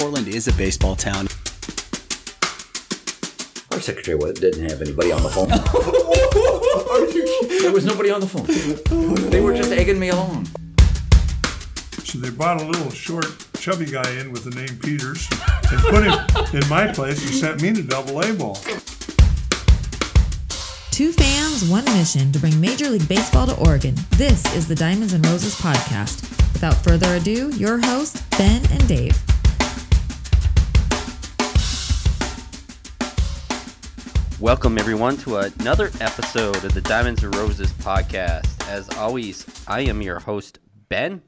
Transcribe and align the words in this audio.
Portland 0.00 0.28
is 0.28 0.48
a 0.48 0.52
baseball 0.54 0.96
town. 0.96 1.28
Our 3.70 3.80
secretary 3.80 4.18
didn't 4.32 4.70
have 4.70 4.80
anybody 4.80 5.12
on 5.12 5.22
the 5.22 5.28
phone. 5.28 5.48
there 7.60 7.70
was 7.70 7.84
nobody 7.84 8.10
on 8.10 8.22
the 8.22 8.26
phone. 8.26 8.46
They 9.28 9.42
were 9.42 9.54
just 9.54 9.70
egging 9.70 10.00
me 10.00 10.08
along. 10.08 10.46
So 12.02 12.16
they 12.16 12.30
brought 12.30 12.62
a 12.62 12.64
little 12.64 12.90
short, 12.90 13.26
chubby 13.58 13.84
guy 13.84 14.10
in 14.12 14.32
with 14.32 14.44
the 14.44 14.52
name 14.52 14.78
Peters 14.78 15.28
and 15.70 15.78
put 15.82 16.04
him 16.04 16.62
in 16.62 16.66
my 16.70 16.90
place 16.90 17.20
and 17.20 17.34
sent 17.34 17.60
me 17.60 17.74
to 17.74 17.82
double 17.82 18.22
A 18.22 18.32
ball. 18.32 18.54
Two 20.90 21.12
fans, 21.12 21.68
one 21.68 21.84
mission 21.84 22.32
to 22.32 22.38
bring 22.38 22.58
Major 22.58 22.88
League 22.88 23.06
Baseball 23.06 23.46
to 23.48 23.56
Oregon. 23.68 23.94
This 24.12 24.42
is 24.54 24.66
the 24.66 24.74
Diamonds 24.74 25.12
and 25.12 25.26
Roses 25.26 25.60
podcast. 25.60 26.22
Without 26.54 26.76
further 26.76 27.16
ado, 27.16 27.50
your 27.50 27.78
hosts, 27.78 28.22
Ben 28.38 28.62
and 28.70 28.88
Dave. 28.88 29.14
Welcome, 34.40 34.78
everyone, 34.78 35.18
to 35.18 35.36
another 35.36 35.90
episode 36.00 36.64
of 36.64 36.72
the 36.72 36.80
Diamonds 36.80 37.22
and 37.22 37.34
Roses 37.34 37.70
podcast. 37.74 38.66
As 38.70 38.88
always, 38.96 39.44
I 39.68 39.82
am 39.82 40.00
your 40.00 40.18
host, 40.18 40.60
Ben. 40.88 41.20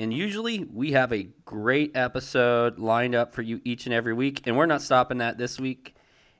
And 0.00 0.12
usually 0.12 0.64
we 0.64 0.90
have 0.92 1.12
a 1.12 1.28
great 1.44 1.96
episode 1.96 2.80
lined 2.80 3.14
up 3.14 3.36
for 3.36 3.42
you 3.42 3.60
each 3.62 3.86
and 3.86 3.94
every 3.94 4.14
week. 4.14 4.48
And 4.48 4.56
we're 4.56 4.66
not 4.66 4.82
stopping 4.82 5.18
that 5.18 5.38
this 5.38 5.60
week. 5.60 5.94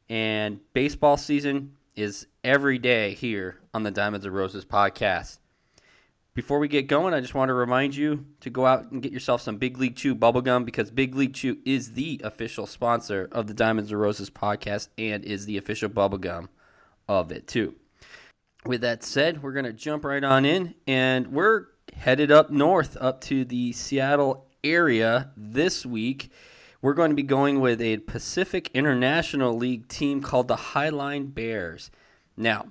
And 0.08 0.58
baseball 0.72 1.16
season 1.16 1.76
is 1.94 2.26
every 2.42 2.78
day 2.78 3.14
here 3.14 3.60
on 3.72 3.84
the 3.84 3.92
Diamonds 3.92 4.26
and 4.26 4.34
Roses 4.34 4.64
podcast. 4.64 5.38
Before 6.38 6.60
we 6.60 6.68
get 6.68 6.86
going, 6.86 7.14
I 7.14 7.20
just 7.20 7.34
want 7.34 7.48
to 7.48 7.52
remind 7.52 7.96
you 7.96 8.24
to 8.42 8.48
go 8.48 8.64
out 8.64 8.92
and 8.92 9.02
get 9.02 9.10
yourself 9.10 9.42
some 9.42 9.56
Big 9.56 9.76
League 9.76 9.96
Chew 9.96 10.14
bubblegum 10.14 10.64
because 10.64 10.88
Big 10.92 11.16
League 11.16 11.34
Chew 11.34 11.58
is 11.64 11.94
the 11.94 12.20
official 12.22 12.64
sponsor 12.64 13.28
of 13.32 13.48
the 13.48 13.54
Diamonds 13.54 13.90
and 13.90 14.00
Roses 14.00 14.30
podcast 14.30 14.86
and 14.96 15.24
is 15.24 15.46
the 15.46 15.56
official 15.56 15.88
bubblegum 15.88 16.46
of 17.08 17.32
it 17.32 17.48
too. 17.48 17.74
With 18.64 18.82
that 18.82 19.02
said, 19.02 19.42
we're 19.42 19.52
going 19.52 19.64
to 19.64 19.72
jump 19.72 20.04
right 20.04 20.22
on 20.22 20.44
in 20.44 20.76
and 20.86 21.32
we're 21.32 21.64
headed 21.96 22.30
up 22.30 22.50
north 22.50 22.96
up 23.00 23.20
to 23.22 23.44
the 23.44 23.72
Seattle 23.72 24.46
area 24.62 25.32
this 25.36 25.84
week. 25.84 26.30
We're 26.80 26.94
going 26.94 27.10
to 27.10 27.16
be 27.16 27.24
going 27.24 27.58
with 27.58 27.80
a 27.80 27.96
Pacific 27.96 28.70
International 28.74 29.56
League 29.56 29.88
team 29.88 30.22
called 30.22 30.46
the 30.46 30.54
Highline 30.54 31.34
Bears. 31.34 31.90
Now, 32.36 32.68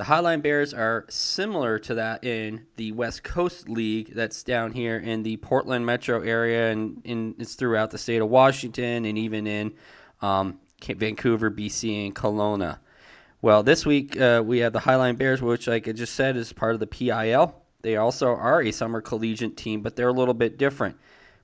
the 0.00 0.06
Highline 0.06 0.40
Bears 0.40 0.72
are 0.72 1.04
similar 1.10 1.78
to 1.80 1.96
that 1.96 2.24
in 2.24 2.64
the 2.76 2.90
West 2.92 3.22
Coast 3.22 3.68
League 3.68 4.14
that's 4.14 4.42
down 4.42 4.72
here 4.72 4.96
in 4.96 5.24
the 5.24 5.36
Portland 5.36 5.84
metro 5.84 6.22
area 6.22 6.70
and 6.70 7.02
in, 7.04 7.34
it's 7.38 7.54
throughout 7.54 7.90
the 7.90 7.98
state 7.98 8.22
of 8.22 8.30
Washington 8.30 9.04
and 9.04 9.18
even 9.18 9.46
in 9.46 9.74
um, 10.22 10.58
Vancouver, 10.82 11.50
BC, 11.50 12.06
and 12.06 12.14
Kelowna. 12.14 12.78
Well, 13.42 13.62
this 13.62 13.84
week 13.84 14.18
uh, 14.18 14.42
we 14.42 14.60
have 14.60 14.72
the 14.72 14.78
Highline 14.80 15.18
Bears, 15.18 15.42
which, 15.42 15.66
like 15.66 15.86
I 15.86 15.92
just 15.92 16.14
said, 16.14 16.34
is 16.34 16.50
part 16.50 16.72
of 16.72 16.80
the 16.80 16.86
PIL. 16.86 17.54
They 17.82 17.96
also 17.96 18.28
are 18.28 18.62
a 18.62 18.72
summer 18.72 19.02
collegiate 19.02 19.58
team, 19.58 19.82
but 19.82 19.96
they're 19.96 20.08
a 20.08 20.14
little 20.14 20.32
bit 20.32 20.56
different. 20.56 20.96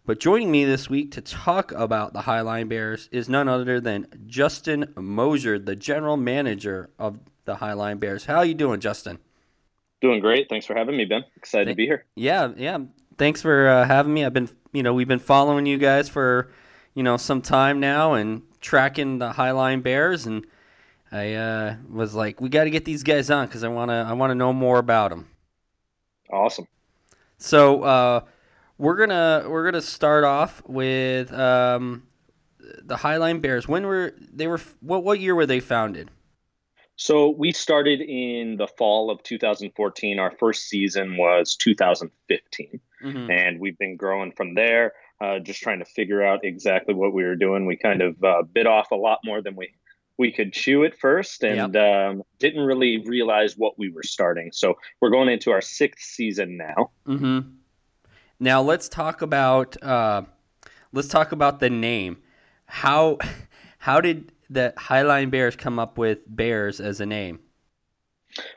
But 0.06 0.20
joining 0.20 0.52
me 0.52 0.64
this 0.64 0.88
week 0.88 1.10
to 1.12 1.20
talk 1.20 1.72
about 1.72 2.12
the 2.12 2.20
Highline 2.20 2.68
Bears 2.68 3.08
is 3.10 3.28
none 3.28 3.48
other 3.48 3.80
than 3.80 4.06
Justin 4.28 4.92
Moser, 4.94 5.58
the 5.58 5.74
general 5.74 6.16
manager 6.16 6.90
of 6.96 7.18
the 7.44 7.56
Highline 7.56 7.98
Bears. 7.98 8.26
How 8.26 8.36
are 8.36 8.44
you 8.44 8.54
doing, 8.54 8.78
Justin? 8.78 9.18
Doing 10.00 10.20
great. 10.20 10.48
Thanks 10.48 10.64
for 10.64 10.76
having 10.76 10.96
me, 10.96 11.06
Ben. 11.06 11.24
Excited 11.36 11.64
Th- 11.64 11.74
to 11.74 11.76
be 11.76 11.86
here. 11.86 12.04
Yeah, 12.14 12.52
yeah. 12.56 12.78
Thanks 13.18 13.42
for 13.42 13.68
uh, 13.68 13.84
having 13.84 14.14
me. 14.14 14.24
I've 14.24 14.32
been, 14.32 14.48
you 14.72 14.84
know, 14.84 14.94
we've 14.94 15.08
been 15.08 15.19
following 15.19 15.66
you 15.66 15.76
guys 15.76 16.08
for, 16.08 16.52
you 16.94 17.02
know, 17.02 17.16
some 17.16 17.42
time 17.42 17.81
now 17.81 18.12
and 18.12 18.42
tracking 18.60 19.19
the 19.19 19.32
Highline 19.32 19.82
Bears, 19.82 20.25
and 20.25 20.47
I 21.10 21.34
uh, 21.34 21.76
was 21.91 22.14
like, 22.14 22.41
we 22.41 22.48
got 22.48 22.64
to 22.64 22.70
get 22.70 22.84
these 22.84 23.02
guys 23.02 23.28
on 23.28 23.47
because 23.47 23.64
I 23.64 23.69
want 23.69 23.91
to, 23.91 23.94
I 23.94 24.12
want 24.12 24.31
to 24.31 24.36
know 24.36 24.52
more 24.52 24.78
about 24.78 25.10
them. 25.10 25.26
Awesome. 26.31 26.69
So, 27.38 27.82
uh, 27.82 28.20
we're 28.78 28.97
gonna 28.97 29.44
we're 29.48 29.64
gonna 29.64 29.82
start 29.82 30.25
off 30.25 30.62
with 30.66 31.32
um, 31.32 32.03
the 32.82 32.97
Highline 32.97 33.41
Bears. 33.41 33.66
When 33.66 33.87
were 33.87 34.14
they 34.19 34.47
were 34.47 34.60
what 34.81 35.04
what 35.04 35.20
year 35.20 35.34
were 35.34 35.47
they 35.47 35.60
founded? 35.60 36.10
So 36.97 37.28
we 37.31 37.53
started 37.53 38.00
in 38.00 38.56
the 38.56 38.66
fall 38.66 39.10
of 39.10 39.22
2014. 39.22 40.19
Our 40.19 40.31
first 40.38 40.69
season 40.69 41.19
was 41.19 41.54
2015, 41.56 42.81
mm-hmm. 43.04 43.31
and 43.31 43.60
we've 43.60 43.76
been 43.78 43.97
growing 43.97 44.32
from 44.32 44.54
there. 44.54 44.94
Uh, 45.20 45.38
just 45.38 45.62
trying 45.62 45.78
to 45.78 45.84
figure 45.84 46.22
out 46.22 46.41
exactly 46.43 46.94
what 46.94 47.12
we 47.12 47.25
were 47.25 47.37
doing. 47.37 47.66
We 47.66 47.76
kind 47.76 48.03
of 48.03 48.22
uh, 48.22 48.43
bit 48.43 48.66
off 48.66 48.91
a 48.91 48.97
lot 48.97 49.20
more 49.25 49.43
than 49.43 49.56
we 49.56 49.70
we 50.19 50.32
could 50.32 50.53
chew 50.53 50.84
at 50.84 50.98
first, 50.98 51.44
and 51.44 51.75
yep. 51.75 51.82
um, 51.82 52.22
didn't 52.38 52.64
really 52.64 53.03
realize 53.06 53.56
what 53.56 53.78
we 53.78 53.91
were 53.91 54.03
starting. 54.03 54.50
So 54.53 54.78
we're 55.00 55.10
going 55.10 55.28
into 55.28 55.50
our 55.50 55.60
sixth 55.60 56.06
season 56.06 56.56
now. 56.56 56.91
Mm-hmm. 57.06 57.50
Now 58.38 58.62
let's 58.62 58.88
talk 58.88 59.22
about 59.22 59.82
uh, 59.82 60.22
let's 60.92 61.08
talk 61.08 61.32
about 61.32 61.60
the 61.60 61.70
name. 61.70 62.19
How 62.66 63.19
how 63.78 64.00
did 64.00 64.32
the 64.50 64.74
Highline 64.76 65.30
Bears 65.30 65.56
come 65.56 65.78
up 65.78 65.98
with 65.98 66.19
Bears 66.26 66.80
as 66.80 67.00
a 67.00 67.06
name? 67.06 67.41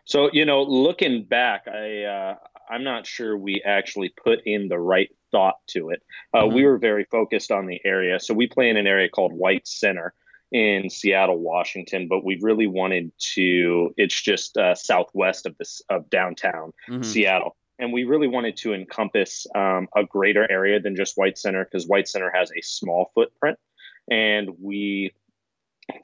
So 0.06 0.30
you 0.34 0.46
know, 0.46 0.64
looking 0.64 1.24
back, 1.24 1.68
I 1.68 2.04
uh, 2.04 2.36
I'm 2.70 2.84
not 2.84 3.08
sure 3.08 3.38
we 3.38 3.62
actually 3.66 4.10
put 4.10 4.40
in 4.46 4.68
the 4.68 4.80
right 4.80 5.10
thought 5.32 5.56
to 5.68 5.90
it. 5.90 6.02
Uh, 6.34 6.44
mm-hmm. 6.44 6.56
We 6.56 6.66
were 6.66 6.78
very 6.78 7.06
focused 7.06 7.52
on 7.52 7.66
the 7.66 7.80
area, 7.86 8.20
so 8.20 8.34
we 8.34 8.48
play 8.48 8.70
in 8.70 8.78
an 8.78 8.88
area 8.88 9.10
called 9.10 9.32
White 9.34 9.68
Center 9.68 10.14
in 10.52 10.90
Seattle, 10.90 11.38
Washington, 11.38 12.08
but 12.08 12.26
we 12.26 12.40
really 12.42 12.68
wanted 12.68 13.12
to. 13.36 13.94
It's 13.96 14.20
just 14.22 14.58
uh, 14.58 14.76
southwest 14.76 15.46
of 15.46 15.58
this 15.58 15.82
of 15.90 16.10
downtown 16.10 16.74
mm-hmm. 16.90 17.04
Seattle 17.04 17.56
and 17.80 17.94
we 17.94 18.04
really 18.04 18.28
wanted 18.28 18.58
to 18.58 18.74
encompass 18.74 19.48
um, 19.56 19.88
a 19.96 20.04
greater 20.04 20.50
area 20.50 20.80
than 20.80 20.96
just 20.96 21.18
White 21.18 21.38
Center 21.38 21.64
because 21.64 21.88
White 21.88 22.08
Center 22.08 22.32
has 22.34 22.52
a 22.52 22.62
small 22.62 23.12
footprint, 23.16 23.58
and 24.10 24.50
we 24.62 25.14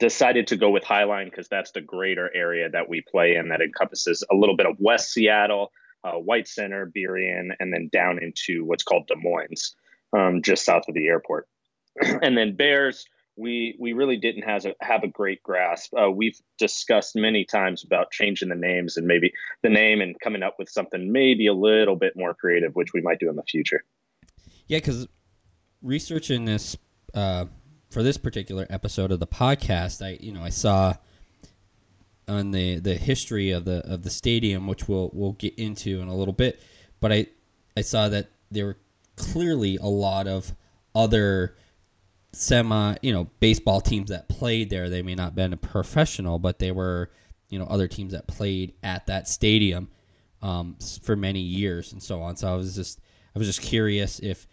decided 0.00 0.48
to 0.48 0.56
go 0.56 0.70
with 0.70 0.82
Highline 0.82 1.26
because 1.26 1.48
that's 1.48 1.70
the 1.72 1.80
greater 1.80 2.30
area 2.34 2.68
that 2.70 2.88
we 2.88 3.02
play 3.02 3.36
in 3.36 3.50
that 3.50 3.60
encompasses 3.60 4.24
a 4.32 4.34
little 4.34 4.56
bit 4.56 4.66
of 4.66 4.76
West 4.80 5.12
Seattle, 5.12 5.70
uh, 6.02 6.12
White 6.12 6.48
Center, 6.48 6.90
Burien, 6.96 7.50
and 7.60 7.72
then 7.72 7.88
down 7.92 8.22
into 8.22 8.64
what's 8.64 8.82
called 8.82 9.06
Des 9.06 9.14
Moines, 9.16 9.76
um, 10.16 10.42
just 10.42 10.64
south 10.64 10.88
of 10.88 10.94
the 10.94 11.06
airport, 11.06 11.46
and 12.00 12.36
then 12.36 12.56
Bears 12.56 13.06
we 13.36 13.76
we 13.78 13.92
really 13.92 14.16
didn't 14.16 14.42
have 14.42 14.64
a 14.64 14.74
have 14.80 15.02
a 15.02 15.08
great 15.08 15.42
grasp. 15.42 15.92
Uh, 15.94 16.10
we've 16.10 16.38
discussed 16.58 17.14
many 17.14 17.44
times 17.44 17.84
about 17.84 18.10
changing 18.10 18.48
the 18.48 18.54
names 18.54 18.96
and 18.96 19.06
maybe 19.06 19.32
the 19.62 19.68
name 19.68 20.00
and 20.00 20.18
coming 20.20 20.42
up 20.42 20.56
with 20.58 20.68
something 20.68 21.12
maybe 21.12 21.46
a 21.46 21.54
little 21.54 21.96
bit 21.96 22.14
more 22.16 22.34
creative, 22.34 22.74
which 22.74 22.92
we 22.94 23.00
might 23.00 23.18
do 23.18 23.28
in 23.28 23.36
the 23.36 23.42
future. 23.42 23.84
Yeah, 24.66 24.78
because 24.78 25.06
researching 25.82 26.46
this 26.46 26.76
uh, 27.14 27.46
for 27.90 28.02
this 28.02 28.16
particular 28.16 28.66
episode 28.70 29.12
of 29.12 29.20
the 29.20 29.26
podcast, 29.26 30.04
I 30.04 30.18
you 30.20 30.32
know 30.32 30.42
I 30.42 30.50
saw 30.50 30.94
on 32.26 32.50
the 32.50 32.78
the 32.78 32.94
history 32.94 33.50
of 33.50 33.64
the 33.64 33.86
of 33.86 34.02
the 34.02 34.10
stadium, 34.10 34.66
which 34.66 34.88
we'll 34.88 35.10
we'll 35.12 35.32
get 35.32 35.54
into 35.58 36.00
in 36.00 36.08
a 36.08 36.14
little 36.14 36.34
bit, 36.34 36.60
but 37.00 37.12
I 37.12 37.26
I 37.76 37.82
saw 37.82 38.08
that 38.08 38.30
there 38.50 38.64
were 38.64 38.78
clearly 39.16 39.76
a 39.76 39.86
lot 39.86 40.26
of 40.26 40.54
other 40.94 41.56
semi, 42.36 42.96
you 43.02 43.12
know, 43.12 43.28
baseball 43.40 43.80
teams 43.80 44.10
that 44.10 44.28
played 44.28 44.70
there. 44.70 44.88
They 44.88 45.02
may 45.02 45.14
not 45.14 45.24
have 45.24 45.34
been 45.34 45.52
a 45.52 45.56
professional, 45.56 46.38
but 46.38 46.58
they 46.58 46.70
were, 46.70 47.10
you 47.48 47.58
know, 47.58 47.66
other 47.66 47.88
teams 47.88 48.12
that 48.12 48.26
played 48.26 48.74
at 48.82 49.06
that 49.06 49.28
stadium 49.28 49.88
um, 50.42 50.76
for 51.02 51.16
many 51.16 51.40
years 51.40 51.92
and 51.92 52.02
so 52.02 52.22
on. 52.22 52.36
So 52.36 52.52
I 52.52 52.56
was 52.56 52.74
just, 52.74 53.00
I 53.34 53.38
was 53.38 53.48
just 53.48 53.62
curious 53.62 54.20
if 54.20 54.46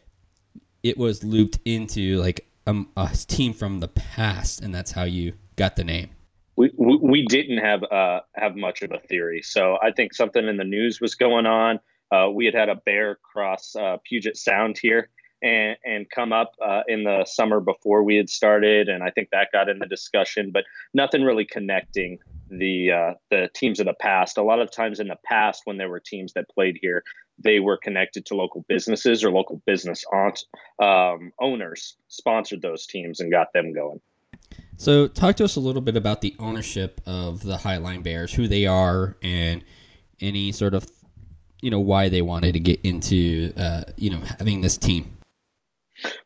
it 0.84 0.98
was 0.98 1.24
looped 1.24 1.60
into 1.66 2.18
like 2.18 2.48
a, 2.68 2.84
a 2.98 3.10
team 3.28 3.54
from 3.54 3.80
the 3.80 3.88
past, 3.88 4.62
and 4.62 4.74
that's 4.74 4.92
how 4.92 5.04
you 5.04 5.34
got 5.56 5.76
the 5.76 5.84
name. 5.84 6.10
We, 6.56 6.72
we, 6.78 7.26
didn't 7.26 7.58
have 7.58 7.84
uh, 7.84 8.20
have 8.36 8.56
much 8.56 8.84
of 8.84 8.92
a 8.92 9.00
theory, 9.00 9.42
so 9.42 9.80
I 9.82 9.92
think 9.92 10.14
something 10.14 10.48
in 10.48 10.58
the 10.58 10.64
news 10.64 11.02
was 11.02 11.16
going 11.16 11.48
on. 11.48 11.80
Uh, 12.12 12.30
we 12.30 12.46
had 12.46 12.54
had 12.54 12.70
a 12.70 12.76
bear 12.76 13.16
cross 13.16 13.76
uh, 13.76 13.98
Puget 14.04 14.38
Sound 14.38 14.78
here, 14.78 15.10
and, 15.44 15.78
and 15.84 16.10
come 16.10 16.32
up 16.32 16.56
uh, 16.66 16.82
in 16.88 17.04
the 17.04 17.26
summer 17.26 17.60
before 17.60 18.02
we 18.02 18.16
had 18.16 18.30
started, 18.30 18.88
and 18.88 19.04
I 19.04 19.10
think 19.10 19.30
that 19.32 19.50
got 19.52 19.68
in 19.68 19.78
the 19.78 19.86
discussion, 19.86 20.52
but 20.52 20.64
nothing 20.94 21.24
really 21.24 21.46
connecting 21.46 22.20
the 22.50 22.92
uh, 22.92 23.14
the 23.30 23.50
teams 23.54 23.80
of 23.80 23.86
the 23.86 23.94
past. 23.94 24.38
A 24.38 24.44
lot 24.44 24.60
of 24.60 24.72
times 24.72 25.00
in 25.00 25.10
the 25.10 25.18
past, 25.26 25.64
when 25.66 25.78
there 25.78 25.90
were 25.90 26.00
teams 26.00 26.34
that 26.34 26.50
played 26.50 26.80
here, 26.82 27.04
they 27.38 27.60
were 27.60 27.78
connected 27.78 28.26
to 28.28 28.36
local 28.36 28.64
businesses 28.70 29.24
or 29.24 29.32
local 29.32 29.62
business 29.66 30.06
um, 30.80 31.32
owners 31.42 31.98
sponsored 32.08 32.62
those 32.62 32.86
teams 32.86 33.20
and 33.20 33.32
got 33.32 33.52
them 33.54 33.74
going. 33.74 34.00
So, 34.78 35.08
talk 35.08 35.36
to 35.38 35.44
us 35.44 35.56
a 35.56 35.60
little 35.60 35.82
bit 35.82 35.98
about 35.98 36.22
the 36.22 36.36
ownership 36.40 37.02
of 37.06 37.44
the 37.44 37.58
Highline 37.58 38.02
Bears, 38.02 38.34
who 38.34 38.48
they 38.48 38.66
are, 38.66 39.18
and 39.22 39.64
any 40.22 40.52
sort 40.52 40.74
of, 40.74 40.90
you 41.62 41.70
know, 41.70 41.80
why 41.80 42.10
they 42.10 42.22
wanted 42.22 42.54
to 42.54 42.60
get 42.60 42.80
into, 42.84 43.54
uh, 43.58 43.84
you 43.98 44.10
know, 44.10 44.20
having 44.40 44.62
this 44.62 44.78
team. 44.78 45.18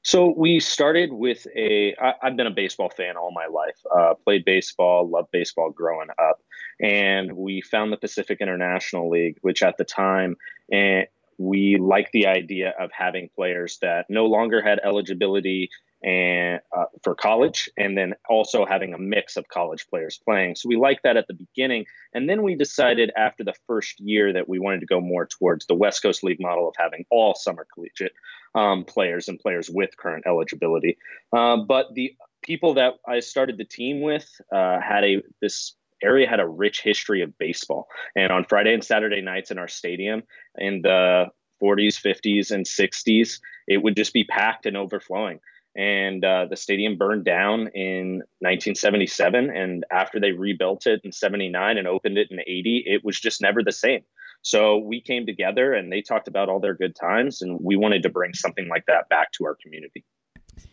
So 0.04 0.34
we 0.36 0.60
started 0.60 1.12
with 1.12 1.46
a. 1.56 1.96
I, 2.02 2.14
I've 2.24 2.36
been 2.36 2.48
a 2.48 2.52
baseball 2.52 2.90
fan 2.90 3.18
all 3.18 3.32
my 3.32 3.48
life. 3.48 3.78
Uh, 3.96 4.14
played 4.16 4.46
baseball, 4.46 5.08
loved 5.08 5.32
baseball 5.32 5.72
growing 5.72 6.10
up, 6.18 6.42
and 6.82 7.34
we 7.34 7.62
found 7.62 7.92
the 7.92 7.98
Pacific 7.98 8.40
International 8.42 9.10
League, 9.10 9.38
which 9.42 9.64
at 9.64 9.78
the 9.78 9.86
time, 9.86 10.38
and 10.72 11.08
we 11.38 11.78
liked 11.78 12.12
the 12.14 12.28
idea 12.28 12.74
of 12.80 12.92
having 12.92 13.30
players 13.36 13.78
that 13.82 14.06
no 14.10 14.26
longer 14.26 14.62
had 14.62 14.80
eligibility 14.84 15.70
and 16.04 16.62
uh, 16.76 16.86
for 17.04 17.16
college 17.16 17.70
and 17.78 17.98
then 17.98 18.14
also 18.30 18.66
having 18.66 18.94
a 18.94 18.98
mix 18.98 19.36
of 19.36 19.48
college 19.48 19.88
players 19.90 20.20
playing. 20.24 20.56
So 20.56 20.70
we 20.70 20.76
liked 20.76 21.04
that 21.04 21.18
at 21.18 21.28
the 21.28 21.34
beginning 21.34 21.86
and 22.14 22.30
then 22.30 22.44
we 22.44 22.56
decided 22.56 23.12
after 23.18 23.44
the 23.44 23.56
first 23.66 24.00
year 24.00 24.34
that 24.34 24.48
we 24.48 24.60
wanted 24.60 24.82
to 24.82 24.86
go 24.86 25.02
more 25.02 25.26
towards 25.26 25.66
the 25.66 25.74
west 25.74 26.04
coast 26.04 26.24
league 26.24 26.40
model 26.40 26.70
of 26.70 26.76
having 26.78 27.06
all 27.10 27.34
summer 27.34 27.66
collegiate 27.74 28.14
um, 28.54 28.84
players 28.84 29.28
and 29.28 29.40
players 29.40 29.70
with 29.70 29.98
current 29.98 30.26
eligibility. 30.28 30.98
Uh, 31.36 31.58
but 31.58 31.88
the 31.94 32.16
people 32.44 32.76
that 32.76 32.94
i 33.08 33.20
started 33.20 33.58
the 33.58 33.66
team 33.66 34.02
with 34.02 34.30
uh, 34.54 34.80
had 34.80 35.04
a 35.04 35.22
this 35.42 35.76
area 36.04 36.30
had 36.30 36.40
a 36.40 36.48
rich 36.48 36.82
history 36.82 37.24
of 37.24 37.36
baseball. 37.40 37.88
And 38.16 38.32
on 38.32 38.46
friday 38.46 38.74
and 38.74 38.84
saturday 38.84 39.22
nights 39.22 39.50
in 39.50 39.58
our 39.58 39.68
stadium 39.68 40.22
in 40.60 40.84
the 40.84 41.26
40s 41.62 42.00
50s 42.00 42.52
and 42.52 42.68
60s 42.68 43.40
it 43.68 43.82
would 43.82 43.96
just 43.96 44.14
be 44.14 44.24
packed 44.24 44.68
and 44.68 44.78
overflowing 44.78 45.40
and 45.78 46.26
uh, 46.26 46.46
the 46.50 46.58
stadium 46.58 46.98
burned 46.98 47.24
down 47.24 47.68
in 47.76 48.24
1977 48.40 49.50
and 49.50 49.86
after 49.92 50.20
they 50.20 50.32
rebuilt 50.32 50.88
it 50.88 51.00
in 51.04 51.12
79 51.12 51.78
and 51.78 51.88
opened 51.88 52.18
it 52.18 52.28
in 52.32 52.40
80 52.40 52.84
it 52.88 53.06
was 53.06 53.20
just 53.20 53.42
never 53.42 53.64
the 53.64 53.72
same 53.72 54.02
so 54.42 54.78
we 54.78 55.02
came 55.02 55.26
together 55.26 55.74
and 55.74 55.92
they 55.92 56.02
talked 56.02 56.28
about 56.28 56.50
all 56.50 56.60
their 56.60 56.76
good 56.76 56.96
times 56.96 57.42
and 57.42 57.60
we 57.62 57.76
wanted 57.76 58.04
to 58.04 58.10
bring 58.10 58.34
something 58.34 58.68
like 58.68 58.86
that 58.88 59.08
back 59.10 59.32
to 59.34 59.46
our 59.46 59.56
community 59.62 60.04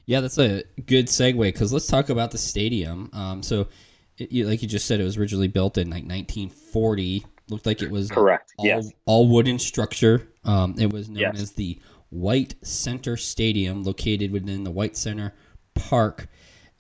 Yeah, 0.07 0.21
that's 0.21 0.39
a 0.39 0.63
good 0.87 1.07
segue 1.07 1.39
because 1.41 1.73
let's 1.73 1.87
talk 1.87 2.09
about 2.09 2.31
the 2.31 2.39
stadium. 2.39 3.11
Um, 3.13 3.43
so, 3.43 3.69
it, 4.19 4.31
you, 4.33 4.47
like 4.47 4.63
you 4.63 4.69
just 4.69 4.87
said, 4.87 5.01
it 5.01 5.05
was 5.05 5.17
originally 5.17 5.49
built 5.49 5.77
in 5.79 5.89
like 5.89 6.05
1940. 6.05 7.27
Looked 7.51 7.67
like 7.67 7.83
it 7.83 7.91
was 7.91 8.11
correct 8.11 8.53
all, 8.59 8.67
yes 8.67 8.91
all 9.07 9.29
wooden 9.29 9.59
structure. 9.59 10.29
Um, 10.45 10.75
it 10.79 10.93
was 10.93 11.09
known 11.09 11.21
Yes. 11.21 11.41
as 11.41 11.53
the 11.53 11.79
White 12.15 12.55
Center 12.63 13.17
Stadium, 13.17 13.83
located 13.83 14.33
within 14.33 14.65
the 14.65 14.71
White 14.71 14.97
Center 14.97 15.35
Park, 15.75 16.29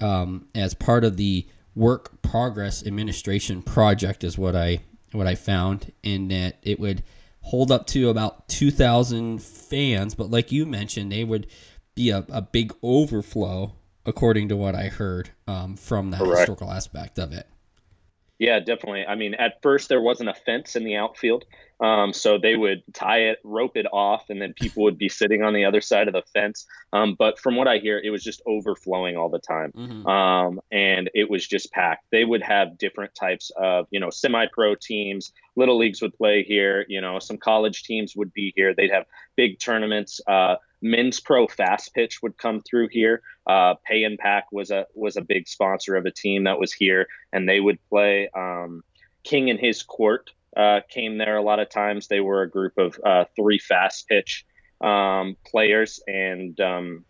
um, 0.00 0.46
as 0.54 0.74
part 0.74 1.04
of 1.04 1.16
the 1.16 1.46
Work 1.74 2.22
Progress 2.22 2.86
Administration 2.86 3.60
project, 3.62 4.22
is 4.24 4.38
what 4.38 4.54
I 4.54 4.80
what 5.12 5.26
I 5.26 5.34
found, 5.34 5.92
in 6.02 6.28
that 6.28 6.58
it 6.62 6.78
would 6.78 7.02
hold 7.40 7.70
up 7.70 7.86
to 7.88 8.10
about 8.10 8.48
two 8.48 8.70
thousand 8.70 9.42
fans. 9.42 10.14
But 10.14 10.30
like 10.30 10.52
you 10.52 10.66
mentioned, 10.66 11.10
they 11.10 11.24
would 11.24 11.48
be 11.94 12.10
a, 12.10 12.24
a 12.28 12.42
big 12.42 12.72
overflow, 12.82 13.72
according 14.06 14.48
to 14.48 14.56
what 14.56 14.74
I 14.74 14.88
heard 14.88 15.30
um, 15.46 15.76
from 15.76 16.10
the 16.10 16.16
Correct. 16.18 16.38
historical 16.38 16.70
aspect 16.70 17.18
of 17.18 17.32
it. 17.32 17.46
Yeah, 18.38 18.58
definitely. 18.58 19.06
I 19.06 19.14
mean, 19.14 19.34
at 19.34 19.62
first 19.62 19.88
there 19.88 20.00
wasn't 20.00 20.28
a 20.28 20.34
fence 20.34 20.74
in 20.74 20.82
the 20.84 20.96
outfield, 20.96 21.44
um, 21.80 22.12
so 22.12 22.36
they 22.36 22.56
would 22.56 22.82
tie 22.92 23.28
it, 23.28 23.38
rope 23.44 23.76
it 23.76 23.86
off, 23.92 24.28
and 24.28 24.42
then 24.42 24.54
people 24.54 24.82
would 24.82 24.98
be 24.98 25.08
sitting 25.08 25.42
on 25.44 25.54
the 25.54 25.64
other 25.64 25.80
side 25.80 26.08
of 26.08 26.14
the 26.14 26.22
fence. 26.32 26.66
Um, 26.92 27.14
but 27.16 27.38
from 27.38 27.54
what 27.54 27.68
I 27.68 27.78
hear, 27.78 28.00
it 28.02 28.10
was 28.10 28.24
just 28.24 28.42
overflowing 28.44 29.16
all 29.16 29.28
the 29.28 29.38
time, 29.38 29.70
Mhm. 29.72 30.06
um, 30.08 30.60
and 30.72 31.10
it 31.14 31.30
was 31.30 31.46
just 31.46 31.70
packed. 31.72 32.06
They 32.10 32.24
would 32.24 32.42
have 32.42 32.76
different 32.76 33.14
types 33.14 33.50
of, 33.56 33.86
you 33.92 34.00
know, 34.00 34.10
semi-pro 34.10 34.74
teams. 34.76 35.32
Little 35.54 35.78
leagues 35.78 36.02
would 36.02 36.14
play 36.14 36.42
here. 36.42 36.84
You 36.88 37.00
know, 37.00 37.20
some 37.20 37.38
college 37.38 37.84
teams 37.84 38.16
would 38.16 38.32
be 38.32 38.52
here. 38.56 38.74
They'd 38.74 38.90
have 38.90 39.06
big 39.36 39.60
tournaments. 39.60 40.20
Uh, 40.26 40.56
men's 40.84 41.18
pro 41.18 41.48
fast 41.48 41.94
pitch 41.94 42.22
would 42.22 42.36
come 42.36 42.60
through 42.60 42.88
here. 42.88 43.22
Uh, 43.46 43.74
Pay 43.84 44.04
'n 44.04 44.16
Pak 44.18 44.44
was 44.52 44.70
a 44.70 44.86
was 44.94 45.16
a 45.16 45.22
big 45.22 45.48
sponsor 45.48 45.96
of 45.96 46.04
a 46.04 46.10
team 46.10 46.44
that 46.44 46.60
was 46.60 46.72
here, 46.72 47.08
and 47.32 47.48
they 47.48 47.58
would 47.58 47.78
play. 47.88 48.28
Um, 48.36 48.84
King 49.24 49.48
and 49.48 49.58
his 49.58 49.82
court 49.82 50.30
uh, 50.54 50.80
came 50.88 51.16
there 51.16 51.36
a 51.36 51.42
lot 51.42 51.58
of 51.58 51.70
times. 51.70 52.06
They 52.06 52.20
were 52.20 52.42
a 52.42 52.50
group 52.50 52.76
of 52.76 53.00
uh, 53.02 53.24
three 53.34 53.58
fast 53.58 54.06
pitch 54.06 54.44
um, 54.82 55.36
players, 55.46 56.00
and 56.06 56.60
um, 56.60 57.06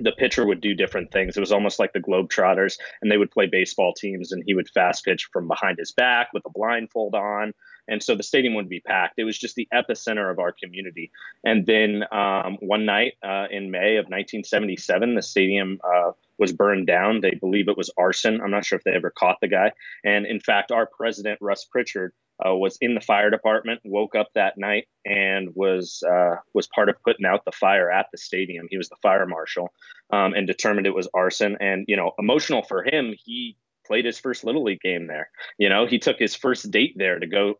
the 0.00 0.12
pitcher 0.12 0.44
would 0.44 0.60
do 0.60 0.74
different 0.74 1.12
things. 1.12 1.36
It 1.36 1.40
was 1.40 1.52
almost 1.52 1.78
like 1.78 1.92
the 1.92 2.00
Globetrotters, 2.00 2.78
and 3.00 3.10
they 3.10 3.16
would 3.16 3.30
play 3.30 3.46
baseball 3.46 3.94
teams, 3.94 4.32
and 4.32 4.42
he 4.44 4.54
would 4.54 4.68
fast 4.70 5.04
pitch 5.04 5.28
from 5.32 5.46
behind 5.46 5.78
his 5.78 5.92
back 5.92 6.32
with 6.32 6.44
a 6.46 6.50
blindfold 6.50 7.14
on. 7.14 7.54
And 7.88 8.02
so 8.02 8.14
the 8.14 8.22
stadium 8.22 8.54
would 8.54 8.68
be 8.68 8.80
packed. 8.80 9.18
It 9.18 9.24
was 9.24 9.38
just 9.38 9.56
the 9.56 9.68
epicenter 9.72 10.30
of 10.30 10.38
our 10.38 10.52
community. 10.52 11.10
And 11.44 11.66
then 11.66 12.04
um, 12.12 12.58
one 12.60 12.84
night 12.84 13.14
uh, 13.22 13.46
in 13.50 13.70
May 13.70 13.96
of 13.96 14.04
1977, 14.04 15.14
the 15.14 15.22
stadium 15.22 15.80
uh, 15.84 16.12
was 16.38 16.52
burned 16.52 16.86
down. 16.86 17.20
They 17.20 17.32
believe 17.32 17.68
it 17.68 17.76
was 17.76 17.90
arson. 17.96 18.40
I'm 18.40 18.50
not 18.50 18.64
sure 18.64 18.78
if 18.78 18.84
they 18.84 18.92
ever 18.92 19.10
caught 19.10 19.38
the 19.40 19.48
guy. 19.48 19.72
And 20.04 20.26
in 20.26 20.40
fact, 20.40 20.72
our 20.72 20.86
president, 20.86 21.38
Russ 21.40 21.64
Pritchard, 21.64 22.12
uh, 22.44 22.54
was 22.54 22.76
in 22.80 22.94
the 22.94 23.00
fire 23.00 23.30
department, 23.30 23.80
woke 23.84 24.14
up 24.14 24.28
that 24.34 24.58
night, 24.58 24.88
and 25.04 25.54
was 25.54 26.02
uh, 26.02 26.36
was 26.52 26.66
part 26.66 26.88
of 26.88 27.00
putting 27.04 27.26
out 27.26 27.44
the 27.44 27.52
fire 27.52 27.90
at 27.90 28.06
the 28.10 28.18
stadium. 28.18 28.66
He 28.68 28.76
was 28.76 28.88
the 28.88 28.96
fire 29.02 29.26
marshal, 29.26 29.72
um, 30.10 30.34
and 30.34 30.46
determined 30.46 30.86
it 30.86 30.94
was 30.94 31.08
arson. 31.14 31.56
And 31.60 31.84
you 31.86 31.96
know, 31.96 32.12
emotional 32.18 32.62
for 32.62 32.82
him, 32.82 33.14
he 33.24 33.56
played 33.86 34.04
his 34.04 34.18
first 34.18 34.44
little 34.44 34.64
league 34.64 34.80
game 34.80 35.06
there. 35.06 35.30
You 35.58 35.68
know, 35.68 35.86
he 35.86 35.98
took 35.98 36.18
his 36.18 36.34
first 36.34 36.70
date 36.70 36.94
there 36.96 37.18
to 37.18 37.26
go 37.26 37.54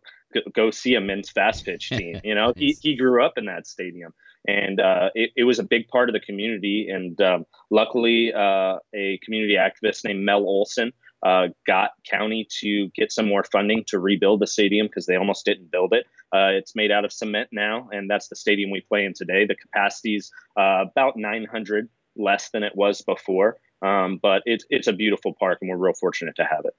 go, 0.54 0.70
see 0.70 0.94
a 0.94 1.00
men's 1.00 1.30
fast 1.30 1.64
pitch 1.64 1.88
team. 1.90 2.20
You 2.24 2.34
know, 2.34 2.52
he 2.56 2.76
he 2.80 2.96
grew 2.96 3.24
up 3.24 3.34
in 3.36 3.46
that 3.46 3.66
stadium, 3.66 4.12
and 4.46 4.80
uh, 4.80 5.10
it, 5.14 5.30
it 5.36 5.44
was 5.44 5.58
a 5.58 5.64
big 5.64 5.88
part 5.88 6.08
of 6.08 6.12
the 6.12 6.20
community. 6.20 6.88
And 6.90 7.20
um, 7.20 7.44
luckily, 7.70 8.32
uh, 8.32 8.78
a 8.94 9.18
community 9.24 9.56
activist 9.56 10.04
named 10.04 10.24
Mel 10.24 10.40
Olson 10.40 10.92
uh, 11.24 11.48
got 11.66 11.92
county 12.08 12.46
to 12.60 12.90
get 12.94 13.10
some 13.10 13.26
more 13.26 13.44
funding 13.44 13.84
to 13.88 13.98
rebuild 13.98 14.40
the 14.40 14.46
stadium 14.46 14.86
because 14.86 15.06
they 15.06 15.16
almost 15.16 15.44
didn't 15.44 15.70
build 15.70 15.94
it. 15.94 16.04
Uh, 16.34 16.50
it's 16.52 16.76
made 16.76 16.90
out 16.90 17.04
of 17.04 17.12
cement 17.12 17.48
now, 17.52 17.88
and 17.92 18.10
that's 18.10 18.28
the 18.28 18.36
stadium 18.36 18.70
we 18.70 18.80
play 18.80 19.04
in 19.04 19.14
today. 19.14 19.46
The 19.46 19.56
capacity's 19.56 20.30
uh, 20.58 20.84
about 20.90 21.16
900 21.16 21.88
less 22.16 22.50
than 22.50 22.62
it 22.62 22.72
was 22.76 23.02
before, 23.02 23.56
um, 23.82 24.18
but 24.22 24.42
it's 24.46 24.64
it's 24.70 24.86
a 24.86 24.92
beautiful 24.92 25.34
park, 25.38 25.58
and 25.60 25.70
we're 25.70 25.76
real 25.76 25.94
fortunate 25.94 26.36
to 26.36 26.44
have 26.44 26.64
it. 26.64 26.74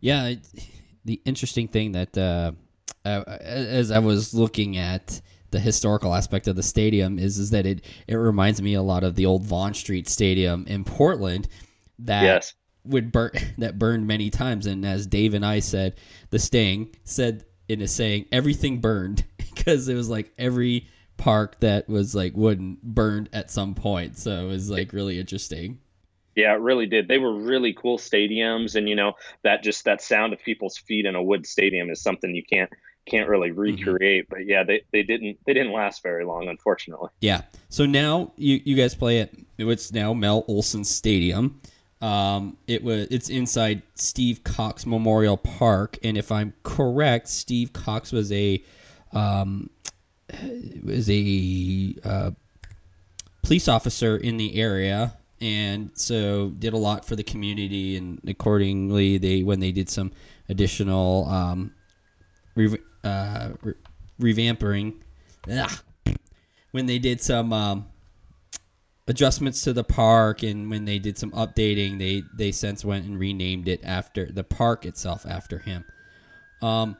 Yeah, 0.00 0.26
it, 0.28 0.40
the 1.04 1.20
interesting 1.24 1.68
thing 1.68 1.92
that 1.92 2.16
uh, 2.16 2.52
uh, 3.04 3.24
as 3.40 3.90
I 3.90 3.98
was 3.98 4.34
looking 4.34 4.76
at 4.76 5.20
the 5.50 5.60
historical 5.60 6.14
aspect 6.14 6.48
of 6.48 6.56
the 6.56 6.62
stadium 6.62 7.18
is 7.18 7.38
is 7.38 7.50
that 7.50 7.66
it 7.66 7.84
it 8.08 8.16
reminds 8.16 8.60
me 8.62 8.74
a 8.74 8.82
lot 8.82 9.04
of 9.04 9.14
the 9.14 9.26
old 9.26 9.44
Vaughn 9.44 9.74
Street 9.74 10.08
Stadium 10.08 10.64
in 10.66 10.82
Portland 10.84 11.46
that 12.00 12.22
Yes. 12.22 12.54
would 12.84 13.12
burn 13.12 13.32
that 13.58 13.78
burned 13.78 14.06
many 14.06 14.30
times 14.30 14.66
and 14.66 14.84
as 14.84 15.06
Dave 15.06 15.34
and 15.34 15.44
I 15.44 15.60
said 15.60 15.96
the 16.30 16.38
staying 16.38 16.94
said 17.04 17.44
in 17.68 17.82
a 17.82 17.88
saying 17.88 18.26
everything 18.32 18.80
burned 18.80 19.24
because 19.36 19.88
it 19.88 19.94
was 19.94 20.08
like 20.08 20.32
every 20.38 20.88
park 21.18 21.60
that 21.60 21.88
was 21.88 22.14
like 22.14 22.34
wooden 22.34 22.78
burned 22.82 23.28
at 23.32 23.50
some 23.50 23.74
point 23.74 24.16
so 24.16 24.46
it 24.46 24.48
was 24.48 24.70
like 24.70 24.92
really 24.92 25.20
interesting 25.20 25.78
Yeah, 26.34 26.54
it 26.54 26.60
really 26.60 26.86
did. 26.86 27.08
They 27.08 27.18
were 27.18 27.34
really 27.34 27.74
cool 27.74 27.98
stadiums, 27.98 28.74
and 28.74 28.88
you 28.88 28.96
know 28.96 29.14
that 29.42 29.62
just 29.62 29.84
that 29.84 30.00
sound 30.02 30.32
of 30.32 30.42
people's 30.42 30.78
feet 30.78 31.06
in 31.06 31.14
a 31.14 31.22
wood 31.22 31.46
stadium 31.46 31.90
is 31.90 32.00
something 32.00 32.34
you 32.34 32.44
can't 32.44 32.70
can't 33.06 33.28
really 33.28 33.50
recreate. 33.50 34.28
But 34.28 34.46
yeah, 34.46 34.64
they, 34.64 34.82
they 34.92 35.02
didn't 35.02 35.38
they 35.46 35.52
didn't 35.52 35.72
last 35.72 36.02
very 36.02 36.24
long, 36.24 36.48
unfortunately. 36.48 37.10
Yeah. 37.20 37.42
So 37.68 37.84
now 37.86 38.32
you, 38.36 38.60
you 38.64 38.76
guys 38.76 38.94
play 38.94 39.20
at 39.20 39.30
it's 39.58 39.92
now 39.92 40.12
Mel 40.12 40.44
Olson 40.48 40.84
Stadium. 40.84 41.60
Um, 42.00 42.56
it 42.66 42.82
was 42.82 43.06
it's 43.10 43.28
inside 43.28 43.82
Steve 43.94 44.42
Cox 44.42 44.86
Memorial 44.86 45.36
Park, 45.36 45.98
and 46.02 46.16
if 46.16 46.32
I'm 46.32 46.52
correct, 46.64 47.28
Steve 47.28 47.72
Cox 47.72 48.10
was 48.10 48.32
a 48.32 48.62
um, 49.12 49.70
was 50.82 51.08
a 51.10 51.94
uh, 52.04 52.30
police 53.42 53.68
officer 53.68 54.16
in 54.16 54.36
the 54.36 54.56
area, 54.56 55.14
and 55.42 55.90
so 55.94 56.50
did 56.50 56.72
a 56.72 56.76
lot 56.76 57.04
for 57.04 57.16
the 57.16 57.24
community. 57.24 57.96
And 57.96 58.20
accordingly, 58.28 59.18
they 59.18 59.42
when 59.42 59.58
they 59.58 59.72
did 59.72 59.90
some 59.90 60.12
additional 60.48 61.28
um, 61.28 61.74
re- 62.54 62.78
uh, 63.02 63.50
re- 63.62 63.74
revamping, 64.20 65.02
ah, 65.50 65.82
when 66.70 66.86
they 66.86 67.00
did 67.00 67.20
some 67.20 67.52
um, 67.52 67.86
adjustments 69.08 69.62
to 69.64 69.72
the 69.72 69.82
park 69.82 70.44
and 70.44 70.70
when 70.70 70.84
they 70.84 71.00
did 71.00 71.18
some 71.18 71.32
updating, 71.32 71.98
they 71.98 72.22
they 72.36 72.52
since 72.52 72.84
went 72.84 73.04
and 73.04 73.18
renamed 73.18 73.66
it 73.66 73.80
after 73.82 74.30
the 74.30 74.44
park 74.44 74.86
itself 74.86 75.26
after 75.26 75.58
him. 75.58 75.84
Um, 76.62 76.96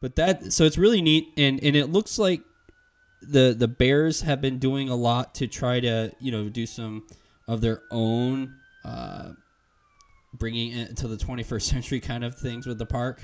but 0.00 0.16
that 0.16 0.50
so 0.50 0.64
it's 0.64 0.78
really 0.78 1.02
neat, 1.02 1.28
and 1.36 1.62
and 1.62 1.76
it 1.76 1.92
looks 1.92 2.18
like 2.18 2.40
the 3.20 3.54
the 3.56 3.68
Bears 3.68 4.22
have 4.22 4.40
been 4.40 4.58
doing 4.58 4.88
a 4.88 4.96
lot 4.96 5.34
to 5.34 5.46
try 5.46 5.78
to 5.78 6.10
you 6.20 6.32
know 6.32 6.48
do 6.48 6.64
some 6.64 7.06
of 7.52 7.60
their 7.60 7.82
own 7.90 8.54
uh, 8.84 9.32
bringing 10.34 10.72
it 10.72 10.96
to 10.96 11.06
the 11.06 11.16
21st 11.16 11.62
century 11.62 12.00
kind 12.00 12.24
of 12.24 12.34
things 12.34 12.66
with 12.66 12.78
the 12.78 12.86
park. 12.86 13.20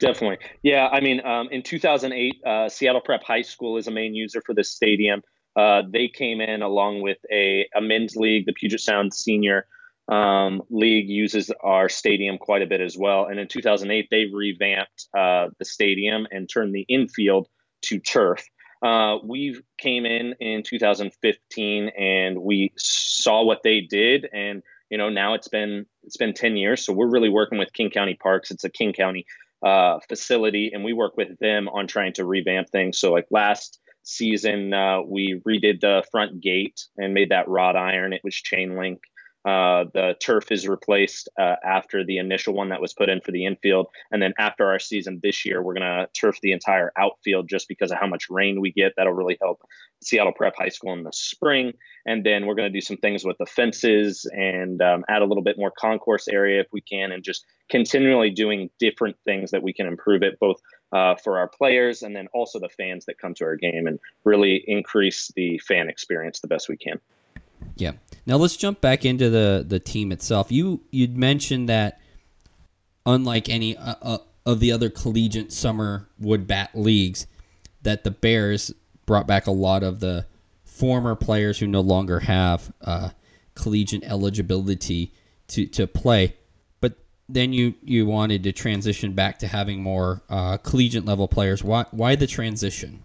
Definitely. 0.00 0.38
Yeah, 0.62 0.88
I 0.88 1.00
mean, 1.00 1.24
um, 1.24 1.48
in 1.52 1.62
2008, 1.62 2.34
uh, 2.44 2.68
Seattle 2.68 3.02
Prep 3.02 3.22
High 3.22 3.42
School 3.42 3.76
is 3.76 3.86
a 3.86 3.90
main 3.90 4.14
user 4.14 4.42
for 4.44 4.54
this 4.54 4.70
stadium. 4.70 5.22
uh, 5.56 5.82
they 5.88 6.08
came 6.08 6.40
in 6.40 6.62
along 6.62 7.02
with 7.02 7.18
a, 7.30 7.68
a 7.74 7.80
men's 7.80 8.16
league, 8.16 8.46
the 8.46 8.52
Puget 8.52 8.80
Sound 8.80 9.12
Senior 9.14 9.66
um, 10.08 10.62
League 10.70 11.08
uses 11.08 11.52
our 11.62 11.88
stadium 11.88 12.38
quite 12.38 12.62
a 12.62 12.66
bit 12.66 12.80
as 12.80 12.96
well. 12.98 13.26
And 13.26 13.38
in 13.38 13.46
2008, 13.46 14.08
they 14.10 14.26
revamped 14.32 15.06
uh, 15.16 15.48
the 15.58 15.64
stadium 15.64 16.26
and 16.32 16.48
turned 16.48 16.74
the 16.74 16.86
infield 16.88 17.46
to 17.82 18.00
turf. 18.00 18.44
Uh, 18.82 19.18
we 19.24 19.60
came 19.78 20.06
in 20.06 20.34
in 20.40 20.62
2015 20.62 21.88
and 21.88 22.38
we 22.42 22.72
saw 22.76 23.42
what 23.44 23.62
they 23.62 23.80
did, 23.80 24.28
and 24.32 24.62
you 24.90 24.98
know 24.98 25.10
now 25.10 25.34
it's 25.34 25.48
been 25.48 25.86
it's 26.04 26.16
been 26.16 26.32
10 26.34 26.56
years. 26.56 26.84
So 26.84 26.92
we're 26.92 27.10
really 27.10 27.28
working 27.28 27.58
with 27.58 27.72
King 27.72 27.90
County 27.90 28.14
Parks. 28.14 28.50
It's 28.50 28.64
a 28.64 28.70
King 28.70 28.92
County 28.92 29.26
uh, 29.64 29.98
facility, 30.08 30.70
and 30.72 30.84
we 30.84 30.92
work 30.92 31.16
with 31.16 31.38
them 31.38 31.68
on 31.68 31.86
trying 31.86 32.14
to 32.14 32.24
revamp 32.24 32.70
things. 32.70 32.98
So 32.98 33.12
like 33.12 33.26
last 33.30 33.78
season, 34.02 34.72
uh, 34.72 35.02
we 35.02 35.40
redid 35.46 35.80
the 35.80 36.02
front 36.10 36.40
gate 36.40 36.80
and 36.96 37.12
made 37.12 37.30
that 37.30 37.48
wrought 37.48 37.76
iron. 37.76 38.12
It 38.14 38.22
was 38.24 38.34
chain 38.34 38.76
link. 38.78 39.00
Uh, 39.44 39.84
the 39.94 40.14
turf 40.20 40.52
is 40.52 40.68
replaced 40.68 41.28
uh, 41.38 41.56
after 41.64 42.04
the 42.04 42.18
initial 42.18 42.52
one 42.52 42.68
that 42.68 42.80
was 42.80 42.92
put 42.92 43.08
in 43.08 43.20
for 43.20 43.32
the 43.32 43.46
infield. 43.46 43.86
And 44.10 44.20
then 44.20 44.34
after 44.38 44.66
our 44.66 44.78
season 44.78 45.20
this 45.22 45.46
year, 45.46 45.62
we're 45.62 45.74
going 45.74 45.82
to 45.82 46.08
turf 46.18 46.38
the 46.42 46.52
entire 46.52 46.92
outfield 46.98 47.48
just 47.48 47.66
because 47.66 47.90
of 47.90 47.98
how 47.98 48.06
much 48.06 48.28
rain 48.28 48.60
we 48.60 48.70
get. 48.70 48.92
That'll 48.96 49.14
really 49.14 49.38
help 49.40 49.62
Seattle 50.02 50.32
Prep 50.32 50.54
High 50.56 50.68
School 50.68 50.92
in 50.92 51.04
the 51.04 51.12
spring. 51.12 51.72
And 52.06 52.24
then 52.24 52.46
we're 52.46 52.54
going 52.54 52.70
to 52.70 52.76
do 52.76 52.82
some 52.82 52.98
things 52.98 53.24
with 53.24 53.38
the 53.38 53.46
fences 53.46 54.30
and 54.32 54.80
um, 54.82 55.04
add 55.08 55.22
a 55.22 55.26
little 55.26 55.42
bit 55.42 55.58
more 55.58 55.70
concourse 55.70 56.28
area 56.28 56.60
if 56.60 56.66
we 56.72 56.80
can, 56.80 57.12
and 57.12 57.22
just 57.22 57.44
continually 57.70 58.30
doing 58.30 58.70
different 58.78 59.16
things 59.24 59.50
that 59.52 59.62
we 59.62 59.72
can 59.72 59.86
improve 59.86 60.22
it 60.22 60.38
both 60.38 60.60
uh, 60.92 61.14
for 61.16 61.38
our 61.38 61.48
players 61.48 62.02
and 62.02 62.16
then 62.16 62.26
also 62.34 62.58
the 62.58 62.68
fans 62.68 63.04
that 63.06 63.18
come 63.18 63.32
to 63.34 63.44
our 63.44 63.56
game 63.56 63.86
and 63.86 63.98
really 64.24 64.64
increase 64.66 65.30
the 65.36 65.58
fan 65.58 65.88
experience 65.88 66.40
the 66.40 66.48
best 66.48 66.68
we 66.68 66.76
can. 66.76 67.00
Yeah. 67.80 67.92
Now 68.26 68.36
let's 68.36 68.56
jump 68.56 68.80
back 68.80 69.04
into 69.04 69.30
the 69.30 69.64
the 69.66 69.80
team 69.80 70.12
itself. 70.12 70.52
You 70.52 70.82
you'd 70.90 71.16
mentioned 71.16 71.68
that 71.68 72.00
unlike 73.06 73.48
any 73.48 73.76
uh, 73.76 73.94
uh, 74.02 74.18
of 74.46 74.60
the 74.60 74.72
other 74.72 74.90
collegiate 74.90 75.52
summer 75.52 76.08
wood 76.18 76.46
bat 76.46 76.70
leagues, 76.74 77.26
that 77.82 78.04
the 78.04 78.10
Bears 78.10 78.72
brought 79.06 79.26
back 79.26 79.46
a 79.46 79.52
lot 79.52 79.82
of 79.82 80.00
the 80.00 80.26
former 80.64 81.14
players 81.14 81.58
who 81.58 81.66
no 81.66 81.80
longer 81.80 82.20
have 82.20 82.72
uh, 82.82 83.10
collegiate 83.54 84.04
eligibility 84.04 85.12
to 85.48 85.66
to 85.66 85.86
play. 85.86 86.36
But 86.80 86.98
then 87.28 87.52
you 87.52 87.74
you 87.82 88.06
wanted 88.06 88.42
to 88.44 88.52
transition 88.52 89.14
back 89.14 89.38
to 89.40 89.48
having 89.48 89.82
more 89.82 90.22
uh, 90.28 90.58
collegiate 90.58 91.04
level 91.04 91.26
players. 91.26 91.64
Why 91.64 91.86
why 91.90 92.16
the 92.16 92.26
transition? 92.26 93.04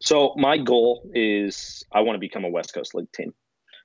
So 0.00 0.34
my 0.36 0.58
goal 0.58 1.10
is 1.14 1.84
I 1.92 2.00
want 2.00 2.16
to 2.16 2.20
become 2.20 2.44
a 2.44 2.48
West 2.48 2.74
Coast 2.74 2.94
League 2.94 3.10
team 3.12 3.32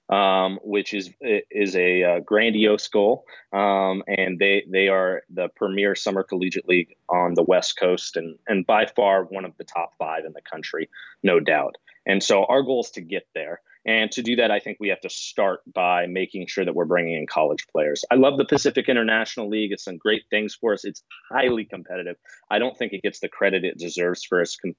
um, 0.09 0.59
which 0.63 0.93
is 0.93 1.09
is 1.51 1.75
a 1.75 2.03
uh, 2.03 2.19
grandiose 2.21 2.87
goal, 2.87 3.25
um, 3.53 4.03
and 4.07 4.39
they 4.39 4.63
they 4.69 4.87
are 4.87 5.23
the 5.29 5.49
premier 5.55 5.95
summer 5.95 6.23
collegiate 6.23 6.67
league 6.67 6.95
on 7.09 7.33
the 7.33 7.43
West 7.43 7.77
Coast, 7.77 8.15
and 8.17 8.37
and 8.47 8.65
by 8.65 8.85
far 8.85 9.23
one 9.23 9.45
of 9.45 9.57
the 9.57 9.63
top 9.65 9.93
five 9.97 10.25
in 10.25 10.33
the 10.33 10.41
country, 10.41 10.89
no 11.23 11.39
doubt. 11.39 11.75
And 12.05 12.23
so 12.23 12.45
our 12.45 12.63
goal 12.63 12.81
is 12.81 12.91
to 12.91 13.01
get 13.01 13.27
there. 13.35 13.61
And 13.85 14.11
to 14.11 14.21
do 14.21 14.35
that, 14.35 14.51
I 14.51 14.59
think 14.59 14.77
we 14.79 14.89
have 14.89 14.99
to 15.01 15.09
start 15.09 15.61
by 15.73 16.07
making 16.07 16.47
sure 16.47 16.65
that 16.65 16.75
we're 16.75 16.85
bringing 16.85 17.13
in 17.15 17.25
college 17.25 17.67
players. 17.67 18.03
I 18.11 18.15
love 18.15 18.37
the 18.37 18.43
Pacific 18.43 18.89
International 18.89 19.47
League. 19.47 19.71
It's 19.71 19.85
some 19.85 19.97
great 19.97 20.23
things 20.29 20.53
for 20.53 20.73
us. 20.73 20.83
It's 20.83 21.03
highly 21.31 21.63
competitive. 21.63 22.17
I 22.51 22.59
don't 22.59 22.77
think 22.77 22.91
it 22.91 23.01
gets 23.01 23.21
the 23.21 23.29
credit 23.29 23.63
it 23.63 23.77
deserves 23.77 24.25
for 24.25 24.43
com- 24.61 24.75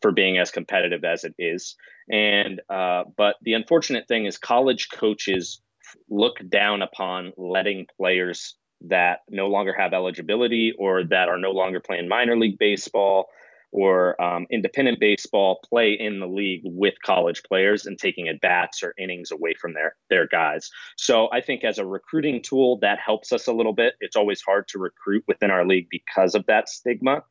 for 0.00 0.12
being 0.12 0.38
as 0.38 0.50
competitive 0.50 1.04
as 1.04 1.24
it 1.24 1.34
is. 1.38 1.76
And 2.10 2.60
uh, 2.68 3.04
but 3.16 3.36
the 3.42 3.54
unfortunate 3.54 4.08
thing 4.08 4.26
is 4.26 4.38
college 4.38 4.88
coaches 4.92 5.60
look 6.08 6.36
down 6.48 6.82
upon 6.82 7.32
letting 7.36 7.86
players 7.96 8.56
that 8.88 9.20
no 9.28 9.48
longer 9.48 9.74
have 9.78 9.92
eligibility 9.92 10.72
or 10.78 11.04
that 11.04 11.28
are 11.28 11.38
no 11.38 11.50
longer 11.50 11.80
playing 11.80 12.08
minor 12.08 12.36
league 12.36 12.58
baseball 12.58 13.26
or 13.72 14.20
um, 14.22 14.46
independent 14.50 15.00
baseball 15.00 15.58
play 15.68 15.92
in 15.98 16.20
the 16.20 16.26
league 16.26 16.60
with 16.64 16.94
college 17.04 17.42
players 17.48 17.86
and 17.86 17.98
taking 17.98 18.28
at 18.28 18.40
bats 18.40 18.82
or 18.82 18.94
innings 18.98 19.30
away 19.30 19.54
from 19.58 19.72
their 19.72 19.96
their 20.10 20.26
guys. 20.28 20.70
So 20.98 21.28
I 21.32 21.40
think 21.40 21.64
as 21.64 21.78
a 21.78 21.86
recruiting 21.86 22.42
tool 22.42 22.78
that 22.82 22.98
helps 23.04 23.32
us 23.32 23.46
a 23.46 23.52
little 23.52 23.72
bit. 23.72 23.94
It's 24.00 24.16
always 24.16 24.42
hard 24.42 24.68
to 24.68 24.78
recruit 24.78 25.24
within 25.26 25.50
our 25.50 25.66
league 25.66 25.88
because 25.90 26.34
of 26.34 26.44
that 26.46 26.68
stigma 26.68 27.22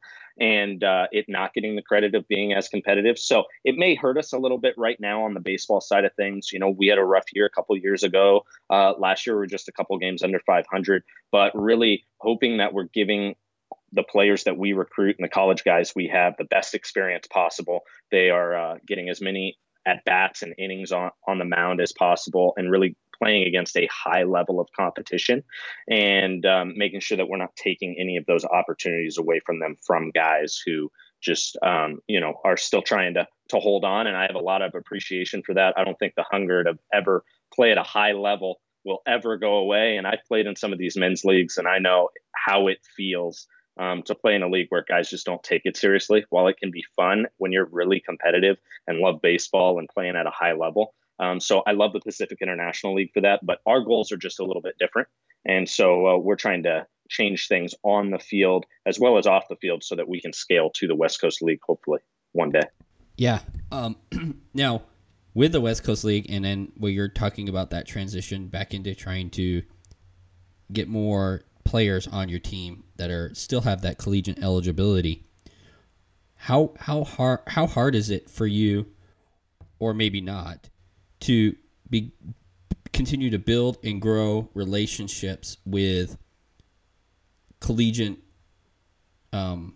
and 0.42 0.84
uh, 0.84 1.06
it 1.12 1.26
not 1.28 1.54
getting 1.54 1.76
the 1.76 1.84
credit 1.84 2.16
of 2.16 2.28
being 2.28 2.52
as 2.52 2.68
competitive. 2.68 3.20
So 3.20 3.44
it 3.64 3.76
may 3.78 3.94
hurt 3.94 4.18
us 4.18 4.34
a 4.34 4.40
little 4.40 4.58
bit 4.58 4.74
right 4.76 5.00
now 5.00 5.24
on 5.24 5.36
the 5.36 5.40
baseball 5.40 5.82
side 5.82 6.04
of 6.04 6.16
things. 6.16 6.52
You 6.52 6.58
know, 6.58 6.72
we 6.72 6.88
had 6.88 6.98
a 6.98 7.04
rough 7.04 7.26
year 7.32 7.46
a 7.46 7.50
couple 7.50 7.78
years 7.78 8.02
ago. 8.02 8.44
Uh, 8.68 8.94
last 8.98 9.28
year 9.28 9.36
we 9.36 9.42
were 9.42 9.48
just 9.48 9.70
a 9.70 9.72
couple 9.72 9.96
games 10.00 10.24
under 10.24 10.40
500, 10.40 11.04
but 11.32 11.52
really 11.54 12.06
hoping 12.18 12.58
that 12.58 12.74
we're 12.74 12.90
giving 12.92 13.36
the 13.94 14.02
players 14.02 14.46
that 14.46 14.58
we 14.58 14.74
recruit 14.74 15.16
and 15.20 15.24
the 15.24 15.30
college 15.30 15.64
guys 15.64 15.94
we 15.96 16.08
have 16.08 16.34
the 16.38 16.46
best 16.46 16.74
experience 16.74 17.28
possible. 17.28 17.82
They 18.10 18.32
are 18.32 18.56
uh, 18.56 18.78
getting 18.88 19.10
as 19.10 19.22
many 19.22 19.60
at 19.86 20.04
bats 20.06 20.42
and 20.42 20.56
innings 20.58 20.92
on, 20.92 21.12
on 21.28 21.38
the 21.38 21.46
mound 21.46 21.82
as 21.82 21.92
possible 21.92 22.54
and 22.58 22.72
really 22.72 22.96
playing 23.22 23.48
against 23.48 23.78
a 23.78 23.88
high 23.88 24.24
level 24.24 24.60
of 24.60 24.68
competition 24.76 25.44
and 25.88 26.46
um, 26.46 26.74
making 26.76 27.00
sure 27.00 27.18
that 27.18 27.28
we're 27.28 27.38
not 27.38 27.56
taking 27.56 27.96
any 28.00 28.18
of 28.18 28.26
those 28.26 28.46
opportunities 28.46 29.18
away 29.18 29.40
from 29.46 29.60
them 29.60 29.76
from 29.86 30.12
guys 30.12 30.62
who 30.66 30.92
just 31.22 31.58
um, 31.62 32.00
you 32.08 32.20
know 32.20 32.34
are 32.44 32.58
still 32.58 32.82
trying 32.82 33.14
to 33.14 33.28
to 33.50 33.60
hold 33.60 33.86
on. 33.86 34.08
And 34.08 34.18
i 34.18 34.24
have 34.24 34.36
a 34.36 34.40
lot 34.40 34.62
of 34.62 34.74
appreciation 34.74 35.44
for 35.44 35.54
that. 35.54 35.76
I 35.78 35.84
don't 35.84 36.00
think 36.00 36.16
the 36.16 36.26
hunger 36.30 36.64
to 36.64 36.78
ever 36.92 37.24
play 37.54 37.72
at 37.72 37.78
a 37.78 37.84
high 37.84 38.14
level 38.14 38.60
will 38.84 39.02
ever 39.06 39.38
go 39.38 39.56
away. 39.56 39.98
And 39.98 40.08
i've 40.08 40.26
played 40.28 40.48
in 40.48 40.56
some 40.56 40.74
of 40.74 40.80
these 40.80 40.98
men's 40.98 41.24
leagues 41.24 41.58
and 41.58 41.68
i 41.68 41.78
know 41.78 42.10
how 42.34 42.68
it 42.68 42.80
feels 42.96 43.48
um, 43.80 44.04
to 44.04 44.16
play 44.16 44.36
in 44.36 44.44
a 44.44 44.50
league 44.50 44.68
where 44.70 44.84
guys 44.88 45.10
just 45.10 45.26
don't 45.26 45.44
take 45.44 45.62
it 45.66 45.78
seriously. 45.78 46.26
While 46.30 46.48
it 46.48 46.58
can 46.58 46.72
be 46.72 46.84
fun 46.96 47.28
when 47.38 47.52
you're 47.52 47.70
really 47.72 48.00
competitive 48.00 48.58
and 48.88 49.00
love 49.00 49.22
baseball 49.22 49.80
and 49.80 49.88
playing 49.88 50.16
at 50.16 50.28
a 50.28 50.32
high 50.32 50.54
level 50.54 50.94
um, 51.22 51.40
so 51.40 51.62
I 51.66 51.72
love 51.72 51.94
the 51.94 52.02
Pacific 52.02 52.40
International 52.42 52.96
League 52.96 53.12
for 53.14 53.22
that, 53.22 53.46
but 53.46 53.60
our 53.68 53.82
goals 53.82 54.12
are 54.12 54.18
just 54.18 54.40
a 54.40 54.44
little 54.44 54.62
bit 54.62 54.76
different. 54.80 55.08
And 55.46 55.70
so 55.70 56.08
uh, 56.08 56.18
we're 56.18 56.36
trying 56.36 56.64
to 56.64 56.88
change 57.10 57.48
things 57.48 57.76
on 57.84 58.10
the 58.10 58.20
field 58.20 58.66
as 58.86 59.00
well 59.00 59.18
as 59.18 59.28
off 59.28 59.44
the 59.48 59.56
field 59.56 59.84
so 59.84 59.96
that 59.96 60.10
we 60.10 60.20
can 60.20 60.34
scale 60.34 60.72
to 60.72 60.88
the 60.88 60.96
West 60.96 61.22
Coast 61.22 61.42
League 61.42 61.60
hopefully 61.64 62.00
one 62.32 62.50
day. 62.50 62.64
Yeah. 63.18 63.40
Um, 63.72 63.98
now, 64.54 64.82
with 65.34 65.52
the 65.52 65.62
West 65.62 65.84
Coast 65.84 66.04
League, 66.04 66.26
and 66.30 66.44
then 66.44 66.72
where 66.76 66.92
you're 66.92 67.08
talking 67.08 67.48
about 67.48 67.70
that 67.70 67.88
transition 67.88 68.48
back 68.48 68.74
into 68.74 68.96
trying 68.96 69.30
to 69.32 69.62
get 70.74 70.88
more 70.88 71.44
players 71.64 72.08
on 72.08 72.30
your 72.30 72.40
team 72.40 72.84
that 72.98 73.12
are 73.12 73.34
still 73.36 73.62
have 73.62 73.82
that 73.84 73.98
collegiate 73.98 74.40
eligibility. 74.40 75.24
How 76.38 76.74
how 76.80 77.04
hard 77.04 77.40
how 77.48 77.68
hard 77.68 77.94
is 77.94 78.10
it 78.10 78.30
for 78.30 78.48
you, 78.48 78.88
or 79.80 79.94
maybe 79.94 80.20
not, 80.20 80.71
to 81.22 81.56
be 81.90 82.14
continue 82.94 83.30
to 83.30 83.40
build 83.40 83.78
and 83.84 84.02
grow 84.02 84.50
relationships 84.54 85.58
with 85.66 86.18
collegiate 87.60 88.18
um, 89.34 89.76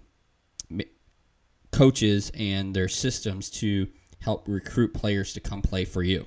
coaches 1.72 2.32
and 2.38 2.76
their 2.76 2.88
systems 2.88 3.50
to 3.50 3.88
help 4.20 4.48
recruit 4.48 4.94
players 4.94 5.34
to 5.34 5.40
come 5.40 5.62
play 5.62 5.86
for 5.86 6.04
you? 6.04 6.26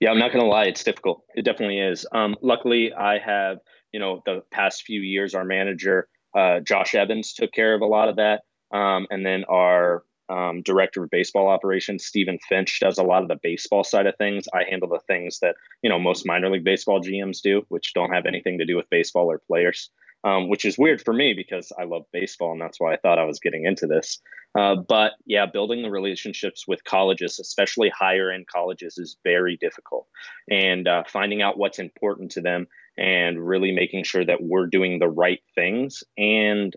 Yeah, 0.00 0.10
I'm 0.10 0.18
not 0.18 0.32
going 0.32 0.44
to 0.44 0.50
lie, 0.50 0.64
it's 0.64 0.84
difficult. 0.84 1.24
It 1.34 1.42
definitely 1.44 1.80
is. 1.80 2.06
Um, 2.12 2.36
luckily, 2.40 2.92
I 2.92 3.18
have, 3.18 3.58
you 3.92 4.00
know, 4.00 4.22
the 4.24 4.42
past 4.50 4.84
few 4.84 5.00
years, 5.00 5.34
our 5.34 5.44
manager, 5.44 6.08
uh, 6.36 6.60
Josh 6.60 6.94
Evans, 6.94 7.34
took 7.34 7.52
care 7.52 7.74
of 7.74 7.82
a 7.82 7.86
lot 7.86 8.08
of 8.08 8.16
that. 8.16 8.42
Um, 8.70 9.06
and 9.10 9.24
then 9.24 9.44
our 9.48 10.04
um, 10.28 10.62
director 10.62 11.04
of 11.04 11.10
baseball 11.10 11.48
operations, 11.48 12.04
Stephen 12.04 12.38
Finch, 12.48 12.80
does 12.80 12.98
a 12.98 13.02
lot 13.02 13.22
of 13.22 13.28
the 13.28 13.38
baseball 13.42 13.84
side 13.84 14.06
of 14.06 14.16
things. 14.16 14.46
I 14.52 14.64
handle 14.68 14.88
the 14.88 15.00
things 15.06 15.40
that 15.40 15.56
you 15.82 15.90
know 15.90 15.98
most 15.98 16.26
minor 16.26 16.50
league 16.50 16.64
baseball 16.64 17.00
GMs 17.00 17.40
do, 17.42 17.64
which 17.68 17.94
don't 17.94 18.12
have 18.12 18.26
anything 18.26 18.58
to 18.58 18.64
do 18.64 18.76
with 18.76 18.90
baseball 18.90 19.30
or 19.30 19.38
players. 19.38 19.90
Um, 20.24 20.48
which 20.48 20.64
is 20.64 20.78
weird 20.78 21.02
for 21.02 21.12
me 21.12 21.34
because 21.34 21.70
I 21.78 21.84
love 21.84 22.06
baseball 22.10 22.52
and 22.52 22.60
that's 22.62 22.80
why 22.80 22.94
I 22.94 22.96
thought 22.96 23.18
I 23.18 23.26
was 23.26 23.40
getting 23.40 23.66
into 23.66 23.86
this. 23.86 24.22
Uh, 24.58 24.74
but 24.76 25.12
yeah, 25.26 25.44
building 25.44 25.82
the 25.82 25.90
relationships 25.90 26.66
with 26.66 26.82
colleges, 26.84 27.38
especially 27.38 27.90
higher 27.90 28.30
end 28.30 28.46
colleges, 28.46 28.96
is 28.96 29.18
very 29.22 29.58
difficult. 29.58 30.06
And 30.50 30.88
uh, 30.88 31.02
finding 31.06 31.42
out 31.42 31.58
what's 31.58 31.78
important 31.78 32.30
to 32.32 32.40
them 32.40 32.68
and 32.96 33.46
really 33.46 33.72
making 33.72 34.04
sure 34.04 34.24
that 34.24 34.42
we're 34.42 34.66
doing 34.66 34.98
the 34.98 35.08
right 35.08 35.40
things 35.54 36.04
and 36.16 36.74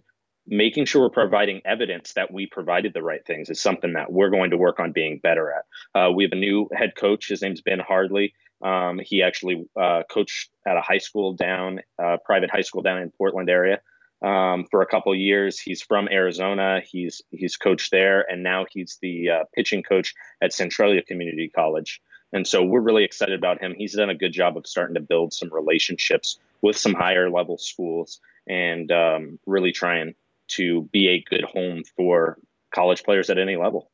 making 0.48 0.86
sure 0.86 1.02
we're 1.02 1.10
providing 1.10 1.62
evidence 1.66 2.14
that 2.14 2.32
we 2.32 2.46
provided 2.48 2.94
the 2.94 3.04
right 3.04 3.26
things 3.26 3.50
is 3.50 3.62
something 3.62 3.94
that 3.94 4.12
we're 4.12 4.30
going 4.30 4.52
to 4.52 4.58
work 4.58 4.80
on 4.80 4.92
being 4.92 5.20
better 5.20 5.54
at. 5.54 6.00
Uh, 6.00 6.12
we 6.12 6.24
have 6.24 6.32
a 6.32 6.36
new 6.36 6.70
head 6.74 6.96
coach. 6.96 7.28
His 7.28 7.42
name's 7.42 7.62
Ben 7.62 7.80
Hardley. 7.80 8.34
Um, 8.62 9.00
he 9.04 9.22
actually 9.22 9.68
uh, 9.80 10.04
coached 10.10 10.50
at 10.66 10.78
a 10.78 10.82
high 10.82 10.98
school 10.98 11.34
down, 11.34 11.82
uh, 12.02 12.18
private 12.26 12.50
high 12.50 12.62
school 12.62 12.82
down 12.82 12.98
in 13.00 13.12
Portland 13.12 13.50
area. 13.50 13.82
um, 14.22 14.66
for 14.72 14.82
a 14.82 14.88
couple 14.88 15.14
years. 15.16 15.60
He's 15.60 15.82
from 15.82 16.08
Arizona. 16.10 16.82
He's 16.86 17.22
he's 17.32 17.58
coached 17.58 17.92
there, 17.92 18.30
and 18.30 18.44
now 18.44 18.66
he's 18.72 18.98
the 19.02 19.30
uh, 19.30 19.44
pitching 19.54 19.84
coach 19.84 20.14
at 20.42 20.54
Centralia 20.54 21.04
Community 21.04 21.50
College. 21.54 22.02
And 22.34 22.46
so 22.46 22.64
we're 22.64 22.82
really 22.82 23.06
excited 23.06 23.38
about 23.38 23.62
him. 23.62 23.74
He's 23.78 23.96
done 23.96 24.10
a 24.10 24.16
good 24.16 24.34
job 24.34 24.58
of 24.58 24.68
starting 24.68 24.96
to 24.96 25.02
build 25.02 25.34
some 25.34 25.54
relationships 25.54 26.38
with 26.62 26.76
some 26.76 26.94
higher 26.94 27.30
level 27.30 27.58
schools 27.58 28.20
and 28.50 28.92
um, 28.92 29.40
really 29.46 29.72
trying 29.72 30.14
to 30.50 30.84
be 30.92 31.08
a 31.10 31.24
good 31.30 31.44
home 31.44 31.84
for 31.96 32.38
college 32.74 33.04
players 33.04 33.30
at 33.30 33.38
any 33.38 33.56
level. 33.56 33.92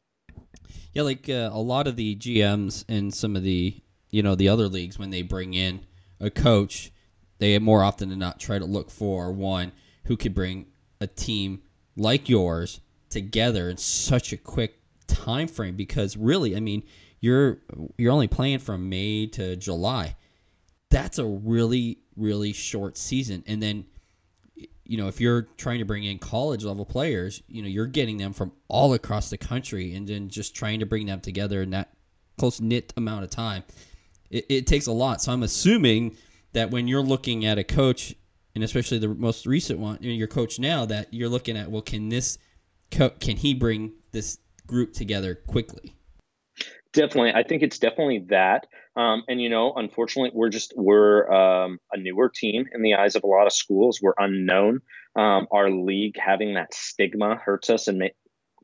Yeah, 0.93 1.03
like 1.03 1.29
uh, 1.29 1.50
a 1.51 1.60
lot 1.60 1.88
of 1.88 1.95
the 1.95 2.15
GMs 2.15 2.86
in 2.88 3.12
some 3.12 3.36
of 3.36 3.43
the 3.43 3.75
you 4.10 4.22
know 4.22 4.36
the 4.36 4.50
other 4.50 4.67
leagues 4.67 5.00
when 5.00 5.10
they 5.10 5.24
bring 5.24 5.53
in 5.53 5.86
a 6.19 6.29
coach, 6.29 6.91
they 7.39 7.57
more 7.60 7.83
often 7.83 8.10
than 8.10 8.19
not 8.19 8.39
try 8.39 8.60
to 8.60 8.65
look 8.65 8.91
for 8.91 9.31
one 9.31 9.72
who 10.05 10.15
could 10.15 10.36
bring 10.36 10.67
a 11.01 11.07
team 11.07 11.62
like 11.95 12.29
yours 12.29 12.79
together 13.10 13.69
in 13.69 13.77
such 13.77 14.33
a 14.33 14.38
quick 14.38 14.79
time 15.07 15.48
frame 15.48 15.75
because 15.75 16.15
really, 16.15 16.55
I 16.55 16.60
mean, 16.60 16.83
you're 17.19 17.60
you're 17.98 18.12
only 18.12 18.27
playing 18.27 18.60
from 18.60 18.89
May 18.89 19.27
to 19.27 19.55
July. 19.55 20.15
That's 20.89 21.17
a 21.17 21.25
really 21.25 22.00
really 22.15 22.53
short 22.53 22.95
season 22.95 23.43
and 23.48 23.62
then 23.62 23.86
you 24.86 24.98
know, 24.98 25.08
if 25.08 25.22
you're 25.22 25.44
trying 25.58 25.80
to 25.80 25.86
bring 25.86 26.04
in 26.04 26.20
college 26.20 26.63
level 26.63 26.86
players, 26.86 27.42
you 27.48 27.62
know, 27.62 27.68
you're 27.68 27.88
getting 27.88 28.18
them 28.18 28.34
from 28.34 28.52
all 28.68 28.94
across 28.94 29.30
the 29.30 29.38
country 29.38 29.96
and 29.96 30.08
then 30.08 30.30
just 30.30 30.56
trying 30.56 30.80
to 30.80 30.86
bring 30.86 31.06
them 31.06 31.22
together 31.22 31.62
in 31.62 31.70
that 31.70 31.94
close 32.38 32.60
knit 32.60 32.94
amount 32.98 33.24
of 33.24 33.30
time. 33.30 33.63
It, 34.30 34.46
it 34.50 34.68
takes 34.68 34.88
a 34.88 34.92
lot. 34.92 35.22
So 35.22 35.32
I'm 35.32 35.44
assuming 35.44 36.18
that 36.52 36.70
when 36.72 36.88
you're 36.88 37.02
looking 37.02 37.46
at 37.46 37.58
a 37.58 37.63
coach, 37.63 38.13
and 38.56 38.63
especially 38.63 39.00
the 39.00 39.08
most 39.08 39.46
recent 39.46 39.80
one, 39.80 39.98
your 40.02 40.28
coach 40.28 40.60
now, 40.60 40.86
that 40.86 41.13
you're 41.13 41.30
looking 41.30 41.58
at, 41.58 41.72
well, 41.72 41.82
can 41.82 42.10
this, 42.10 42.38
can 42.92 43.38
he 43.38 43.54
bring 43.54 43.94
this 44.12 44.38
group 44.68 44.94
together 44.94 45.36
quickly? 45.36 45.96
Definitely, 46.92 47.34
I 47.34 47.42
think 47.42 47.63
it's 47.63 47.80
definitely 47.80 48.20
that. 48.30 48.68
Um, 48.95 49.23
and 49.27 49.41
you 49.41 49.50
know, 49.50 49.73
unfortunately, 49.73 50.31
we're 50.33 50.50
just 50.50 50.73
we're 50.75 51.31
um, 51.31 51.79
a 51.91 51.97
newer 51.97 52.29
team 52.29 52.65
in 52.73 52.81
the 52.81 52.95
eyes 52.95 53.15
of 53.15 53.23
a 53.23 53.27
lot 53.27 53.47
of 53.47 53.53
schools. 53.53 54.00
We're 54.01 54.13
unknown. 54.17 54.81
Um, 55.15 55.47
our 55.51 55.69
league 55.69 56.15
having 56.19 56.55
that 56.55 56.73
stigma 56.73 57.35
hurts 57.35 57.69
us 57.69 57.88
and 57.88 58.12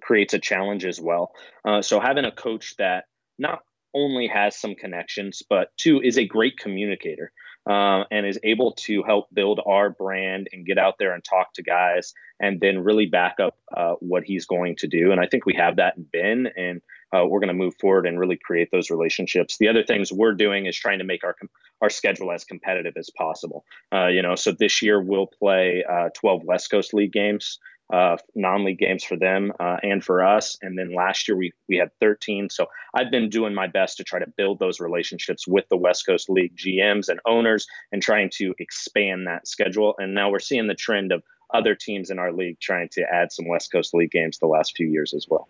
creates 0.01 0.33
a 0.33 0.39
challenge 0.39 0.86
as 0.86 1.00
well. 1.00 1.31
Uh, 1.65 1.81
so 1.81 2.00
having 2.00 2.25
a 2.25 2.31
coach 2.31 2.75
that 2.77 3.05
not 3.38 3.59
only 3.93 4.27
has 4.27 4.55
some 4.55 4.75
connections, 4.75 5.41
but 5.50 5.69
two 5.77 6.01
is 6.01 6.17
a 6.17 6.25
great 6.25 6.57
communicator 6.57 7.31
uh, 7.69 8.03
and 8.12 8.25
is 8.25 8.39
able 8.43 8.74
to 8.74 9.03
help 9.03 9.27
build 9.33 9.59
our 9.65 9.89
brand 9.89 10.48
and 10.51 10.65
get 10.65 10.77
out 10.77 10.95
there 11.00 11.13
and 11.13 11.24
talk 11.24 11.53
to 11.53 11.63
guys 11.63 12.13
and 12.39 12.59
then 12.59 12.83
really 12.83 13.05
back 13.05 13.39
up 13.39 13.57
uh, 13.75 13.93
what 14.00 14.24
he's 14.24 14.45
going 14.45 14.75
to 14.77 14.88
do. 14.88 15.12
And 15.12 15.19
I 15.19 15.27
think 15.27 15.45
we 15.45 15.55
have 15.55 15.77
that 15.77 15.98
in 15.98 16.03
Ben, 16.03 16.48
and 16.55 16.81
uh, 17.13 17.25
we're 17.25 17.39
going 17.39 17.50
to 17.50 17.54
move 17.54 17.75
forward 17.80 18.06
and 18.06 18.20
really 18.20 18.38
create 18.38 18.70
those 18.72 18.89
relationships. 18.89 19.58
The 19.58 19.68
other 19.68 19.84
things 19.84 20.12
we're 20.12 20.34
doing 20.34 20.66
is 20.66 20.78
trying 20.78 21.00
to 21.00 21.06
make 21.06 21.24
our 21.24 21.36
our 21.82 21.89
schedule 21.89 22.32
as 22.32 22.44
competitive 22.44 22.94
as 22.98 23.10
possible. 23.10 23.66
Uh, 23.94 24.08
you 24.08 24.22
know, 24.22 24.36
so 24.36 24.51
this 24.51 24.82
year 24.82 25.01
we'll 25.01 25.28
play 25.28 25.84
uh, 25.89 26.10
12 26.13 26.44
West 26.44 26.70
Coast 26.70 26.94
League 26.94 27.13
games 27.13 27.60
uh, 27.92 28.18
non-league 28.36 28.78
games 28.78 29.04
for 29.04 29.18
them 29.18 29.51
uh, 29.60 29.78
and 29.82 30.04
for 30.04 30.24
us. 30.24 30.58
And 30.62 30.78
then 30.78 30.94
last 30.94 31.28
year 31.28 31.36
we 31.36 31.51
we 31.68 31.78
had 31.78 31.89
13. 32.00 32.50
So 32.50 32.68
I've 32.94 33.12
been 33.12 33.30
doing 33.30 33.54
my 33.54 33.68
best 33.68 33.98
to 33.98 34.04
try 34.04 34.20
to 34.20 34.32
build 34.38 34.60
those 34.60 34.80
relationships 34.80 35.48
with 35.48 35.68
the 35.70 35.78
West 35.78 36.06
Coast 36.06 36.30
League 36.30 36.56
GMs 36.56 37.10
and 37.10 37.20
owners 37.25 37.68
and 37.92 38.01
trying 38.01 38.30
to 38.36 38.54
expand 38.60 39.28
that 39.28 39.48
schedule. 39.48 39.96
And 39.98 40.13
now 40.13 40.30
we're 40.30 40.39
seeing 40.39 40.68
the 40.68 40.75
trend 40.75 41.12
of 41.12 41.24
other 41.51 41.74
teams 41.74 42.12
in 42.12 42.20
our 42.20 42.32
league 42.32 42.60
trying 42.60 42.89
to 42.89 43.01
add 43.12 43.32
some 43.32 43.48
West 43.48 43.72
Coast 43.72 43.94
League 43.96 44.12
games 44.12 44.38
the 44.38 44.46
last 44.46 44.78
few 44.78 44.88
years 44.88 45.16
as 45.16 45.25
well. 45.28 45.48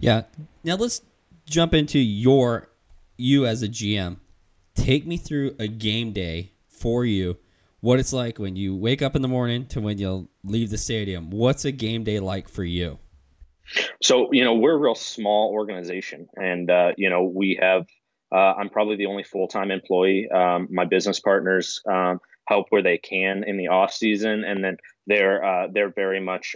Yeah. 0.00 0.22
Now 0.64 0.76
let's 0.76 1.02
jump 1.46 1.74
into 1.74 1.98
your 1.98 2.68
you 3.16 3.46
as 3.46 3.62
a 3.62 3.68
GM. 3.68 4.16
Take 4.74 5.06
me 5.06 5.16
through 5.16 5.54
a 5.58 5.68
game 5.68 6.12
day 6.12 6.52
for 6.68 7.04
you 7.04 7.36
what 7.80 7.98
it's 7.98 8.12
like 8.12 8.38
when 8.38 8.56
you 8.56 8.74
wake 8.76 9.02
up 9.02 9.16
in 9.16 9.22
the 9.22 9.28
morning 9.28 9.66
to 9.66 9.80
when 9.80 9.98
you 9.98 10.28
leave 10.44 10.70
the 10.70 10.78
stadium. 10.78 11.30
What's 11.30 11.64
a 11.64 11.72
game 11.72 12.04
day 12.04 12.20
like 12.20 12.48
for 12.48 12.64
you? 12.64 12.98
So, 14.00 14.32
you 14.32 14.44
know, 14.44 14.54
we're 14.54 14.74
a 14.74 14.78
real 14.78 14.94
small 14.94 15.52
organization 15.52 16.28
and, 16.36 16.70
uh, 16.70 16.92
you 16.96 17.10
know, 17.10 17.24
we 17.24 17.58
have, 17.60 17.86
uh, 18.32 18.54
I'm 18.54 18.70
probably 18.70 18.96
the 18.96 19.06
only 19.06 19.24
full-time 19.24 19.70
employee. 19.70 20.28
Um, 20.30 20.68
my 20.70 20.84
business 20.84 21.20
partners 21.20 21.80
um, 21.90 22.20
help 22.46 22.66
where 22.70 22.82
they 22.82 22.98
can 22.98 23.44
in 23.44 23.56
the 23.56 23.68
off 23.68 23.92
season. 23.92 24.44
And 24.44 24.64
then 24.64 24.76
they're, 25.06 25.44
uh, 25.44 25.66
they're 25.72 25.92
very 25.92 26.20
much 26.20 26.54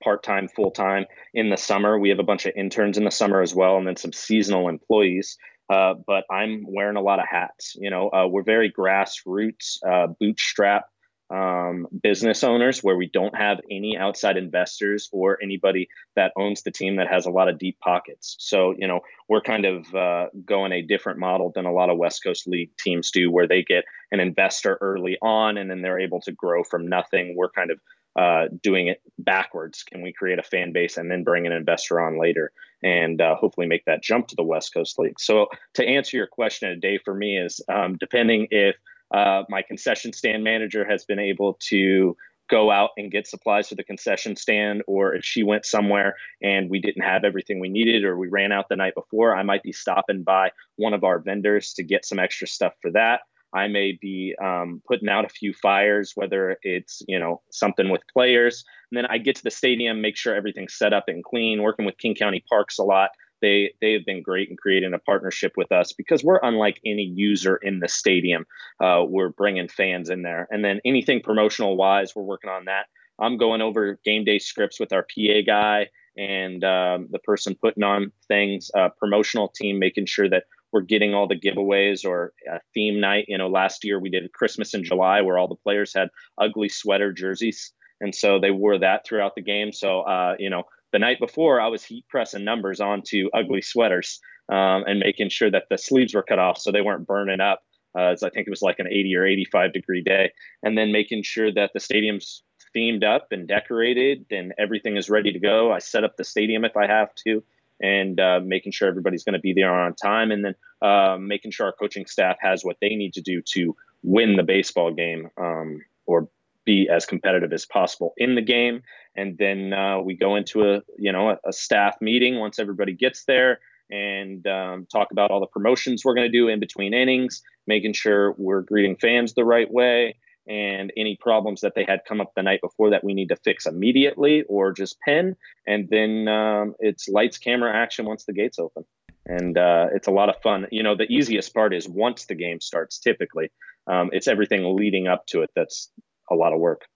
uh, 0.00 0.04
part-time, 0.04 0.48
full-time 0.48 1.06
in 1.34 1.50
the 1.50 1.56
summer. 1.56 1.98
We 1.98 2.10
have 2.10 2.18
a 2.18 2.24
bunch 2.24 2.46
of 2.46 2.52
interns 2.56 2.98
in 2.98 3.04
the 3.04 3.10
summer 3.10 3.42
as 3.42 3.54
well. 3.54 3.76
And 3.76 3.86
then 3.86 3.96
some 3.96 4.12
seasonal 4.12 4.68
employees. 4.68 5.36
Uh, 5.68 5.94
but 6.06 6.24
I'm 6.30 6.64
wearing 6.66 6.96
a 6.96 7.02
lot 7.02 7.20
of 7.20 7.26
hats. 7.30 7.76
You 7.78 7.90
know, 7.90 8.10
uh, 8.10 8.26
we're 8.26 8.42
very 8.42 8.72
grassroots, 8.72 9.78
uh, 9.86 10.08
bootstrap 10.18 10.86
um, 11.30 11.86
business 12.02 12.42
owners 12.42 12.82
where 12.82 12.96
we 12.96 13.06
don't 13.06 13.36
have 13.36 13.60
any 13.70 13.96
outside 13.96 14.36
investors 14.36 15.08
or 15.12 15.38
anybody 15.40 15.88
that 16.16 16.32
owns 16.36 16.62
the 16.62 16.72
team 16.72 16.96
that 16.96 17.06
has 17.08 17.26
a 17.26 17.30
lot 17.30 17.48
of 17.48 17.58
deep 17.58 17.78
pockets. 17.78 18.36
So, 18.40 18.74
you 18.76 18.88
know, 18.88 19.00
we're 19.28 19.40
kind 19.40 19.64
of 19.64 19.94
uh, 19.94 20.26
going 20.44 20.72
a 20.72 20.82
different 20.82 21.20
model 21.20 21.52
than 21.54 21.66
a 21.66 21.72
lot 21.72 21.88
of 21.88 21.98
West 21.98 22.24
Coast 22.24 22.48
League 22.48 22.76
teams 22.76 23.12
do, 23.12 23.30
where 23.30 23.46
they 23.46 23.62
get 23.62 23.84
an 24.10 24.18
investor 24.18 24.76
early 24.80 25.18
on 25.22 25.56
and 25.56 25.70
then 25.70 25.82
they're 25.82 26.00
able 26.00 26.20
to 26.22 26.32
grow 26.32 26.64
from 26.64 26.88
nothing. 26.88 27.34
We're 27.36 27.50
kind 27.50 27.70
of 27.70 27.78
uh, 28.16 28.46
doing 28.62 28.88
it 28.88 29.00
backwards. 29.18 29.82
Can 29.82 30.02
we 30.02 30.12
create 30.12 30.38
a 30.38 30.42
fan 30.42 30.72
base 30.72 30.96
and 30.96 31.10
then 31.10 31.24
bring 31.24 31.46
an 31.46 31.52
investor 31.52 32.00
on 32.00 32.20
later 32.20 32.52
and 32.82 33.20
uh, 33.20 33.36
hopefully 33.36 33.66
make 33.66 33.84
that 33.84 34.02
jump 34.02 34.28
to 34.28 34.36
the 34.36 34.42
West 34.42 34.74
Coast 34.74 34.98
League? 34.98 35.20
So, 35.20 35.46
to 35.74 35.86
answer 35.86 36.16
your 36.16 36.26
question, 36.26 36.70
a 36.70 36.76
day 36.76 36.98
for 37.04 37.14
me 37.14 37.38
is 37.38 37.60
um, 37.68 37.96
depending 37.98 38.48
if 38.50 38.76
uh, 39.12 39.44
my 39.48 39.62
concession 39.62 40.12
stand 40.12 40.44
manager 40.44 40.84
has 40.88 41.04
been 41.04 41.18
able 41.18 41.58
to 41.68 42.16
go 42.50 42.70
out 42.70 42.90
and 42.96 43.12
get 43.12 43.28
supplies 43.28 43.68
for 43.68 43.76
the 43.76 43.84
concession 43.84 44.34
stand, 44.34 44.82
or 44.86 45.14
if 45.14 45.24
she 45.24 45.42
went 45.42 45.64
somewhere 45.64 46.16
and 46.42 46.68
we 46.68 46.80
didn't 46.80 47.02
have 47.02 47.22
everything 47.22 47.60
we 47.60 47.68
needed, 47.68 48.04
or 48.04 48.16
we 48.18 48.28
ran 48.28 48.50
out 48.50 48.68
the 48.68 48.76
night 48.76 48.94
before, 48.94 49.34
I 49.34 49.44
might 49.44 49.62
be 49.62 49.72
stopping 49.72 50.24
by 50.24 50.50
one 50.76 50.92
of 50.92 51.04
our 51.04 51.20
vendors 51.20 51.72
to 51.74 51.84
get 51.84 52.04
some 52.04 52.18
extra 52.18 52.48
stuff 52.48 52.72
for 52.82 52.90
that. 52.90 53.20
I 53.52 53.68
may 53.68 53.98
be 54.00 54.34
um, 54.42 54.82
putting 54.86 55.08
out 55.08 55.24
a 55.24 55.28
few 55.28 55.52
fires, 55.52 56.12
whether 56.14 56.56
it's 56.62 57.02
you 57.08 57.18
know 57.18 57.42
something 57.50 57.88
with 57.88 58.02
players. 58.12 58.64
And 58.90 58.98
then 58.98 59.06
I 59.06 59.18
get 59.18 59.36
to 59.36 59.42
the 59.42 59.50
stadium, 59.50 60.00
make 60.00 60.16
sure 60.16 60.34
everything's 60.34 60.74
set 60.74 60.92
up 60.92 61.04
and 61.08 61.24
clean. 61.24 61.62
Working 61.62 61.86
with 61.86 61.98
King 61.98 62.14
County 62.14 62.44
Parks 62.48 62.78
a 62.78 62.84
lot, 62.84 63.10
they 63.40 63.72
they 63.80 63.92
have 63.92 64.04
been 64.04 64.22
great 64.22 64.50
in 64.50 64.56
creating 64.56 64.94
a 64.94 64.98
partnership 64.98 65.52
with 65.56 65.72
us 65.72 65.92
because 65.92 66.22
we're 66.22 66.40
unlike 66.42 66.80
any 66.84 67.02
user 67.02 67.56
in 67.56 67.80
the 67.80 67.88
stadium. 67.88 68.46
Uh, 68.80 69.04
we're 69.06 69.30
bringing 69.30 69.68
fans 69.68 70.10
in 70.10 70.22
there, 70.22 70.46
and 70.50 70.64
then 70.64 70.80
anything 70.84 71.20
promotional 71.22 71.76
wise, 71.76 72.14
we're 72.14 72.22
working 72.22 72.50
on 72.50 72.66
that. 72.66 72.86
I'm 73.18 73.36
going 73.36 73.60
over 73.60 73.98
game 74.04 74.24
day 74.24 74.38
scripts 74.38 74.80
with 74.80 74.92
our 74.92 75.02
PA 75.02 75.42
guy 75.46 75.88
and 76.16 76.64
um, 76.64 77.08
the 77.10 77.18
person 77.18 77.54
putting 77.54 77.82
on 77.82 78.12
things, 78.28 78.70
uh, 78.74 78.88
promotional 78.98 79.48
team, 79.48 79.78
making 79.78 80.06
sure 80.06 80.28
that 80.28 80.44
we're 80.72 80.82
getting 80.82 81.14
all 81.14 81.26
the 81.26 81.38
giveaways 81.38 82.04
or 82.04 82.32
theme 82.74 83.00
night. 83.00 83.26
You 83.28 83.38
know, 83.38 83.48
last 83.48 83.84
year 83.84 84.00
we 84.00 84.10
did 84.10 84.32
Christmas 84.32 84.74
in 84.74 84.84
July 84.84 85.22
where 85.22 85.38
all 85.38 85.48
the 85.48 85.56
players 85.56 85.92
had 85.94 86.08
ugly 86.38 86.68
sweater 86.68 87.12
jerseys. 87.12 87.72
And 88.00 88.14
so 88.14 88.38
they 88.40 88.50
wore 88.50 88.78
that 88.78 89.06
throughout 89.06 89.34
the 89.34 89.42
game. 89.42 89.72
So, 89.72 90.00
uh, 90.00 90.36
you 90.38 90.48
know, 90.48 90.64
the 90.92 90.98
night 90.98 91.18
before 91.20 91.60
I 91.60 91.68
was 91.68 91.84
heat 91.84 92.04
pressing 92.08 92.44
numbers 92.44 92.80
onto 92.80 93.28
ugly 93.34 93.62
sweaters 93.62 94.20
um, 94.50 94.84
and 94.86 94.98
making 94.98 95.28
sure 95.28 95.50
that 95.50 95.64
the 95.70 95.78
sleeves 95.78 96.14
were 96.14 96.22
cut 96.22 96.38
off 96.38 96.58
so 96.58 96.72
they 96.72 96.80
weren't 96.80 97.06
burning 97.06 97.40
up. 97.40 97.60
Uh, 97.96 98.12
I 98.12 98.30
think 98.30 98.46
it 98.46 98.50
was 98.50 98.62
like 98.62 98.78
an 98.78 98.86
80 98.86 99.16
or 99.16 99.26
85 99.26 99.72
degree 99.72 100.02
day. 100.02 100.32
And 100.62 100.78
then 100.78 100.92
making 100.92 101.24
sure 101.24 101.52
that 101.52 101.72
the 101.74 101.80
stadium's 101.80 102.42
themed 102.74 103.04
up 103.04 103.28
and 103.32 103.48
decorated 103.48 104.26
and 104.30 104.52
everything 104.58 104.96
is 104.96 105.10
ready 105.10 105.32
to 105.32 105.40
go. 105.40 105.72
I 105.72 105.80
set 105.80 106.04
up 106.04 106.16
the 106.16 106.24
stadium 106.24 106.64
if 106.64 106.76
I 106.76 106.86
have 106.86 107.14
to 107.26 107.42
and 107.80 108.20
uh, 108.20 108.40
making 108.44 108.72
sure 108.72 108.88
everybody's 108.88 109.24
going 109.24 109.34
to 109.34 109.40
be 109.40 109.52
there 109.52 109.72
on 109.72 109.94
time, 109.94 110.30
and 110.30 110.44
then 110.44 110.54
uh, 110.82 111.16
making 111.18 111.50
sure 111.50 111.66
our 111.66 111.72
coaching 111.72 112.06
staff 112.06 112.36
has 112.40 112.64
what 112.64 112.76
they 112.80 112.90
need 112.90 113.14
to 113.14 113.20
do 113.20 113.42
to 113.54 113.74
win 114.02 114.36
the 114.36 114.42
baseball 114.42 114.92
game 114.92 115.30
um, 115.40 115.80
or 116.06 116.28
be 116.64 116.88
as 116.88 117.06
competitive 117.06 117.52
as 117.52 117.66
possible 117.66 118.12
in 118.16 118.34
the 118.34 118.42
game. 118.42 118.82
And 119.16 119.36
then 119.38 119.72
uh, 119.72 120.00
we 120.00 120.14
go 120.14 120.36
into 120.36 120.62
a 120.62 120.82
you 120.98 121.12
know 121.12 121.30
a, 121.30 121.38
a, 121.48 121.52
staff 121.52 121.96
meeting 122.00 122.38
once 122.38 122.58
everybody 122.58 122.92
gets 122.92 123.24
there 123.24 123.60
and 123.90 124.46
um, 124.46 124.86
talk 124.90 125.10
about 125.10 125.30
all 125.30 125.40
the 125.40 125.46
promotions 125.46 126.04
we're 126.04 126.14
going 126.14 126.30
to 126.30 126.38
do 126.38 126.48
in 126.48 126.60
between 126.60 126.94
innings, 126.94 127.42
making 127.66 127.92
sure 127.92 128.34
we're 128.38 128.62
greeting 128.62 128.96
fans 128.96 129.34
the 129.34 129.44
right 129.44 129.70
way 129.70 130.14
and 130.46 130.92
any 130.96 131.16
problems 131.20 131.60
that 131.60 131.74
they 131.74 131.84
had 131.84 132.00
come 132.08 132.20
up 132.20 132.32
the 132.34 132.42
night 132.42 132.60
before 132.62 132.90
that 132.90 133.04
we 133.04 133.14
need 133.14 133.28
to 133.28 133.36
fix 133.36 133.66
immediately 133.66 134.42
or 134.48 134.72
just 134.72 134.98
pin. 135.00 135.36
And 135.66 135.88
then 135.90 136.28
um, 136.28 136.74
it's 136.78 137.08
lights, 137.08 137.38
camera, 137.38 137.74
action 137.74 138.06
once 138.06 138.24
the 138.24 138.32
gates 138.32 138.58
open. 138.58 138.84
And 139.26 139.56
uh, 139.56 139.88
it's 139.92 140.08
a 140.08 140.10
lot 140.10 140.28
of 140.28 140.36
fun. 140.42 140.66
You 140.72 140.82
know, 140.82 140.96
the 140.96 141.04
easiest 141.04 141.54
part 141.54 141.74
is 141.74 141.88
once 141.88 142.26
the 142.26 142.34
game 142.34 142.60
starts, 142.60 142.98
typically. 142.98 143.50
Um, 143.86 144.10
it's 144.12 144.28
everything 144.28 144.76
leading 144.76 145.08
up 145.08 145.26
to 145.26 145.42
it 145.42 145.50
that's 145.54 145.90
a 146.30 146.34
lot 146.34 146.52
of 146.52 146.60
work. 146.60 146.86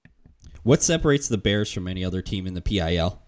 What 0.62 0.82
separates 0.82 1.28
the 1.28 1.38
Bears 1.38 1.70
from 1.70 1.86
any 1.86 2.04
other 2.04 2.22
team 2.22 2.46
in 2.46 2.54
the 2.54 2.62
PIL? 2.62 3.20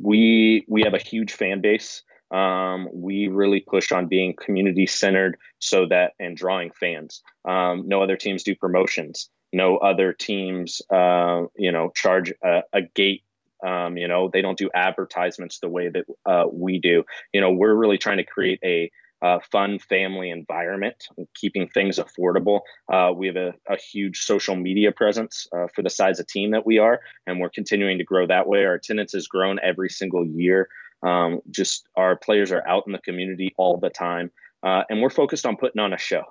We 0.00 0.64
we 0.68 0.82
have 0.82 0.94
a 0.94 0.98
huge 0.98 1.32
fan 1.32 1.60
base. 1.60 2.02
Um, 2.30 2.88
we 2.92 3.28
really 3.28 3.60
push 3.60 3.92
on 3.92 4.06
being 4.06 4.34
community 4.34 4.86
centered 4.86 5.38
so 5.58 5.86
that 5.86 6.12
and 6.18 6.36
drawing 6.36 6.70
fans. 6.70 7.22
Um, 7.44 7.84
no 7.86 8.02
other 8.02 8.16
teams 8.16 8.42
do 8.42 8.54
promotions. 8.54 9.30
No 9.52 9.78
other 9.78 10.12
teams, 10.12 10.82
uh, 10.90 11.42
you 11.56 11.72
know, 11.72 11.90
charge 11.94 12.32
a, 12.44 12.62
a 12.72 12.82
gate. 12.82 13.22
Um, 13.66 13.96
you 13.96 14.06
know, 14.06 14.30
they 14.32 14.42
don't 14.42 14.58
do 14.58 14.70
advertisements 14.72 15.58
the 15.58 15.68
way 15.68 15.88
that 15.88 16.04
uh, 16.26 16.44
we 16.52 16.78
do. 16.78 17.04
You 17.32 17.40
know, 17.40 17.50
we're 17.50 17.74
really 17.74 17.98
trying 17.98 18.18
to 18.18 18.24
create 18.24 18.60
a 18.62 18.90
uh, 19.20 19.38
fun 19.50 19.78
family 19.78 20.30
environment, 20.30 21.08
keeping 21.34 21.68
things 21.68 21.98
affordable. 21.98 22.60
Uh, 22.92 23.12
we 23.14 23.26
have 23.26 23.36
a, 23.36 23.54
a, 23.68 23.76
huge 23.76 24.20
social 24.20 24.54
media 24.54 24.92
presence 24.92 25.48
uh, 25.52 25.66
for 25.74 25.82
the 25.82 25.90
size 25.90 26.20
of 26.20 26.26
team 26.26 26.52
that 26.52 26.64
we 26.64 26.78
are, 26.78 27.00
and 27.26 27.40
we're 27.40 27.50
continuing 27.50 27.98
to 27.98 28.04
grow 28.04 28.26
that 28.26 28.46
way. 28.46 28.64
Our 28.64 28.74
attendance 28.74 29.12
has 29.12 29.26
grown 29.26 29.58
every 29.62 29.90
single 29.90 30.24
year. 30.24 30.68
Um, 31.02 31.40
just 31.50 31.86
our 31.96 32.16
players 32.16 32.52
are 32.52 32.66
out 32.66 32.84
in 32.86 32.92
the 32.92 32.98
community 32.98 33.54
all 33.56 33.78
the 33.78 33.90
time, 33.90 34.30
uh, 34.62 34.82
and 34.88 35.00
we're 35.00 35.10
focused 35.10 35.46
on 35.46 35.56
putting 35.56 35.80
on 35.80 35.92
a 35.92 35.98
show. 35.98 36.22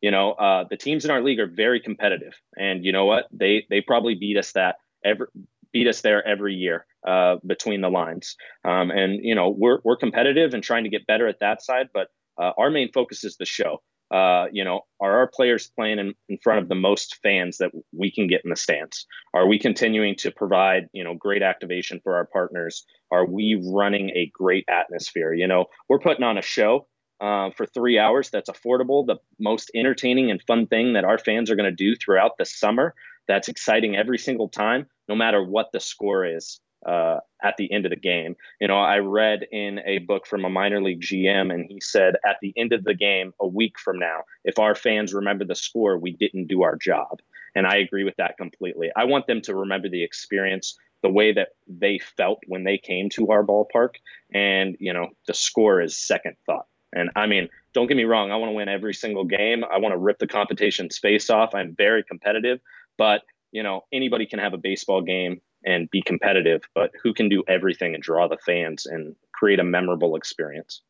You 0.00 0.10
know, 0.10 0.32
uh, 0.32 0.64
the 0.68 0.76
teams 0.76 1.04
in 1.04 1.10
our 1.10 1.22
league 1.22 1.40
are 1.40 1.46
very 1.46 1.80
competitive, 1.80 2.34
and 2.56 2.84
you 2.84 2.92
know 2.92 3.04
what? 3.06 3.26
They 3.32 3.66
they 3.70 3.80
probably 3.80 4.14
beat 4.14 4.36
us 4.36 4.52
that 4.52 4.76
every 5.04 5.26
beat 5.72 5.86
us 5.86 6.00
there 6.00 6.26
every 6.26 6.54
year 6.54 6.86
uh, 7.06 7.36
between 7.46 7.80
the 7.80 7.88
lines. 7.88 8.36
Um, 8.64 8.90
and 8.90 9.24
you 9.24 9.34
know, 9.34 9.50
we're 9.50 9.78
we're 9.84 9.96
competitive 9.96 10.54
and 10.54 10.62
trying 10.62 10.84
to 10.84 10.90
get 10.90 11.06
better 11.06 11.28
at 11.28 11.40
that 11.40 11.62
side, 11.62 11.88
but 11.92 12.08
uh, 12.40 12.52
our 12.58 12.70
main 12.70 12.90
focus 12.92 13.24
is 13.24 13.36
the 13.36 13.44
show. 13.44 13.82
Uh, 14.10 14.46
you 14.50 14.64
know, 14.64 14.80
are 15.00 15.18
our 15.18 15.28
players 15.28 15.70
playing 15.76 15.98
in, 15.98 16.14
in 16.28 16.38
front 16.38 16.60
of 16.60 16.68
the 16.68 16.74
most 16.74 17.18
fans 17.22 17.58
that 17.58 17.70
we 17.92 18.10
can 18.10 18.26
get 18.26 18.42
in 18.44 18.50
the 18.50 18.56
stands? 18.56 19.06
Are 19.34 19.46
we 19.46 19.58
continuing 19.58 20.16
to 20.16 20.30
provide, 20.30 20.88
you 20.92 21.04
know, 21.04 21.14
great 21.14 21.42
activation 21.42 22.00
for 22.02 22.16
our 22.16 22.26
partners? 22.26 22.84
Are 23.10 23.24
we 23.24 23.62
running 23.72 24.10
a 24.10 24.30
great 24.34 24.64
atmosphere? 24.68 25.32
You 25.32 25.46
know, 25.46 25.66
we're 25.88 26.00
putting 26.00 26.24
on 26.24 26.38
a 26.38 26.42
show 26.42 26.88
uh, 27.20 27.50
for 27.56 27.66
three 27.66 27.98
hours 27.98 28.30
that's 28.30 28.50
affordable, 28.50 29.06
the 29.06 29.16
most 29.38 29.70
entertaining 29.74 30.30
and 30.30 30.42
fun 30.42 30.66
thing 30.66 30.94
that 30.94 31.04
our 31.04 31.18
fans 31.18 31.50
are 31.50 31.56
going 31.56 31.70
to 31.70 31.76
do 31.76 31.94
throughout 31.94 32.32
the 32.38 32.44
summer. 32.44 32.94
That's 33.28 33.48
exciting 33.48 33.96
every 33.96 34.18
single 34.18 34.48
time, 34.48 34.86
no 35.08 35.14
matter 35.14 35.44
what 35.44 35.68
the 35.72 35.80
score 35.80 36.24
is 36.24 36.60
uh, 36.86 37.18
at 37.42 37.56
the 37.56 37.70
end 37.72 37.86
of 37.86 37.90
the 37.90 37.96
game. 37.96 38.36
You 38.60 38.68
know, 38.68 38.78
I 38.78 38.98
read 38.98 39.46
in 39.50 39.80
a 39.84 39.98
book 39.98 40.26
from 40.26 40.44
a 40.44 40.50
minor 40.50 40.82
league 40.82 41.00
GM, 41.00 41.52
and 41.52 41.66
he 41.68 41.80
said 41.80 42.14
at 42.24 42.36
the 42.40 42.52
end 42.56 42.72
of 42.72 42.84
the 42.84 42.94
game, 42.94 43.32
a 43.40 43.46
week 43.46 43.78
from 43.78 43.98
now, 43.98 44.20
if 44.44 44.58
our 44.58 44.74
fans 44.74 45.14
remember 45.14 45.44
the 45.44 45.54
score, 45.54 45.98
we 45.98 46.12
didn't 46.12 46.48
do 46.48 46.62
our 46.62 46.76
job. 46.76 47.20
And 47.54 47.66
I 47.66 47.76
agree 47.76 48.04
with 48.04 48.16
that 48.16 48.36
completely. 48.36 48.90
I 48.96 49.04
want 49.04 49.26
them 49.26 49.40
to 49.42 49.54
remember 49.54 49.88
the 49.88 50.04
experience, 50.04 50.78
the 51.02 51.10
way 51.10 51.32
that 51.32 51.48
they 51.66 51.98
felt 51.98 52.40
when 52.46 52.64
they 52.64 52.78
came 52.78 53.08
to 53.10 53.30
our 53.30 53.44
ballpark. 53.44 53.96
And, 54.32 54.76
you 54.78 54.92
know, 54.92 55.08
the 55.26 55.34
score 55.34 55.80
is 55.80 55.98
second 55.98 56.36
thought. 56.46 56.66
And 56.92 57.10
I 57.16 57.26
mean, 57.26 57.48
don't 57.72 57.86
get 57.86 57.96
me 57.96 58.04
wrong, 58.04 58.30
I 58.30 58.36
want 58.36 58.50
to 58.50 58.54
win 58.54 58.68
every 58.68 58.94
single 58.94 59.24
game. 59.24 59.64
I 59.64 59.78
want 59.78 59.92
to 59.92 59.98
rip 59.98 60.18
the 60.18 60.26
competition's 60.26 60.98
face 60.98 61.30
off. 61.30 61.54
I'm 61.54 61.74
very 61.76 62.02
competitive, 62.02 62.60
but 62.98 63.22
you 63.52 63.62
know, 63.62 63.84
anybody 63.92 64.26
can 64.26 64.38
have 64.38 64.54
a 64.54 64.58
baseball 64.58 65.02
game 65.02 65.40
and 65.64 65.90
be 65.90 66.02
competitive, 66.02 66.62
but 66.74 66.92
who 67.02 67.12
can 67.12 67.28
do 67.28 67.42
everything 67.48 67.94
and 67.94 68.02
draw 68.02 68.28
the 68.28 68.38
fans 68.38 68.86
and 68.86 69.14
create 69.32 69.60
a 69.60 69.64
memorable 69.64 70.16
experience? 70.16 70.82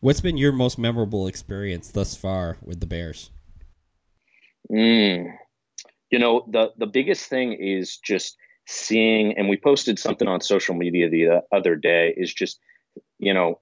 What's 0.00 0.20
been 0.20 0.36
your 0.36 0.52
most 0.52 0.78
memorable 0.78 1.26
experience 1.26 1.90
thus 1.90 2.14
far 2.14 2.56
with 2.62 2.80
the 2.80 2.86
Bears? 2.86 3.30
Mm. 4.70 5.32
You 6.10 6.18
know, 6.18 6.44
the 6.50 6.72
the 6.76 6.86
biggest 6.86 7.28
thing 7.28 7.52
is 7.52 7.98
just 7.98 8.36
seeing, 8.66 9.36
and 9.36 9.48
we 9.48 9.56
posted 9.56 9.98
something 9.98 10.28
on 10.28 10.40
social 10.40 10.74
media 10.74 11.10
the 11.10 11.42
other 11.52 11.74
day. 11.74 12.14
Is 12.16 12.32
just, 12.32 12.60
you 13.18 13.34
know, 13.34 13.60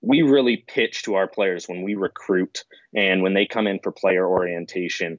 we 0.00 0.22
really 0.22 0.56
pitch 0.56 1.02
to 1.02 1.14
our 1.14 1.28
players 1.28 1.68
when 1.68 1.82
we 1.82 1.94
recruit 1.94 2.64
and 2.94 3.22
when 3.22 3.34
they 3.34 3.46
come 3.46 3.66
in 3.66 3.80
for 3.82 3.92
player 3.92 4.26
orientation 4.26 5.18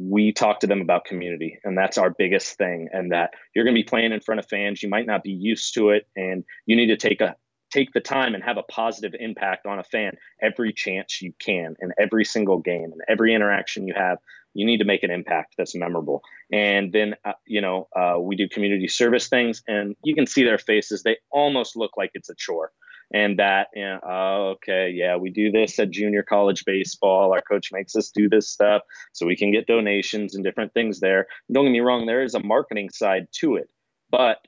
we 0.00 0.32
talk 0.32 0.60
to 0.60 0.66
them 0.68 0.80
about 0.80 1.04
community 1.04 1.58
and 1.64 1.76
that's 1.76 1.98
our 1.98 2.10
biggest 2.10 2.56
thing 2.56 2.88
and 2.92 3.10
that 3.10 3.30
you're 3.54 3.64
going 3.64 3.74
to 3.74 3.82
be 3.82 3.88
playing 3.88 4.12
in 4.12 4.20
front 4.20 4.38
of 4.38 4.46
fans 4.48 4.80
you 4.80 4.88
might 4.88 5.06
not 5.06 5.24
be 5.24 5.32
used 5.32 5.74
to 5.74 5.90
it 5.90 6.06
and 6.14 6.44
you 6.66 6.76
need 6.76 6.86
to 6.86 6.96
take 6.96 7.20
a 7.20 7.34
take 7.70 7.92
the 7.92 8.00
time 8.00 8.34
and 8.34 8.42
have 8.42 8.56
a 8.56 8.62
positive 8.62 9.14
impact 9.18 9.66
on 9.66 9.78
a 9.78 9.84
fan 9.84 10.12
every 10.42 10.72
chance 10.72 11.20
you 11.20 11.32
can 11.38 11.74
in 11.80 11.92
every 11.98 12.24
single 12.24 12.58
game 12.58 12.90
and 12.92 13.00
every 13.08 13.34
interaction 13.34 13.86
you 13.86 13.94
have. 13.94 14.18
You 14.54 14.64
need 14.66 14.78
to 14.78 14.84
make 14.84 15.02
an 15.02 15.10
impact 15.10 15.54
that's 15.58 15.74
memorable. 15.74 16.22
And 16.52 16.92
then 16.92 17.14
uh, 17.24 17.32
you 17.46 17.60
know 17.60 17.88
uh, 17.94 18.16
we 18.18 18.36
do 18.36 18.48
community 18.48 18.88
service 18.88 19.28
things 19.28 19.62
and 19.68 19.96
you 20.02 20.14
can 20.14 20.26
see 20.26 20.44
their 20.44 20.58
faces. 20.58 21.02
They 21.02 21.18
almost 21.30 21.76
look 21.76 21.92
like 21.96 22.10
it's 22.14 22.30
a 22.30 22.34
chore 22.34 22.72
and 23.12 23.38
that 23.38 23.68
you 23.74 23.98
oh, 24.02 24.54
okay 24.56 24.90
yeah 24.90 25.16
we 25.16 25.30
do 25.30 25.50
this 25.50 25.78
at 25.78 25.90
junior 25.90 26.22
college 26.22 26.64
baseball. 26.64 27.32
Our 27.32 27.42
coach 27.42 27.70
makes 27.72 27.96
us 27.96 28.10
do 28.10 28.28
this 28.28 28.48
stuff 28.48 28.82
so 29.12 29.26
we 29.26 29.36
can 29.36 29.52
get 29.52 29.66
donations 29.66 30.34
and 30.34 30.44
different 30.44 30.74
things 30.74 31.00
there. 31.00 31.26
Don't 31.52 31.64
get 31.64 31.70
me 31.70 31.80
wrong 31.80 32.06
there 32.06 32.22
is 32.22 32.34
a 32.34 32.42
marketing 32.42 32.90
side 32.90 33.26
to 33.40 33.56
it 33.56 33.70
but 34.10 34.38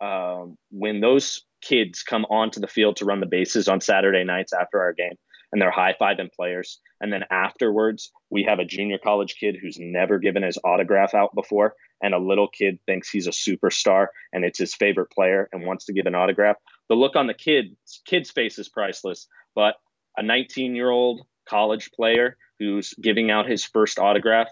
um, 0.00 0.56
when 0.70 1.00
those 1.00 1.44
kids 1.60 2.02
come 2.02 2.24
onto 2.26 2.60
the 2.60 2.66
field 2.66 2.96
to 2.96 3.04
run 3.04 3.20
the 3.20 3.26
bases 3.26 3.68
on 3.68 3.80
saturday 3.80 4.24
nights 4.24 4.52
after 4.52 4.80
our 4.80 4.92
game 4.92 5.14
and 5.52 5.60
they're 5.60 5.70
high-fiving 5.70 6.32
players 6.32 6.80
and 7.00 7.12
then 7.12 7.24
afterwards 7.30 8.10
we 8.30 8.44
have 8.44 8.58
a 8.58 8.64
junior 8.64 8.98
college 8.98 9.36
kid 9.38 9.56
who's 9.60 9.76
never 9.78 10.18
given 10.18 10.42
his 10.42 10.58
autograph 10.64 11.12
out 11.14 11.34
before 11.34 11.74
and 12.02 12.14
a 12.14 12.18
little 12.18 12.48
kid 12.48 12.78
thinks 12.86 13.10
he's 13.10 13.26
a 13.26 13.30
superstar 13.30 14.06
and 14.32 14.44
it's 14.44 14.58
his 14.58 14.74
favorite 14.74 15.10
player 15.10 15.48
and 15.52 15.66
wants 15.66 15.84
to 15.84 15.92
give 15.92 16.06
an 16.06 16.14
autograph 16.14 16.56
the 16.90 16.96
look 16.96 17.16
on 17.16 17.28
the 17.28 17.34
kid's 17.34 18.02
kid's 18.04 18.30
face 18.30 18.58
is 18.58 18.68
priceless. 18.68 19.26
But 19.54 19.76
a 20.18 20.22
19 20.22 20.74
year 20.74 20.90
old 20.90 21.22
college 21.48 21.90
player 21.92 22.36
who's 22.58 22.92
giving 23.00 23.30
out 23.30 23.48
his 23.48 23.64
first 23.64 23.98
autograph, 23.98 24.48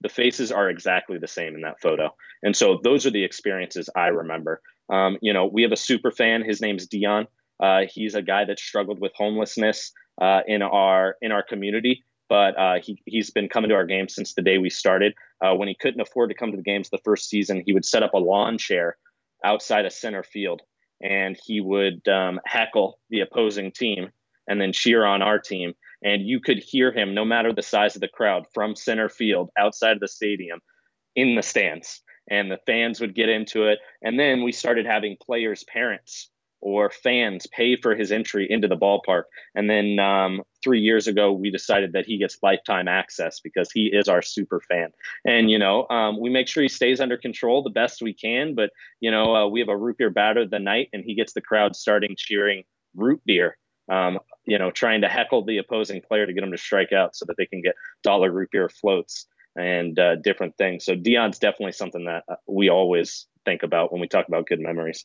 the 0.00 0.08
faces 0.08 0.50
are 0.50 0.70
exactly 0.70 1.18
the 1.18 1.28
same 1.28 1.54
in 1.54 1.60
that 1.62 1.80
photo. 1.82 2.14
And 2.42 2.56
so 2.56 2.80
those 2.82 3.04
are 3.04 3.10
the 3.10 3.24
experiences 3.24 3.90
I 3.94 4.06
remember. 4.06 4.62
Um, 4.90 5.18
you 5.20 5.34
know, 5.34 5.46
we 5.46 5.62
have 5.62 5.72
a 5.72 5.76
super 5.76 6.10
fan. 6.10 6.42
His 6.42 6.62
name's 6.62 6.86
Dion. 6.86 7.26
Uh, 7.62 7.82
he's 7.92 8.14
a 8.14 8.22
guy 8.22 8.46
that 8.46 8.58
struggled 8.58 9.00
with 9.00 9.12
homelessness 9.14 9.92
uh, 10.20 10.40
in 10.46 10.62
our 10.62 11.16
in 11.20 11.32
our 11.32 11.42
community, 11.42 12.04
but 12.28 12.58
uh, 12.58 12.74
he 12.82 13.02
he's 13.04 13.30
been 13.30 13.48
coming 13.48 13.68
to 13.68 13.74
our 13.74 13.84
games 13.84 14.14
since 14.14 14.32
the 14.32 14.42
day 14.42 14.58
we 14.58 14.70
started. 14.70 15.12
Uh, 15.44 15.54
when 15.54 15.68
he 15.68 15.74
couldn't 15.74 16.00
afford 16.00 16.30
to 16.30 16.36
come 16.36 16.50
to 16.50 16.56
the 16.56 16.62
games 16.62 16.88
the 16.88 16.98
first 17.04 17.28
season, 17.28 17.62
he 17.66 17.72
would 17.72 17.84
set 17.84 18.02
up 18.02 18.14
a 18.14 18.18
lawn 18.18 18.56
chair 18.56 18.96
outside 19.44 19.84
of 19.84 19.92
center 19.92 20.22
field 20.22 20.62
and 21.02 21.38
he 21.44 21.60
would 21.60 22.06
um, 22.08 22.40
heckle 22.44 22.98
the 23.08 23.20
opposing 23.20 23.72
team 23.72 24.10
and 24.48 24.60
then 24.60 24.72
cheer 24.72 25.04
on 25.04 25.22
our 25.22 25.38
team. 25.38 25.74
And 26.02 26.26
you 26.26 26.40
could 26.40 26.58
hear 26.58 26.92
him, 26.92 27.14
no 27.14 27.24
matter 27.24 27.52
the 27.52 27.62
size 27.62 27.94
of 27.94 28.00
the 28.00 28.08
crowd, 28.08 28.46
from 28.52 28.74
center 28.74 29.08
field 29.08 29.50
outside 29.58 29.92
of 29.92 30.00
the 30.00 30.08
stadium 30.08 30.60
in 31.14 31.34
the 31.34 31.42
stands. 31.42 32.02
And 32.28 32.50
the 32.50 32.58
fans 32.66 33.00
would 33.00 33.14
get 33.14 33.28
into 33.28 33.66
it. 33.66 33.78
And 34.02 34.18
then 34.18 34.42
we 34.42 34.52
started 34.52 34.86
having 34.86 35.16
players' 35.20 35.64
parents 35.64 36.30
or 36.60 36.90
fans 36.90 37.46
pay 37.46 37.76
for 37.76 37.94
his 37.94 38.12
entry 38.12 38.46
into 38.50 38.68
the 38.68 38.76
ballpark. 38.76 39.24
And 39.54 39.68
then 39.68 39.98
um, 39.98 40.42
three 40.62 40.80
years 40.80 41.06
ago, 41.06 41.32
we 41.32 41.50
decided 41.50 41.92
that 41.92 42.06
he 42.06 42.18
gets 42.18 42.38
lifetime 42.42 42.88
access 42.88 43.40
because 43.40 43.70
he 43.70 43.86
is 43.92 44.08
our 44.08 44.22
super 44.22 44.60
fan. 44.60 44.90
And, 45.24 45.50
you 45.50 45.58
know, 45.58 45.88
um, 45.88 46.20
we 46.20 46.30
make 46.30 46.48
sure 46.48 46.62
he 46.62 46.68
stays 46.68 47.00
under 47.00 47.16
control 47.16 47.62
the 47.62 47.70
best 47.70 48.02
we 48.02 48.12
can. 48.12 48.54
But, 48.54 48.70
you 49.00 49.10
know, 49.10 49.34
uh, 49.34 49.46
we 49.48 49.60
have 49.60 49.68
a 49.68 49.76
root 49.76 49.98
beer 49.98 50.10
batter 50.10 50.46
the 50.46 50.58
night, 50.58 50.88
and 50.92 51.04
he 51.04 51.14
gets 51.14 51.32
the 51.32 51.40
crowd 51.40 51.76
starting 51.76 52.14
cheering 52.16 52.64
root 52.94 53.20
beer. 53.24 53.56
Um, 53.88 54.20
you 54.44 54.58
know, 54.58 54.70
trying 54.70 55.00
to 55.00 55.08
heckle 55.08 55.44
the 55.44 55.58
opposing 55.58 56.00
player 56.00 56.24
to 56.24 56.32
get 56.32 56.44
him 56.44 56.52
to 56.52 56.58
strike 56.58 56.92
out 56.92 57.16
so 57.16 57.24
that 57.26 57.36
they 57.36 57.46
can 57.46 57.60
get 57.60 57.74
dollar 58.04 58.30
root 58.30 58.50
beer 58.52 58.68
floats 58.68 59.26
and 59.56 59.98
uh, 59.98 60.14
different 60.16 60.56
things. 60.56 60.84
So 60.84 60.94
Dion's 60.94 61.40
definitely 61.40 61.72
something 61.72 62.04
that 62.04 62.22
uh, 62.28 62.36
we 62.46 62.68
always 62.68 63.26
think 63.44 63.64
about 63.64 63.90
when 63.90 64.00
we 64.00 64.06
talk 64.06 64.28
about 64.28 64.46
good 64.46 64.60
memories. 64.60 65.04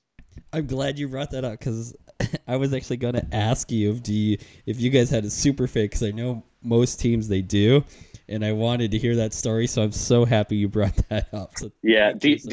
I'm 0.54 0.68
glad 0.68 0.98
you 1.00 1.08
brought 1.08 1.32
that 1.32 1.44
up 1.44 1.60
because 1.60 1.96
I 2.48 2.56
was 2.58 2.74
actually 2.74 2.98
going 2.98 3.16
to 3.16 3.36
ask 3.36 3.72
you 3.72 3.92
if 3.92 4.04
do 4.04 4.14
you, 4.14 4.38
if 4.66 4.80
you 4.80 4.90
guys 4.90 5.10
had 5.10 5.26
a 5.26 5.30
super 5.30 5.68
fan 5.68 5.86
because 5.86 6.04
I 6.04 6.12
know 6.12 6.44
most 6.64 7.00
teams 7.00 7.28
they 7.28 7.42
do, 7.42 7.84
and 8.28 8.44
I 8.44 8.52
wanted 8.54 8.92
to 8.92 8.98
hear 8.98 9.16
that 9.18 9.34
story. 9.34 9.68
So 9.68 9.84
I'm 9.84 9.92
so 9.92 10.26
happy 10.26 10.56
you 10.56 10.68
brought 10.68 10.96
that 11.10 11.34
up. 11.34 11.58
So 11.58 11.72
yeah, 11.84 12.14
D- 12.14 12.38
so 12.38 12.50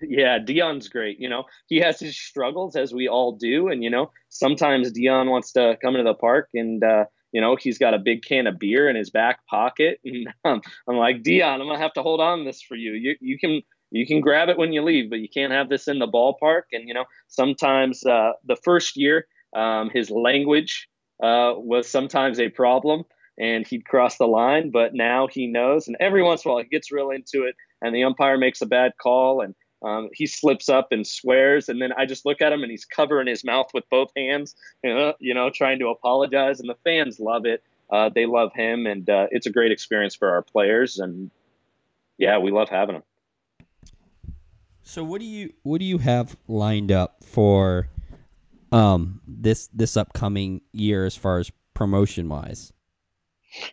yeah, 0.00 0.38
Dion's 0.38 0.88
great. 0.88 1.18
You 1.20 1.28
know, 1.28 1.44
he 1.66 1.76
has 1.78 2.00
his 2.00 2.16
struggles 2.16 2.76
as 2.76 2.92
we 2.92 3.08
all 3.08 3.32
do, 3.32 3.68
and 3.68 3.82
you 3.82 3.90
know, 3.90 4.10
sometimes 4.28 4.92
Dion 4.92 5.30
wants 5.30 5.52
to 5.52 5.76
come 5.82 5.94
into 5.96 6.04
the 6.10 6.14
park 6.14 6.48
and. 6.54 6.82
uh 6.82 7.04
you 7.32 7.40
know, 7.40 7.56
he's 7.56 7.78
got 7.78 7.94
a 7.94 7.98
big 7.98 8.22
can 8.22 8.46
of 8.46 8.60
beer 8.60 8.88
in 8.88 8.94
his 8.94 9.10
back 9.10 9.44
pocket. 9.50 9.98
And 10.04 10.28
um, 10.44 10.60
I'm 10.88 10.94
like, 10.94 11.24
Dion, 11.24 11.60
I'm 11.60 11.66
gonna 11.66 11.80
have 11.80 11.92
to 11.94 12.02
hold 12.02 12.20
on 12.20 12.44
this 12.44 12.62
for 12.62 12.76
you. 12.76 12.92
You 12.92 13.16
you 13.20 13.40
can 13.40 13.60
you 13.98 14.06
can 14.06 14.20
grab 14.20 14.48
it 14.48 14.58
when 14.58 14.72
you 14.72 14.82
leave, 14.82 15.10
but 15.10 15.20
you 15.20 15.28
can't 15.28 15.52
have 15.52 15.68
this 15.68 15.88
in 15.88 15.98
the 15.98 16.08
ballpark. 16.08 16.62
And 16.72 16.88
you 16.88 16.94
know, 16.94 17.04
sometimes 17.28 18.04
uh, 18.04 18.32
the 18.44 18.56
first 18.56 18.96
year, 18.96 19.26
um, 19.54 19.90
his 19.90 20.10
language 20.10 20.88
uh, 21.22 21.54
was 21.56 21.88
sometimes 21.88 22.40
a 22.40 22.48
problem, 22.48 23.04
and 23.38 23.66
he'd 23.66 23.84
cross 23.84 24.16
the 24.18 24.26
line. 24.26 24.70
But 24.70 24.94
now 24.94 25.28
he 25.28 25.46
knows, 25.46 25.88
and 25.88 25.96
every 26.00 26.22
once 26.22 26.44
in 26.44 26.50
a 26.50 26.54
while 26.54 26.62
he 26.62 26.68
gets 26.68 26.92
real 26.92 27.10
into 27.10 27.44
it, 27.44 27.54
and 27.82 27.94
the 27.94 28.04
umpire 28.04 28.38
makes 28.38 28.60
a 28.62 28.66
bad 28.66 28.92
call 29.00 29.40
and 29.40 29.54
um, 29.84 30.08
he 30.14 30.26
slips 30.26 30.68
up 30.68 30.88
and 30.92 31.06
swears, 31.06 31.68
and 31.68 31.80
then 31.80 31.92
I 31.92 32.06
just 32.06 32.24
look 32.24 32.40
at 32.40 32.52
him 32.52 32.62
and 32.62 32.70
he's 32.70 32.86
covering 32.86 33.26
his 33.26 33.44
mouth 33.44 33.68
with 33.74 33.84
both 33.90 34.10
hands, 34.16 34.54
you 34.82 35.34
know, 35.34 35.50
trying 35.50 35.78
to 35.80 35.88
apologize. 35.88 36.58
And 36.58 36.68
the 36.68 36.76
fans 36.84 37.20
love 37.20 37.44
it. 37.44 37.62
Uh, 37.90 38.08
they 38.08 38.24
love 38.24 38.52
him, 38.54 38.86
and 38.86 39.08
uh, 39.08 39.26
it's 39.30 39.46
a 39.46 39.50
great 39.50 39.72
experience 39.72 40.14
for 40.14 40.30
our 40.30 40.42
players. 40.42 40.98
And 40.98 41.30
yeah, 42.16 42.38
we 42.38 42.50
love 42.50 42.70
having 42.70 42.96
him. 42.96 43.02
So 44.84 45.02
what 45.02 45.20
do 45.20 45.26
you 45.26 45.52
what 45.62 45.78
do 45.78 45.86
you 45.86 45.98
have 45.98 46.36
lined 46.46 46.92
up 46.92 47.24
for 47.24 47.88
um 48.70 49.20
this 49.26 49.68
this 49.68 49.96
upcoming 49.96 50.60
year 50.72 51.06
as 51.06 51.16
far 51.16 51.38
as 51.38 51.50
promotion 51.72 52.28
wise? 52.28 52.72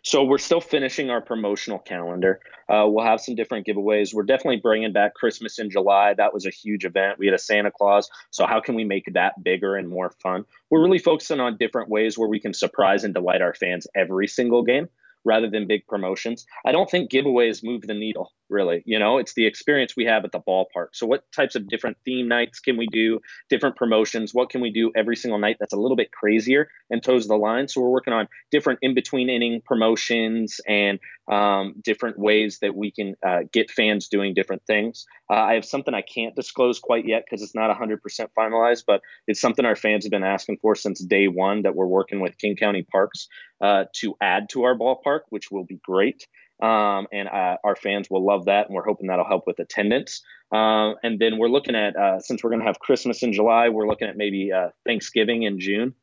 So 0.02 0.24
we're 0.24 0.38
still 0.38 0.60
finishing 0.60 1.10
our 1.10 1.20
promotional 1.20 1.78
calendar. 1.80 2.40
Uh, 2.68 2.86
we'll 2.86 3.04
have 3.04 3.20
some 3.20 3.34
different 3.34 3.66
giveaways. 3.66 4.14
We're 4.14 4.22
definitely 4.22 4.60
bringing 4.60 4.92
back 4.92 5.14
Christmas 5.14 5.58
in 5.58 5.70
July. 5.70 6.14
That 6.14 6.32
was 6.32 6.46
a 6.46 6.50
huge 6.50 6.84
event. 6.84 7.18
We 7.18 7.26
had 7.26 7.34
a 7.34 7.38
Santa 7.38 7.72
Claus. 7.72 8.08
So 8.30 8.46
how 8.46 8.60
can 8.60 8.76
we 8.76 8.84
make 8.84 9.12
that 9.12 9.42
bigger 9.42 9.76
and 9.76 9.88
more 9.88 10.12
fun? 10.22 10.44
We're 10.70 10.82
really 10.82 11.00
focusing 11.00 11.40
on 11.40 11.56
different 11.58 11.90
ways 11.90 12.16
where 12.16 12.28
we 12.28 12.38
can 12.38 12.54
surprise 12.54 13.02
and 13.02 13.12
delight 13.12 13.42
our 13.42 13.54
fans 13.54 13.88
every 13.94 14.28
single 14.28 14.62
game 14.62 14.88
rather 15.24 15.50
than 15.50 15.66
big 15.66 15.86
promotions. 15.88 16.46
I 16.64 16.72
don't 16.72 16.88
think 16.88 17.10
giveaways 17.10 17.64
move 17.64 17.82
the 17.82 17.94
needle 17.94 18.32
really. 18.52 18.82
You 18.86 18.98
know, 18.98 19.18
it's 19.18 19.34
the 19.34 19.46
experience 19.46 19.96
we 19.96 20.04
have 20.04 20.24
at 20.24 20.32
the 20.32 20.40
ballpark. 20.40 20.88
So, 20.92 21.06
what 21.06 21.24
types 21.32 21.56
of 21.56 21.68
different 21.68 21.96
theme 22.04 22.28
nights 22.28 22.60
can 22.60 22.76
we 22.76 22.86
do? 22.86 23.20
Different 23.48 23.76
promotions? 23.76 24.32
What 24.32 24.50
can 24.50 24.60
we 24.60 24.70
do 24.70 24.92
every 24.94 25.16
single 25.16 25.38
night 25.38 25.56
that's 25.58 25.72
a 25.72 25.78
little 25.78 25.96
bit 25.96 26.12
crazier 26.12 26.68
and 26.90 27.02
toes 27.02 27.26
the 27.26 27.36
line? 27.36 27.66
So, 27.68 27.80
we're 27.80 27.90
working 27.90 28.12
on 28.12 28.28
different 28.50 28.78
in 28.82 28.94
between 28.94 29.28
inning 29.28 29.62
promotions 29.64 30.60
and 30.68 31.00
um, 31.30 31.74
different 31.82 32.18
ways 32.18 32.58
that 32.60 32.74
we 32.74 32.90
can 32.90 33.14
uh, 33.26 33.40
get 33.52 33.70
fans 33.70 34.08
doing 34.08 34.34
different 34.34 34.62
things. 34.66 35.06
Uh, 35.30 35.34
I 35.34 35.54
have 35.54 35.64
something 35.64 35.94
I 35.94 36.02
can't 36.02 36.34
disclose 36.34 36.78
quite 36.78 37.06
yet 37.06 37.24
because 37.24 37.42
it's 37.42 37.54
not 37.54 37.74
100% 37.74 37.98
finalized, 38.36 38.84
but 38.86 39.00
it's 39.26 39.40
something 39.40 39.64
our 39.64 39.76
fans 39.76 40.04
have 40.04 40.10
been 40.10 40.24
asking 40.24 40.58
for 40.60 40.74
since 40.74 41.00
day 41.00 41.28
one 41.28 41.62
that 41.62 41.74
we're 41.74 41.86
working 41.86 42.20
with 42.20 42.38
King 42.38 42.56
County 42.56 42.82
Parks 42.82 43.28
uh, 43.60 43.84
to 43.94 44.14
add 44.20 44.48
to 44.50 44.64
our 44.64 44.76
ballpark, 44.76 45.20
which 45.30 45.50
will 45.50 45.64
be 45.64 45.80
great. 45.84 46.26
Um, 46.62 47.08
and 47.12 47.28
uh, 47.28 47.56
our 47.64 47.74
fans 47.74 48.08
will 48.08 48.24
love 48.24 48.44
that, 48.44 48.66
and 48.66 48.74
we're 48.74 48.84
hoping 48.84 49.08
that'll 49.08 49.26
help 49.26 49.46
with 49.46 49.58
attendance. 49.58 50.22
Um, 50.52 50.94
and 51.02 51.18
then 51.18 51.38
we're 51.38 51.48
looking 51.48 51.74
at 51.74 51.96
uh, 51.96 52.20
since 52.20 52.44
we're 52.44 52.50
going 52.50 52.60
to 52.60 52.66
have 52.66 52.78
Christmas 52.78 53.22
in 53.22 53.32
July, 53.32 53.68
we're 53.68 53.88
looking 53.88 54.08
at 54.08 54.16
maybe 54.16 54.52
uh, 54.52 54.68
Thanksgiving 54.86 55.42
in 55.42 55.58
June, 55.58 55.94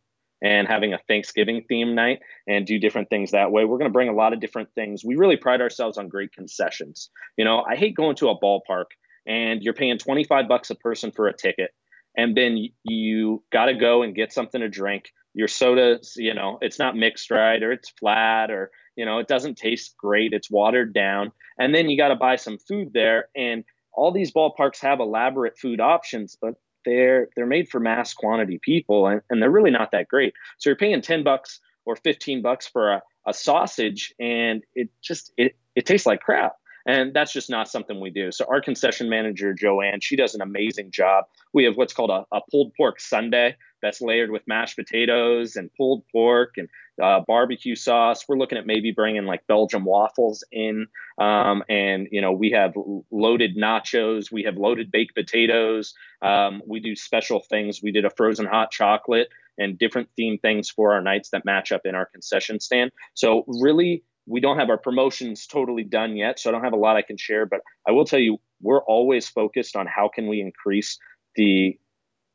and 0.41 0.67
having 0.67 0.93
a 0.93 0.99
Thanksgiving 1.07 1.63
theme 1.67 1.95
night 1.95 2.19
and 2.47 2.65
do 2.65 2.77
different 2.77 3.09
things 3.09 3.31
that 3.31 3.51
way. 3.51 3.65
We're 3.65 3.77
going 3.77 3.89
to 3.89 3.93
bring 3.93 4.09
a 4.09 4.13
lot 4.13 4.33
of 4.33 4.39
different 4.39 4.69
things. 4.75 5.03
We 5.03 5.15
really 5.15 5.37
pride 5.37 5.61
ourselves 5.61 5.97
on 5.97 6.09
great 6.09 6.33
concessions. 6.33 7.09
You 7.37 7.45
know, 7.45 7.61
I 7.61 7.75
hate 7.75 7.95
going 7.95 8.15
to 8.17 8.29
a 8.29 8.39
ballpark 8.39 8.85
and 9.27 9.61
you're 9.61 9.73
paying 9.73 9.97
25 9.97 10.47
bucks 10.47 10.69
a 10.69 10.75
person 10.75 11.11
for 11.11 11.27
a 11.27 11.35
ticket, 11.35 11.71
and 12.17 12.35
then 12.35 12.69
you 12.83 13.43
got 13.51 13.65
to 13.65 13.75
go 13.75 14.01
and 14.01 14.15
get 14.15 14.33
something 14.33 14.61
to 14.61 14.69
drink. 14.69 15.11
Your 15.35 15.47
soda, 15.47 15.99
you 16.15 16.33
know, 16.33 16.57
it's 16.61 16.79
not 16.79 16.95
mixed 16.95 17.29
right, 17.29 17.61
or 17.61 17.71
it's 17.71 17.89
flat, 17.89 18.49
or 18.49 18.71
you 18.99 19.05
know, 19.05 19.19
it 19.19 19.29
doesn't 19.29 19.57
taste 19.57 19.95
great. 19.95 20.33
It's 20.33 20.51
watered 20.51 20.93
down. 20.93 21.31
And 21.57 21.73
then 21.73 21.89
you 21.89 21.95
got 21.95 22.09
to 22.09 22.17
buy 22.17 22.35
some 22.35 22.57
food 22.57 22.91
there. 22.91 23.29
And 23.33 23.63
all 23.93 24.11
these 24.11 24.33
ballparks 24.33 24.81
have 24.81 24.99
elaborate 24.99 25.57
food 25.57 25.79
options, 25.79 26.35
but 26.39 26.55
they're 26.83 27.29
they're 27.33 27.45
made 27.45 27.69
for 27.69 27.79
mass 27.79 28.13
quantity 28.13 28.59
people 28.61 29.07
and, 29.07 29.21
and 29.29 29.41
they're 29.41 29.49
really 29.49 29.71
not 29.71 29.91
that 29.93 30.09
great. 30.09 30.33
So 30.57 30.69
you're 30.69 30.75
paying 30.75 31.01
10 31.01 31.23
bucks 31.23 31.61
or 31.85 31.95
15 31.95 32.41
bucks 32.41 32.67
for 32.67 32.91
a, 32.91 33.01
a 33.25 33.33
sausage 33.33 34.13
and 34.19 34.63
it 34.75 34.89
just 35.01 35.31
it, 35.37 35.55
it 35.75 35.85
tastes 35.85 36.05
like 36.05 36.19
crap. 36.19 36.57
And 36.85 37.13
that's 37.13 37.31
just 37.31 37.49
not 37.49 37.69
something 37.69 38.01
we 38.01 38.09
do. 38.09 38.33
So 38.33 38.45
our 38.49 38.61
concession 38.61 39.09
manager, 39.09 39.53
Joanne, 39.53 40.01
she 40.01 40.17
does 40.17 40.35
an 40.35 40.41
amazing 40.41 40.91
job. 40.91 41.23
We 41.53 41.63
have 41.63 41.77
what's 41.77 41.93
called 41.93 42.09
a, 42.09 42.25
a 42.35 42.41
pulled 42.51 42.73
pork 42.75 42.99
Sunday 42.99 43.55
that's 43.81 44.01
layered 44.01 44.31
with 44.31 44.47
mashed 44.47 44.75
potatoes 44.75 45.55
and 45.55 45.69
pulled 45.75 46.03
pork 46.11 46.55
and 46.57 46.69
uh, 47.01 47.21
barbecue 47.27 47.75
sauce. 47.75 48.25
We're 48.27 48.37
looking 48.37 48.57
at 48.57 48.67
maybe 48.67 48.91
bringing 48.91 49.25
like 49.25 49.47
Belgium 49.47 49.85
waffles 49.85 50.43
in, 50.51 50.87
um, 51.17 51.63
and 51.69 52.07
you 52.11 52.21
know 52.21 52.31
we 52.31 52.51
have 52.51 52.73
loaded 53.11 53.55
nachos, 53.55 54.31
we 54.31 54.43
have 54.43 54.57
loaded 54.57 54.91
baked 54.91 55.15
potatoes. 55.15 55.93
Um, 56.21 56.61
we 56.67 56.79
do 56.79 56.95
special 56.95 57.41
things. 57.49 57.81
We 57.81 57.91
did 57.91 58.05
a 58.05 58.09
frozen 58.09 58.45
hot 58.45 58.71
chocolate 58.71 59.29
and 59.57 59.77
different 59.77 60.09
theme 60.15 60.37
things 60.39 60.69
for 60.69 60.93
our 60.93 61.01
nights 61.01 61.29
that 61.29 61.45
match 61.45 61.71
up 61.71 61.81
in 61.85 61.95
our 61.95 62.05
concession 62.05 62.59
stand. 62.59 62.91
So 63.13 63.43
really. 63.47 64.03
We 64.31 64.41
don't 64.41 64.59
have 64.59 64.69
our 64.69 64.77
promotions 64.77 65.47
totally 65.47 65.83
done 65.83 66.15
yet, 66.15 66.37
so 66.37 66.51
I 66.51 66.53
don't 66.53 66.63
have 66.63 66.73
a 66.73 66.77
lot 66.77 66.95
I 66.95 67.01
can 67.01 67.17
share. 67.17 67.47
But 67.47 67.61
I 67.87 67.93
will 67.93 68.05
tell 68.05 68.19
you, 68.19 68.37
we're 68.61 68.83
always 68.83 69.27
focused 69.27 69.75
on 69.75 69.87
how 69.87 70.07
can 70.07 70.27
we 70.27 70.39
increase 70.39 70.99
the 71.35 71.79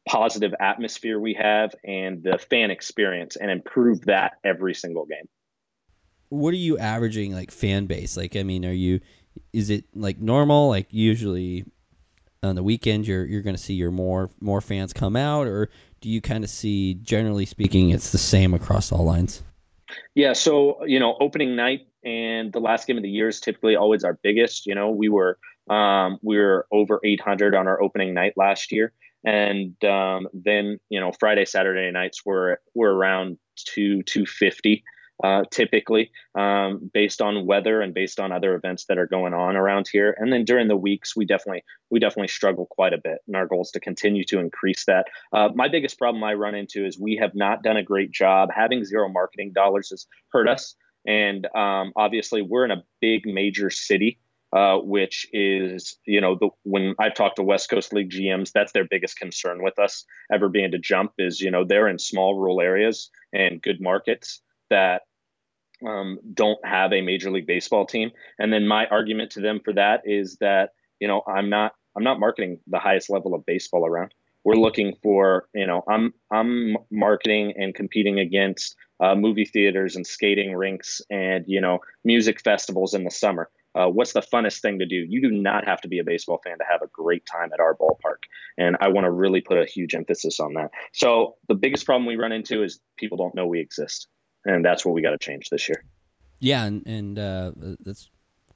positive 0.08 0.54
atmosphere 0.60 1.18
we 1.18 1.34
have 1.34 1.74
and 1.84 2.22
the 2.22 2.38
fan 2.38 2.70
experience 2.70 3.36
and 3.36 3.50
improve 3.50 4.02
that 4.02 4.34
every 4.44 4.74
single 4.74 5.06
game. 5.06 5.28
What 6.28 6.52
are 6.52 6.58
you 6.58 6.78
averaging 6.78 7.32
like 7.32 7.50
fan 7.50 7.86
base? 7.86 8.16
Like 8.16 8.36
I 8.36 8.42
mean, 8.42 8.64
are 8.64 8.72
you 8.72 9.00
is 9.52 9.70
it 9.70 9.84
like 9.94 10.18
normal 10.18 10.68
like 10.68 10.88
usually 10.90 11.64
on 12.42 12.54
the 12.54 12.62
weekend 12.62 13.06
you're 13.06 13.24
you're 13.24 13.42
going 13.42 13.56
to 13.56 13.62
see 13.62 13.74
your 13.74 13.90
more 13.90 14.30
more 14.40 14.60
fans 14.60 14.92
come 14.92 15.16
out 15.16 15.46
or 15.46 15.70
do 16.00 16.10
you 16.10 16.20
kind 16.20 16.44
of 16.44 16.50
see 16.50 16.94
generally 16.94 17.46
speaking 17.46 17.90
it's 17.90 18.10
the 18.10 18.18
same 18.18 18.52
across 18.52 18.92
all 18.92 19.04
lines? 19.04 19.42
Yeah, 20.14 20.32
so 20.34 20.84
you 20.84 21.00
know, 21.00 21.16
opening 21.20 21.56
night 21.56 21.86
and 22.04 22.52
the 22.52 22.60
last 22.60 22.86
game 22.86 22.96
of 22.96 23.02
the 23.02 23.08
year 23.08 23.28
is 23.28 23.40
typically 23.40 23.76
always 23.76 24.04
our 24.04 24.18
biggest. 24.22 24.66
You 24.66 24.74
know, 24.74 24.90
we 24.90 25.08
were 25.08 25.38
um, 25.68 26.18
we 26.22 26.36
were 26.36 26.66
over 26.70 27.00
800 27.02 27.54
on 27.54 27.66
our 27.66 27.80
opening 27.80 28.12
night 28.12 28.34
last 28.36 28.70
year, 28.70 28.92
and 29.24 29.82
um, 29.84 30.28
then 30.32 30.78
you 30.88 31.00
know 31.00 31.12
Friday 31.18 31.44
Saturday 31.44 31.90
nights 31.90 32.24
were 32.24 32.60
were 32.74 32.94
around 32.94 33.38
two 33.56 34.02
two 34.02 34.26
fifty 34.26 34.84
uh, 35.22 35.44
typically 35.50 36.10
um, 36.34 36.90
based 36.92 37.22
on 37.22 37.46
weather 37.46 37.80
and 37.80 37.94
based 37.94 38.18
on 38.18 38.32
other 38.32 38.54
events 38.54 38.86
that 38.86 38.98
are 38.98 39.06
going 39.06 39.32
on 39.32 39.56
around 39.56 39.88
here. 39.90 40.16
And 40.18 40.32
then 40.32 40.44
during 40.44 40.68
the 40.68 40.76
weeks, 40.76 41.14
we 41.14 41.24
definitely 41.24 41.62
we 41.90 42.00
definitely 42.00 42.28
struggle 42.28 42.66
quite 42.70 42.92
a 42.92 42.98
bit, 43.02 43.18
and 43.26 43.36
our 43.36 43.46
goal 43.46 43.62
is 43.62 43.70
to 43.72 43.80
continue 43.80 44.24
to 44.24 44.40
increase 44.40 44.84
that. 44.86 45.06
Uh, 45.32 45.50
my 45.54 45.68
biggest 45.68 45.98
problem 45.98 46.24
I 46.24 46.34
run 46.34 46.54
into 46.54 46.84
is 46.84 46.98
we 46.98 47.16
have 47.20 47.34
not 47.34 47.62
done 47.62 47.76
a 47.76 47.82
great 47.82 48.10
job. 48.10 48.48
Having 48.54 48.84
zero 48.84 49.08
marketing 49.08 49.52
dollars 49.54 49.90
has 49.90 50.06
hurt 50.32 50.48
us. 50.48 50.74
And 51.06 51.46
um, 51.54 51.92
obviously, 51.96 52.40
we're 52.40 52.64
in 52.64 52.70
a 52.70 52.82
big 53.00 53.26
major 53.26 53.68
city 53.68 54.18
uh, 54.54 54.78
which 54.78 55.26
is, 55.32 55.96
you 56.06 56.20
know, 56.20 56.36
the, 56.36 56.48
when 56.62 56.94
I've 57.00 57.14
talked 57.14 57.36
to 57.36 57.42
West 57.42 57.68
Coast 57.68 57.92
League 57.92 58.10
GMs, 58.10 58.52
that's 58.52 58.72
their 58.72 58.86
biggest 58.88 59.18
concern 59.18 59.62
with 59.62 59.78
us 59.80 60.04
ever 60.32 60.48
being 60.48 60.70
to 60.70 60.78
jump 60.78 61.12
is, 61.18 61.40
you 61.40 61.50
know, 61.50 61.64
they're 61.64 61.88
in 61.88 61.98
small 61.98 62.38
rural 62.38 62.60
areas 62.60 63.10
and 63.32 63.60
good 63.60 63.80
markets 63.80 64.40
that 64.70 65.02
um, 65.84 66.20
don't 66.32 66.64
have 66.64 66.92
a 66.92 67.00
Major 67.00 67.32
League 67.32 67.48
Baseball 67.48 67.84
team. 67.84 68.12
And 68.38 68.52
then 68.52 68.68
my 68.68 68.86
argument 68.86 69.32
to 69.32 69.40
them 69.40 69.60
for 69.64 69.72
that 69.74 70.02
is 70.04 70.36
that, 70.40 70.70
you 71.00 71.08
know, 71.08 71.22
I'm 71.26 71.50
not 71.50 71.72
I'm 71.96 72.04
not 72.04 72.20
marketing 72.20 72.60
the 72.66 72.78
highest 72.78 73.10
level 73.10 73.34
of 73.34 73.46
baseball 73.46 73.86
around. 73.86 74.12
We're 74.44 74.54
looking 74.54 74.94
for, 75.02 75.48
you 75.54 75.66
know, 75.66 75.82
I'm 75.88 76.14
I'm 76.30 76.76
marketing 76.90 77.54
and 77.56 77.74
competing 77.74 78.20
against 78.20 78.76
uh, 79.00 79.14
movie 79.14 79.44
theaters 79.44 79.96
and 79.96 80.06
skating 80.06 80.54
rinks 80.54 81.00
and 81.10 81.44
you 81.48 81.60
know 81.60 81.80
music 82.04 82.40
festivals 82.40 82.94
in 82.94 83.04
the 83.04 83.10
summer. 83.10 83.48
Uh, 83.74 83.86
what's 83.88 84.12
the 84.12 84.20
funnest 84.20 84.60
thing 84.60 84.78
to 84.78 84.86
do? 84.86 84.96
You 84.96 85.20
do 85.20 85.30
not 85.30 85.66
have 85.66 85.80
to 85.80 85.88
be 85.88 85.98
a 85.98 86.04
baseball 86.04 86.40
fan 86.44 86.58
to 86.58 86.64
have 86.70 86.82
a 86.82 86.86
great 86.92 87.24
time 87.26 87.50
at 87.52 87.60
our 87.60 87.76
ballpark. 87.76 88.22
And 88.56 88.76
I 88.80 88.88
want 88.88 89.04
to 89.04 89.10
really 89.10 89.40
put 89.40 89.58
a 89.58 89.64
huge 89.64 89.94
emphasis 89.94 90.38
on 90.38 90.54
that. 90.54 90.70
So 90.92 91.36
the 91.48 91.54
biggest 91.54 91.84
problem 91.84 92.06
we 92.06 92.16
run 92.16 92.32
into 92.32 92.62
is 92.62 92.80
people 92.96 93.16
don't 93.16 93.34
know 93.34 93.46
we 93.46 93.60
exist. 93.60 94.06
And 94.44 94.64
that's 94.64 94.84
what 94.84 94.94
we 94.94 95.02
got 95.02 95.10
to 95.10 95.18
change 95.18 95.50
this 95.50 95.68
year. 95.68 95.82
Yeah. 96.38 96.64
And, 96.64 96.86
and 96.86 97.18
uh, 97.18 97.52
that's 97.80 98.10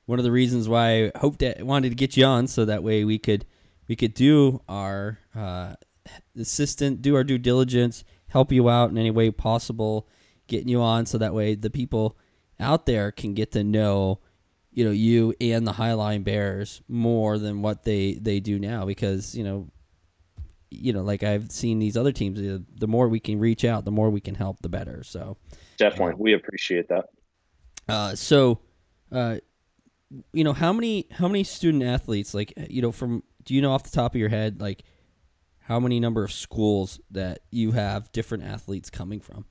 one 0.07 0.18
of 0.18 0.24
the 0.24 0.31
reasons 0.31 0.68
why 0.68 1.07
I 1.07 1.12
hoped 1.18 1.40
that 1.40 1.62
wanted 1.62 1.88
to 1.88 1.94
get 1.94 2.16
you 2.16 2.24
on 2.24 2.46
so 2.46 2.64
that 2.64 2.83
way 2.83 3.04
we 3.04 3.18
could, 3.18 3.44
we 3.88 3.96
could 3.96 4.14
do 4.14 4.62
our 4.68 5.18
uh, 5.35 5.74
assistant, 6.38 7.02
do 7.02 7.16
our 7.16 7.24
due 7.24 7.38
diligence, 7.38 8.04
help 8.28 8.52
you 8.52 8.68
out 8.68 8.90
in 8.90 8.98
any 8.98 9.11
way 9.11 9.31
possible, 9.31 10.07
getting 10.46 10.68
you 10.68 10.81
on 10.81 11.07
so 11.07 11.18
that 11.18 11.35
way 11.35 11.54
the 11.54 11.70
people 11.70 12.16
out 12.61 12.87
there 12.87 13.11
can 13.11 13.35
get 13.35 13.52
to 13.52 13.64
know 13.64 14.20
you 14.72 14.85
know 14.85 14.90
you 14.90 15.35
and 15.40 15.66
the 15.66 15.72
Highline 15.72 16.24
Bears 16.24 16.83
more 16.88 17.38
than 17.38 17.62
what 17.62 17.85
they 17.85 18.14
they 18.14 18.40
do 18.40 18.59
now 18.59 18.85
because 18.85 19.35
you 19.35 19.44
know 19.44 19.68
you 20.70 20.92
know 20.92 21.02
like 21.02 21.22
I've 21.22 21.50
seen 21.50 21.78
these 21.78 21.96
other 21.96 22.12
teams 22.12 22.38
the, 22.38 22.64
the 22.76 22.88
more 22.88 23.09
we 23.09 23.20
can 23.20 23.38
reach 23.38 23.64
out 23.64 23.85
the 23.85 23.90
more 23.90 24.11
we 24.11 24.20
can 24.20 24.35
help 24.35 24.61
the 24.61 24.68
better. 24.68 25.02
So 25.02 25.37
definitely. 25.78 26.14
We 26.18 26.35
appreciate 26.35 26.88
that. 26.88 27.07
Uh, 27.88 28.14
so 28.14 28.61
uh, 29.11 29.38
you 30.33 30.44
know 30.44 30.52
how 30.52 30.72
many 30.72 31.07
how 31.11 31.28
many 31.28 31.44
student 31.44 31.83
athletes 31.83 32.35
like 32.35 32.52
you 32.68 32.83
know 32.83 32.92
from 32.92 33.22
do 33.44 33.54
you 33.54 33.62
know 33.62 33.72
off 33.72 33.83
the 33.85 33.90
top 33.90 34.14
of 34.14 34.20
your 34.20 34.28
head 34.28 34.61
like 34.61 34.85
how 35.61 35.78
many 35.78 36.00
number 36.00 36.24
of 36.24 36.33
schools 36.33 37.00
that 37.11 37.40
you 37.50 37.72
have 37.72 38.11
different 38.12 38.44
athletes 38.44 38.90
coming 38.90 39.20
from 39.20 39.44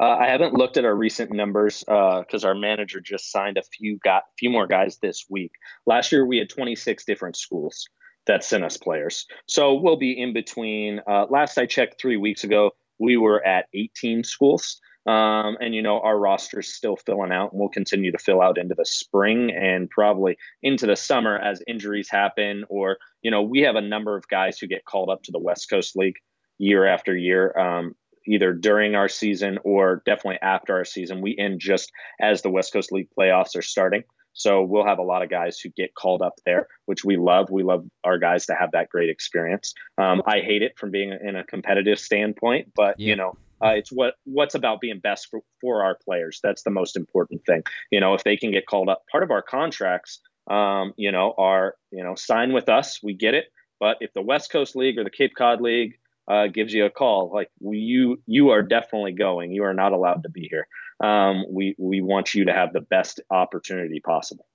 Uh, 0.00 0.16
I 0.16 0.28
haven't 0.28 0.54
looked 0.54 0.76
at 0.76 0.84
our 0.84 0.94
recent 0.94 1.32
numbers 1.32 1.80
because 1.86 2.44
uh, 2.44 2.48
our 2.48 2.54
manager 2.54 3.00
just 3.00 3.30
signed 3.30 3.58
a 3.58 3.62
few 3.62 3.98
got 3.98 4.24
few 4.38 4.50
more 4.50 4.66
guys 4.66 4.98
this 4.98 5.26
week. 5.28 5.52
Last 5.86 6.12
year 6.12 6.26
we 6.26 6.38
had 6.38 6.48
26 6.48 7.04
different 7.04 7.36
schools 7.36 7.86
that 8.26 8.44
sent 8.44 8.64
us 8.64 8.76
players, 8.76 9.26
so 9.46 9.74
we'll 9.74 9.96
be 9.96 10.18
in 10.18 10.32
between. 10.32 11.00
Uh, 11.08 11.26
last 11.30 11.58
I 11.58 11.66
checked, 11.66 12.00
three 12.00 12.16
weeks 12.16 12.44
ago, 12.44 12.72
we 12.98 13.16
were 13.16 13.44
at 13.44 13.66
18 13.74 14.24
schools. 14.24 14.80
Um, 15.04 15.56
and 15.60 15.74
you 15.74 15.82
know 15.82 16.00
our 16.00 16.16
roster 16.16 16.60
is 16.60 16.72
still 16.72 16.96
filling 16.96 17.32
out, 17.32 17.50
and 17.50 17.58
we'll 17.58 17.68
continue 17.70 18.12
to 18.12 18.18
fill 18.18 18.40
out 18.40 18.56
into 18.56 18.76
the 18.76 18.84
spring 18.84 19.50
and 19.50 19.90
probably 19.90 20.36
into 20.62 20.86
the 20.86 20.94
summer 20.94 21.36
as 21.36 21.60
injuries 21.66 22.08
happen. 22.08 22.64
Or 22.68 22.98
you 23.20 23.32
know 23.32 23.42
we 23.42 23.62
have 23.62 23.74
a 23.74 23.80
number 23.80 24.16
of 24.16 24.28
guys 24.28 24.60
who 24.60 24.68
get 24.68 24.84
called 24.84 25.10
up 25.10 25.24
to 25.24 25.32
the 25.32 25.40
West 25.40 25.68
Coast 25.68 25.96
League 25.96 26.18
year 26.58 26.86
after 26.86 27.16
year, 27.16 27.56
um, 27.58 27.94
either 28.26 28.52
during 28.52 28.94
our 28.94 29.08
season 29.08 29.58
or 29.64 30.02
definitely 30.06 30.38
after 30.42 30.74
our 30.74 30.84
season. 30.84 31.20
We 31.20 31.36
end 31.38 31.60
just 31.60 31.90
as 32.20 32.42
the 32.42 32.50
West 32.50 32.72
Coast 32.72 32.92
League 32.92 33.08
playoffs 33.18 33.56
are 33.56 33.62
starting. 33.62 34.04
So 34.34 34.62
we'll 34.62 34.86
have 34.86 34.98
a 34.98 35.02
lot 35.02 35.22
of 35.22 35.30
guys 35.30 35.58
who 35.58 35.68
get 35.70 35.94
called 35.94 36.22
up 36.22 36.34
there, 36.46 36.66
which 36.86 37.04
we 37.04 37.16
love. 37.16 37.50
We 37.50 37.62
love 37.62 37.84
our 38.02 38.18
guys 38.18 38.46
to 38.46 38.54
have 38.54 38.72
that 38.72 38.88
great 38.88 39.10
experience. 39.10 39.74
Um, 39.98 40.22
I 40.26 40.40
hate 40.40 40.62
it 40.62 40.78
from 40.78 40.90
being 40.90 41.12
in 41.12 41.36
a 41.36 41.44
competitive 41.44 41.98
standpoint, 41.98 42.72
but 42.74 42.98
yeah. 42.98 43.08
you 43.08 43.16
know, 43.16 43.36
uh, 43.62 43.74
it's 43.74 43.92
what 43.92 44.14
what's 44.24 44.54
about 44.54 44.80
being 44.80 44.98
best 44.98 45.28
for, 45.30 45.40
for 45.60 45.84
our 45.84 45.96
players. 46.02 46.40
That's 46.42 46.62
the 46.62 46.70
most 46.70 46.96
important 46.96 47.44
thing. 47.44 47.62
You 47.90 48.00
know, 48.00 48.14
if 48.14 48.24
they 48.24 48.36
can 48.36 48.50
get 48.50 48.66
called 48.66 48.88
up, 48.88 49.02
part 49.10 49.22
of 49.22 49.30
our 49.30 49.42
contracts, 49.42 50.20
um, 50.50 50.94
you 50.96 51.12
know, 51.12 51.34
are 51.38 51.74
you 51.90 52.02
know 52.02 52.14
sign 52.14 52.52
with 52.52 52.68
us. 52.68 53.00
We 53.02 53.14
get 53.14 53.34
it. 53.34 53.46
But 53.78 53.98
if 54.00 54.12
the 54.14 54.22
West 54.22 54.50
Coast 54.50 54.76
League 54.76 54.98
or 54.98 55.04
the 55.04 55.10
Cape 55.10 55.32
Cod 55.36 55.60
League 55.60 55.98
uh, 56.28 56.46
gives 56.46 56.72
you 56.72 56.84
a 56.84 56.90
call, 56.90 57.30
like 57.32 57.50
you 57.60 58.20
you 58.26 58.50
are 58.50 58.62
definitely 58.62 59.12
going. 59.12 59.52
You 59.52 59.64
are 59.64 59.74
not 59.74 59.92
allowed 59.92 60.22
to 60.22 60.30
be 60.30 60.48
here. 60.48 60.66
Um, 61.02 61.44
we 61.50 61.74
we 61.78 62.00
want 62.00 62.34
you 62.34 62.44
to 62.44 62.52
have 62.52 62.72
the 62.72 62.80
best 62.80 63.20
opportunity 63.30 64.00
possible. 64.00 64.46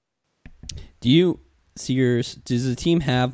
Do 1.02 1.10
you 1.10 1.40
see 1.76 1.94
yours? 1.94 2.36
Does 2.36 2.66
the 2.66 2.76
team 2.76 3.02
have 3.02 3.34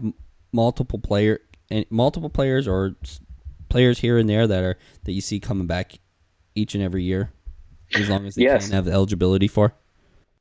multiple 0.51 0.99
player 0.99 1.39
and 1.69 1.85
multiple 1.89 2.29
players 2.29 2.67
or 2.67 2.95
players 3.69 3.99
here 3.99 4.17
and 4.17 4.29
there 4.29 4.47
that 4.47 4.63
are 4.63 4.77
that 5.03 5.11
you 5.11 5.21
see 5.21 5.39
coming 5.39 5.67
back 5.67 5.99
each 6.55 6.75
and 6.75 6.83
every 6.83 7.03
year, 7.03 7.31
as 7.95 8.09
long 8.09 8.25
as 8.25 8.35
they 8.35 8.43
yes. 8.43 8.65
can 8.65 8.75
have 8.75 8.85
the 8.85 8.91
eligibility 8.91 9.47
for? 9.47 9.73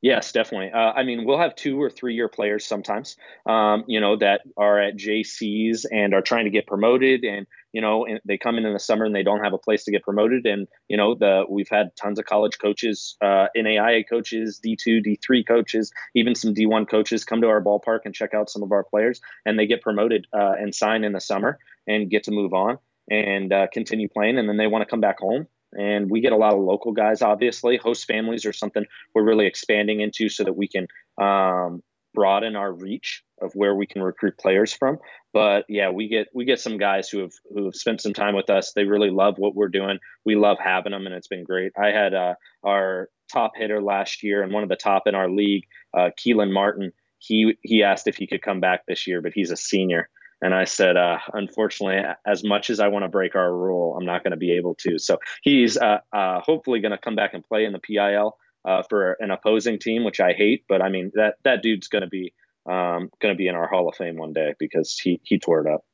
Yes, 0.03 0.33
definitely. 0.33 0.69
Uh, 0.71 0.91
I 0.91 1.03
mean, 1.03 1.23
we'll 1.23 1.39
have 1.39 1.55
two 1.55 1.81
or 1.81 1.89
three 1.89 2.13
year 2.13 2.27
players 2.27 2.65
sometimes, 2.65 3.15
um, 3.45 3.85
you 3.87 4.01
know, 4.01 4.17
that 4.17 4.41
are 4.57 4.77
at 4.77 4.97
JCs 4.97 5.85
and 5.89 6.13
are 6.13 6.21
trying 6.21 6.43
to 6.43 6.51
get 6.51 6.67
promoted, 6.67 7.23
and 7.23 7.47
you 7.73 7.81
know, 7.81 8.07
they 8.23 8.37
come 8.37 8.57
in 8.57 8.65
in 8.65 8.73
the 8.73 8.79
summer 8.79 9.03
and 9.03 9.15
they 9.15 9.23
don't 9.23 9.43
have 9.43 9.53
a 9.53 9.57
place 9.57 9.83
to 9.83 9.91
get 9.91 10.03
promoted, 10.03 10.45
and 10.45 10.67
you 10.87 10.95
know, 10.95 11.15
the 11.15 11.43
we've 11.49 11.69
had 11.69 11.95
tons 11.95 12.19
of 12.19 12.25
college 12.25 12.59
coaches, 12.59 13.17
uh, 13.21 13.47
NAIA 13.57 14.03
coaches, 14.07 14.59
D 14.61 14.77
two, 14.81 15.01
D 15.01 15.19
three 15.25 15.43
coaches, 15.43 15.91
even 16.15 16.35
some 16.35 16.53
D 16.53 16.65
one 16.65 16.85
coaches 16.85 17.25
come 17.25 17.41
to 17.41 17.47
our 17.47 17.61
ballpark 17.61 18.01
and 18.05 18.13
check 18.13 18.33
out 18.33 18.49
some 18.49 18.63
of 18.63 18.71
our 18.71 18.83
players, 18.83 19.19
and 19.45 19.59
they 19.59 19.65
get 19.65 19.81
promoted 19.81 20.27
uh, 20.33 20.53
and 20.57 20.73
sign 20.73 21.03
in 21.03 21.11
the 21.11 21.19
summer 21.19 21.57
and 21.87 22.09
get 22.09 22.23
to 22.23 22.31
move 22.31 22.53
on 22.53 22.77
and 23.09 23.51
uh, 23.51 23.67
continue 23.73 24.07
playing, 24.07 24.37
and 24.37 24.47
then 24.47 24.57
they 24.57 24.67
want 24.67 24.83
to 24.83 24.89
come 24.89 25.01
back 25.01 25.19
home. 25.19 25.47
And 25.75 26.11
we 26.11 26.21
get 26.21 26.33
a 26.33 26.37
lot 26.37 26.53
of 26.53 26.61
local 26.61 26.91
guys 26.91 27.23
obviously. 27.23 27.77
Host 27.77 28.05
families 28.05 28.45
are 28.45 28.53
something 28.53 28.85
we're 29.15 29.23
really 29.23 29.47
expanding 29.47 30.01
into 30.01 30.29
so 30.29 30.43
that 30.43 30.53
we 30.53 30.67
can 30.67 30.87
um, 31.19 31.81
broaden 32.13 32.55
our 32.55 32.71
reach 32.71 33.23
of 33.43 33.53
where 33.53 33.75
we 33.75 33.85
can 33.85 34.01
recruit 34.01 34.37
players 34.37 34.73
from. 34.73 34.97
But 35.33 35.65
yeah 35.69 35.89
we 35.89 36.07
get 36.07 36.27
we 36.33 36.45
get 36.45 36.59
some 36.59 36.77
guys 36.77 37.09
who 37.09 37.19
have 37.19 37.33
who 37.53 37.65
have 37.65 37.75
spent 37.75 38.01
some 38.01 38.13
time 38.13 38.35
with 38.35 38.49
us. 38.49 38.73
They 38.73 38.85
really 38.85 39.09
love 39.09 39.37
what 39.37 39.55
we're 39.55 39.69
doing. 39.69 39.99
We 40.25 40.35
love 40.35 40.57
having 40.59 40.91
them 40.91 41.05
and 41.05 41.15
it's 41.15 41.27
been 41.27 41.43
great. 41.43 41.73
I 41.77 41.87
had 41.87 42.13
uh, 42.13 42.35
our 42.63 43.09
top 43.31 43.53
hitter 43.55 43.81
last 43.81 44.23
year 44.23 44.43
and 44.43 44.53
one 44.53 44.63
of 44.63 44.69
the 44.69 44.75
top 44.75 45.03
in 45.07 45.15
our 45.15 45.29
league 45.29 45.65
uh, 45.93 46.09
keelan 46.19 46.51
martin. 46.51 46.91
He 47.19 47.57
he 47.61 47.83
asked 47.83 48.07
if 48.07 48.15
he 48.15 48.27
could 48.27 48.41
come 48.41 48.59
back 48.59 48.85
this 48.85 49.07
year 49.07 49.21
but 49.21 49.33
he's 49.33 49.51
a 49.51 49.57
senior. 49.57 50.09
And 50.41 50.53
I 50.53 50.65
said, 50.65 50.97
uh, 50.97 51.19
unfortunately, 51.31 52.03
as 52.27 52.43
much 52.43 52.69
as 52.69 52.81
I 52.81 52.89
want 52.89 53.03
to 53.03 53.09
break 53.09 53.33
our 53.33 53.55
rule, 53.55 53.95
I'm 53.95 54.05
not 54.05 54.23
going 54.23 54.31
to 54.31 54.37
be 54.37 54.51
able 54.51 54.75
to. 54.81 54.99
So 54.99 55.19
he's 55.41 55.77
uh, 55.77 55.99
uh, 56.11 56.41
hopefully 56.41 56.81
going 56.81 56.91
to 56.91 56.97
come 56.97 57.15
back 57.15 57.33
and 57.33 57.45
play 57.45 57.63
in 57.63 57.71
the 57.71 57.79
PIL 57.79 58.35
uh, 58.65 58.83
for 58.89 59.13
an 59.21 59.31
opposing 59.31 59.79
team, 59.79 60.03
which 60.03 60.19
I 60.19 60.33
hate. 60.33 60.65
But 60.67 60.81
I 60.81 60.89
mean, 60.89 61.11
that 61.15 61.35
that 61.43 61.61
dude's 61.61 61.87
going 61.87 62.01
to 62.01 62.09
be 62.09 62.33
um, 62.65 63.09
going 63.21 63.33
to 63.33 63.37
be 63.37 63.47
in 63.47 63.55
our 63.55 63.67
Hall 63.67 63.89
of 63.89 63.95
Fame 63.95 64.17
one 64.17 64.33
day 64.33 64.53
because 64.59 64.97
he 64.97 65.19
he 65.23 65.39
tore 65.39 65.61
it 65.61 65.67
up. 65.67 65.85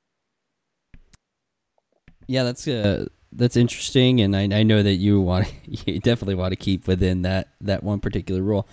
Yeah, 2.27 2.43
that's 2.43 2.67
uh, 2.67 3.07
that's 3.31 3.57
interesting, 3.57 4.21
and 4.21 4.35
I, 4.35 4.43
I 4.59 4.63
know 4.63 4.83
that 4.83 4.95
you 4.95 5.21
want 5.21 5.51
you 5.65 5.99
definitely 5.99 6.35
want 6.35 6.51
to 6.51 6.57
keep 6.57 6.87
within 6.87 7.23
that 7.23 7.49
that 7.61 7.83
one 7.83 7.99
particular 7.99 8.41
rule. 8.41 8.67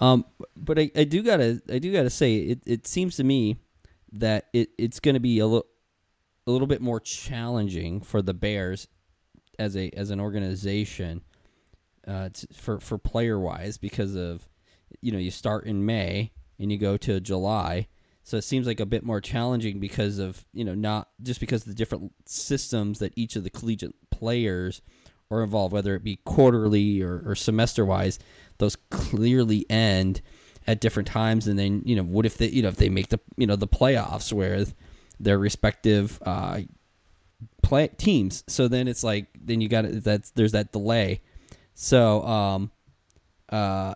Um, 0.00 0.24
but 0.56 0.78
I, 0.78 0.90
I 0.96 1.04
do 1.04 1.22
gotta 1.22 1.62
I 1.70 1.78
do 1.78 1.92
gotta 1.92 2.10
say 2.10 2.36
it, 2.36 2.60
it 2.66 2.86
seems 2.86 3.16
to 3.16 3.24
me 3.24 3.58
that 4.12 4.46
it, 4.52 4.70
it's 4.78 5.00
going 5.00 5.14
to 5.14 5.20
be 5.20 5.38
a 5.38 5.46
little 5.46 5.66
a 6.46 6.50
little 6.50 6.66
bit 6.66 6.80
more 6.80 7.00
challenging 7.00 8.00
for 8.00 8.22
the 8.22 8.34
Bears 8.34 8.88
as 9.58 9.76
a 9.76 9.90
as 9.90 10.10
an 10.10 10.20
organization 10.20 11.22
uh, 12.06 12.28
to, 12.30 12.46
for 12.52 12.80
for 12.80 12.98
player 12.98 13.38
wise 13.38 13.78
because 13.78 14.14
of 14.14 14.48
you 15.00 15.12
know 15.12 15.18
you 15.18 15.30
start 15.30 15.66
in 15.66 15.84
May 15.84 16.32
and 16.58 16.70
you 16.70 16.78
go 16.78 16.96
to 16.96 17.20
July, 17.20 17.88
so 18.22 18.36
it 18.36 18.42
seems 18.42 18.66
like 18.66 18.80
a 18.80 18.86
bit 18.86 19.04
more 19.04 19.20
challenging 19.20 19.80
because 19.80 20.18
of 20.18 20.44
you 20.52 20.64
know 20.64 20.74
not 20.74 21.08
just 21.22 21.40
because 21.40 21.64
the 21.64 21.74
different 21.74 22.12
systems 22.26 22.98
that 22.98 23.12
each 23.16 23.36
of 23.36 23.44
the 23.44 23.50
collegiate 23.50 23.94
players 24.10 24.82
are 25.30 25.42
involved, 25.42 25.72
whether 25.72 25.94
it 25.94 26.04
be 26.04 26.16
quarterly 26.24 27.02
or, 27.02 27.22
or 27.26 27.34
semester 27.34 27.84
wise, 27.84 28.18
those 28.58 28.76
clearly 28.90 29.66
end 29.68 30.20
at 30.66 30.80
different 30.80 31.08
times, 31.08 31.46
and 31.46 31.58
then 31.58 31.82
you 31.84 31.96
know 31.96 32.02
what 32.02 32.26
if 32.26 32.38
they 32.38 32.48
you 32.48 32.62
know 32.62 32.68
if 32.68 32.76
they 32.76 32.88
make 32.88 33.08
the 33.08 33.20
you 33.36 33.46
know 33.46 33.56
the 33.56 33.68
playoffs 33.68 34.32
where 34.32 34.64
their 35.20 35.38
respective 35.38 36.18
uh, 36.24 36.60
play 37.62 37.88
teams. 37.88 38.44
So 38.46 38.68
then 38.68 38.88
it's 38.88 39.04
like 39.04 39.26
then 39.38 39.60
you 39.60 39.68
got 39.68 39.84
that 40.04 40.30
there's 40.34 40.52
that 40.52 40.72
delay. 40.72 41.20
So 41.74 42.22
um 42.24 42.70
uh 43.48 43.94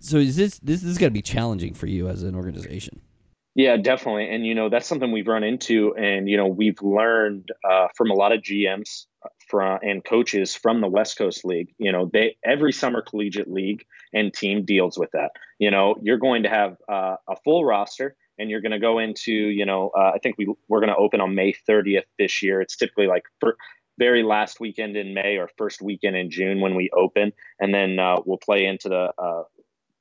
so 0.00 0.16
is 0.16 0.36
this 0.36 0.58
this, 0.58 0.80
this 0.80 0.90
is 0.90 0.98
going 0.98 1.10
to 1.10 1.14
be 1.14 1.22
challenging 1.22 1.74
for 1.74 1.86
you 1.86 2.08
as 2.08 2.22
an 2.22 2.34
organization. 2.34 3.00
Yeah, 3.54 3.76
definitely. 3.76 4.28
And 4.30 4.46
you 4.46 4.54
know, 4.54 4.68
that's 4.68 4.86
something 4.86 5.12
we've 5.12 5.26
run 5.26 5.44
into 5.44 5.94
and 5.96 6.28
you 6.28 6.36
know, 6.36 6.46
we've 6.46 6.80
learned 6.82 7.50
uh, 7.68 7.88
from 7.96 8.10
a 8.10 8.14
lot 8.14 8.32
of 8.32 8.40
GMs 8.42 9.06
from 9.48 9.78
and 9.82 10.04
coaches 10.04 10.54
from 10.54 10.80
the 10.80 10.88
West 10.88 11.18
Coast 11.18 11.44
League. 11.44 11.74
You 11.78 11.92
know, 11.92 12.08
they 12.12 12.36
every 12.44 12.72
summer 12.72 13.02
collegiate 13.02 13.50
league 13.50 13.84
and 14.12 14.32
team 14.32 14.64
deals 14.64 14.96
with 14.98 15.10
that. 15.12 15.30
You 15.58 15.70
know, 15.70 15.96
you're 16.00 16.18
going 16.18 16.44
to 16.44 16.48
have 16.48 16.76
uh, 16.88 17.16
a 17.28 17.36
full 17.44 17.64
roster, 17.64 18.16
and 18.38 18.50
you're 18.50 18.60
going 18.60 18.72
to 18.72 18.78
go 18.78 18.98
into. 18.98 19.32
You 19.32 19.66
know, 19.66 19.90
uh, 19.96 20.12
I 20.14 20.18
think 20.22 20.36
we 20.38 20.52
we're 20.68 20.80
going 20.80 20.92
to 20.92 20.96
open 20.96 21.20
on 21.20 21.34
May 21.34 21.54
30th 21.68 22.04
this 22.18 22.42
year. 22.42 22.60
It's 22.60 22.76
typically 22.76 23.08
like 23.08 23.24
for 23.40 23.56
very 23.98 24.22
last 24.22 24.60
weekend 24.60 24.96
in 24.96 25.12
May 25.12 25.36
or 25.36 25.48
first 25.58 25.82
weekend 25.82 26.16
in 26.16 26.30
June 26.30 26.60
when 26.60 26.74
we 26.74 26.88
open, 26.96 27.32
and 27.58 27.74
then 27.74 27.98
uh, 27.98 28.16
we'll 28.24 28.38
play 28.38 28.64
into 28.64 28.88
the 28.88 29.12
uh, 29.18 29.42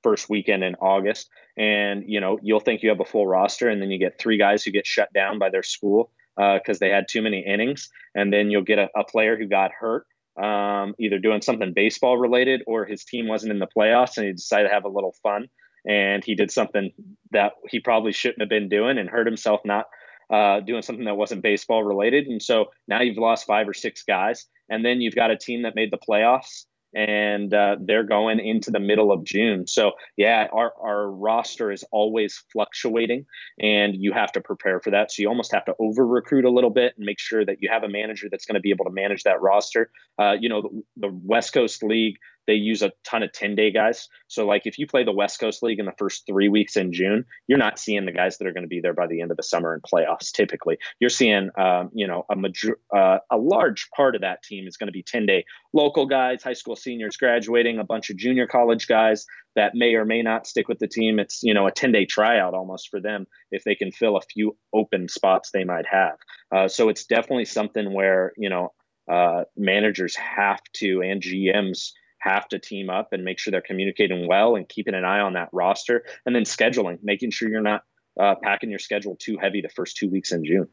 first 0.04 0.30
weekend 0.30 0.64
in 0.64 0.76
August. 0.76 1.30
And 1.58 2.04
you 2.08 2.20
know, 2.20 2.40
you'll 2.42 2.60
think 2.60 2.84
you 2.84 2.90
have 2.90 3.00
a 3.00 3.06
full 3.06 3.28
roster, 3.28 3.70
and 3.70 3.82
then 3.82 3.92
you 3.92 4.00
get 4.00 4.20
three 4.20 4.38
guys 4.38 4.64
who 4.64 4.72
get 4.72 4.88
shut 4.88 5.12
down 5.14 5.40
by 5.40 5.50
their 5.50 5.64
school 5.64 6.12
because 6.36 6.78
uh, 6.78 6.80
they 6.80 6.90
had 6.90 7.08
too 7.10 7.22
many 7.22 7.46
innings, 7.46 7.90
and 8.16 8.32
then 8.32 8.50
you'll 8.50 8.64
get 8.64 8.80
a, 8.80 8.88
a 8.96 9.04
player 9.04 9.38
who 9.38 9.46
got 9.46 9.72
hurt, 9.78 10.06
um, 10.42 10.96
either 10.98 11.20
doing 11.20 11.42
something 11.42 11.74
baseball 11.76 12.18
related 12.18 12.62
or 12.66 12.86
his 12.86 13.04
team 13.04 13.28
wasn't 13.28 13.52
in 13.52 13.60
the 13.60 13.68
playoffs 13.68 14.18
and 14.18 14.26
he 14.26 14.32
decided 14.32 14.70
to 14.70 14.74
have 14.74 14.86
a 14.86 14.90
little 14.90 15.14
fun, 15.22 15.48
and 15.88 16.24
he 16.24 16.36
did 16.36 16.50
something 16.50 16.92
that 17.32 17.54
he 17.68 17.80
probably 17.80 18.14
shouldn't 18.14 18.42
have 18.42 18.50
been 18.50 18.70
doing 18.70 18.98
and 18.98 19.10
hurt 19.10 19.28
himself 19.28 19.60
not 19.66 19.86
uh, 20.32 20.62
doing 20.62 20.82
something 20.82 21.06
that 21.06 21.18
wasn't 21.18 21.44
baseball 21.44 21.84
related, 21.84 22.28
and 22.28 22.42
so 22.42 22.68
now 22.88 23.02
you've 23.02 23.18
lost 23.18 23.46
five 23.46 23.68
or 23.68 23.74
six 23.74 24.04
guys, 24.04 24.46
and 24.70 24.86
then 24.86 25.02
you've 25.02 25.16
got 25.16 25.32
a 25.32 25.38
team 25.38 25.64
that 25.64 25.76
made 25.76 25.92
the 25.92 25.98
playoffs 25.98 26.66
and 26.94 27.54
uh, 27.54 27.78
they're 27.80 28.04
going 28.04 28.40
into 28.40 28.72
the 28.72 28.80
middle 28.80 29.12
of 29.12 29.24
June. 29.24 29.68
So 29.68 29.94
yeah, 30.18 30.48
our 30.52 30.74
our 30.82 31.10
roster 31.12 31.72
is 31.72 31.84
always 31.92 32.44
fluctuating, 32.52 33.26
and 33.60 33.96
you 33.96 34.14
have 34.14 34.32
to 34.34 34.42
prepare 34.42 34.80
for 34.80 34.92
that. 34.92 35.12
So 35.12 35.22
you 35.22 35.30
almost 35.30 35.52
have 35.54 35.66
to 35.66 35.76
over 35.80 36.06
recruit 36.06 36.46
a 36.46 36.50
little 36.50 36.70
bit 36.70 36.94
and 36.98 37.06
make 37.06 37.20
sure 37.20 37.46
that 37.46 37.58
you 37.62 37.70
have 37.72 37.84
a 37.84 37.90
manager 37.90 38.28
that's 38.30 38.46
going 38.46 38.56
to 38.56 38.62
be 38.62 38.72
able 38.72 38.86
to 38.86 38.92
manage 38.92 39.24
that 39.24 39.42
roster. 39.42 39.92
Uh, 40.18 40.36
you 40.40 40.50
know, 40.50 40.62
the, 40.62 40.84
the 40.98 41.20
West 41.24 41.54
Coast 41.54 41.84
League 41.84 42.18
they 42.48 42.54
use 42.54 42.82
a 42.82 42.92
ton 43.04 43.24
of 43.24 43.32
10 43.32 43.56
day 43.56 43.72
guys. 43.72 44.08
So, 44.28 44.46
like, 44.46 44.66
if 44.66 44.80
you 44.80 44.88
play 44.88 45.04
the 45.04 45.12
West 45.12 45.40
Coast 45.40 45.62
League 45.62 45.80
in 45.80 45.86
the 45.86 45.94
first 45.98 46.26
three 46.26 46.50
weeks 46.50 46.76
in 46.76 46.92
June, 46.92 47.26
you're 47.48 47.58
not 47.58 47.80
seeing 47.80 48.06
the 48.06 48.12
guys 48.12 48.38
that 48.38 48.48
are 48.48 48.54
going 48.54 48.64
to 48.64 48.68
be 48.68 48.80
there 48.82 48.94
by 48.94 49.08
the 49.08 49.22
end 49.22 49.32
of 49.32 49.38
the 49.38 49.44
summer 49.44 49.74
in 49.74 49.82
playoffs. 49.82 50.32
Typically, 50.32 50.78
you're 51.00 51.10
seeing, 51.10 51.50
um, 51.58 51.90
you 51.94 52.08
know, 52.08 52.26
a 52.30 52.36
major, 52.36 52.80
uh, 52.96 53.20
a 53.32 53.38
large 53.38 53.90
part 53.96 54.16
of 54.16 54.22
that 54.22 54.44
team 54.44 54.68
is 54.68 54.78
going 54.78 54.88
to 54.88 54.94
be 54.94 55.04
10 55.04 55.26
day 55.26 55.46
local 55.74 56.06
guys, 56.06 56.44
high 56.44 56.54
school 56.54 56.76
seniors 56.76 57.18
graduating, 57.18 57.80
a 57.80 57.84
bunch 57.84 58.10
of 58.10 58.18
junior 58.18 58.48
college 58.48 58.88
guys 58.88 59.26
that 59.56 59.76
may 59.76 59.96
or 59.96 60.06
may 60.06 60.22
not 60.22 60.48
stick 60.48 60.68
with 60.68 60.80
the 60.80 60.88
team. 60.88 61.20
It's, 61.20 61.44
you 61.44 61.54
know, 61.54 61.68
a 61.68 61.72
10 61.72 61.92
day 61.92 62.06
tryout 62.06 62.54
almost 62.54 62.90
for 62.90 63.00
them 63.00 63.28
if 63.52 63.64
they 63.64 63.76
can 63.76 63.92
fill 63.92 64.18
a 64.18 64.22
few 64.22 64.58
open 64.74 65.08
spots 65.08 65.52
they 65.52 65.64
might 65.64 65.86
have. 65.86 66.18
Uh, 66.52 66.68
so, 66.68 66.90
it's 66.90 67.06
definitely 67.06 67.46
something 67.46 67.94
where, 67.94 68.34
you 68.38 68.50
know, 68.50 68.74
uh, 69.10 69.44
managers 69.58 70.16
have 70.16 70.62
to 70.74 71.02
and 71.02 71.22
GMs 71.22 71.92
have 72.20 72.48
to 72.50 72.60
team 72.60 72.90
up 72.90 73.14
and 73.14 73.24
make 73.24 73.40
sure 73.40 73.52
they're 73.52 73.62
communicating 73.62 74.28
well 74.28 74.56
and 74.56 74.68
keeping 74.68 74.94
an 74.94 75.06
eye 75.06 75.20
on 75.20 75.34
that 75.34 75.50
roster 75.52 76.04
and 76.26 76.36
then 76.36 76.44
scheduling, 76.44 77.00
making 77.02 77.32
sure 77.32 77.50
you're 77.50 77.62
not 77.62 77.84
uh, 78.20 78.36
packing 78.44 78.70
your 78.70 78.80
schedule 78.80 79.16
too 79.16 79.38
heavy 79.38 79.62
the 79.62 79.70
first 79.70 79.98
two 79.98 80.10
weeks 80.10 80.32
in 80.32 80.44
June. 80.44 80.68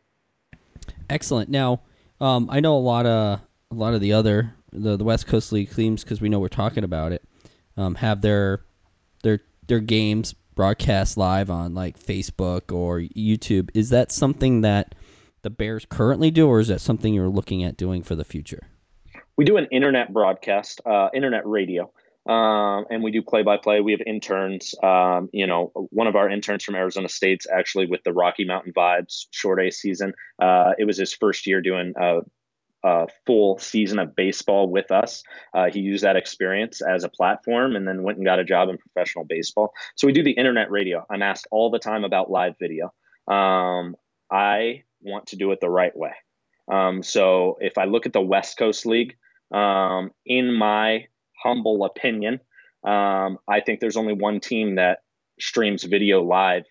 Excellent. 1.08 1.48
Now, 1.48 1.82
um, 2.20 2.48
I 2.50 2.60
know 2.60 2.76
a 2.76 2.78
lot 2.78 3.06
of 3.06 3.40
a 3.70 3.74
lot 3.74 3.94
of 3.94 4.00
the 4.00 4.12
other 4.12 4.54
the, 4.72 4.96
the 4.96 5.04
West 5.04 5.26
Coast 5.26 5.52
League 5.52 5.74
teams 5.74 6.02
because 6.02 6.20
we 6.20 6.28
know 6.28 6.38
we're 6.40 6.48
talking 6.48 6.84
about 6.84 7.12
it 7.12 7.22
um, 7.76 7.94
have 7.96 8.22
their 8.22 8.64
their 9.22 9.40
their 9.66 9.80
games 9.80 10.34
broadcast 10.54 11.16
live 11.16 11.50
on 11.50 11.74
like 11.74 11.98
Facebook 11.98 12.72
or 12.72 13.00
YouTube. 13.00 13.70
Is 13.74 13.90
that 13.90 14.10
something 14.10 14.62
that 14.62 14.94
the 15.42 15.50
Bears 15.50 15.86
currently 15.88 16.30
do, 16.30 16.48
or 16.48 16.60
is 16.60 16.68
that 16.68 16.80
something 16.80 17.14
you're 17.14 17.28
looking 17.28 17.62
at 17.62 17.76
doing 17.76 18.02
for 18.02 18.14
the 18.14 18.24
future? 18.24 18.68
We 19.36 19.44
do 19.44 19.58
an 19.58 19.66
internet 19.70 20.12
broadcast, 20.12 20.80
uh, 20.86 21.08
internet 21.14 21.46
radio. 21.46 21.92
Um, 22.26 22.86
and 22.90 23.04
we 23.04 23.12
do 23.12 23.22
play 23.22 23.42
by 23.42 23.56
play. 23.56 23.80
We 23.80 23.92
have 23.92 24.00
interns. 24.04 24.74
Um, 24.82 25.28
you 25.32 25.46
know, 25.46 25.70
one 25.90 26.06
of 26.06 26.16
our 26.16 26.28
interns 26.28 26.64
from 26.64 26.74
Arizona 26.74 27.08
State's 27.08 27.46
actually 27.48 27.86
with 27.86 28.02
the 28.02 28.12
Rocky 28.12 28.44
Mountain 28.44 28.72
Vibes 28.72 29.26
short 29.30 29.60
A 29.60 29.70
season. 29.70 30.12
Uh, 30.40 30.72
it 30.78 30.86
was 30.86 30.96
his 30.96 31.12
first 31.12 31.46
year 31.46 31.60
doing 31.60 31.92
a, 31.96 32.20
a, 32.82 33.06
full 33.26 33.58
season 33.58 34.00
of 34.00 34.16
baseball 34.16 34.68
with 34.68 34.90
us. 34.90 35.22
Uh, 35.54 35.70
he 35.70 35.80
used 35.80 36.02
that 36.02 36.16
experience 36.16 36.80
as 36.82 37.04
a 37.04 37.08
platform 37.08 37.76
and 37.76 37.86
then 37.86 38.02
went 38.02 38.18
and 38.18 38.26
got 38.26 38.40
a 38.40 38.44
job 38.44 38.70
in 38.70 38.78
professional 38.78 39.24
baseball. 39.24 39.72
So 39.94 40.08
we 40.08 40.12
do 40.12 40.24
the 40.24 40.32
internet 40.32 40.70
radio. 40.70 41.06
I'm 41.08 41.22
asked 41.22 41.46
all 41.52 41.70
the 41.70 41.78
time 41.78 42.02
about 42.02 42.30
live 42.30 42.54
video. 42.58 42.86
Um, 43.28 43.94
I 44.32 44.82
want 45.00 45.28
to 45.28 45.36
do 45.36 45.52
it 45.52 45.60
the 45.60 45.70
right 45.70 45.96
way. 45.96 46.12
Um, 46.68 47.04
so 47.04 47.58
if 47.60 47.78
I 47.78 47.84
look 47.84 48.06
at 48.06 48.12
the 48.12 48.20
West 48.20 48.58
Coast 48.58 48.84
League, 48.84 49.16
um, 49.52 50.10
in 50.24 50.52
my 50.52 51.06
humble 51.42 51.84
opinion, 51.84 52.40
um, 52.84 53.38
I 53.48 53.60
think 53.60 53.80
there's 53.80 53.96
only 53.96 54.12
one 54.12 54.40
team 54.40 54.76
that 54.76 55.00
streams 55.40 55.84
video 55.84 56.22
live 56.22 56.64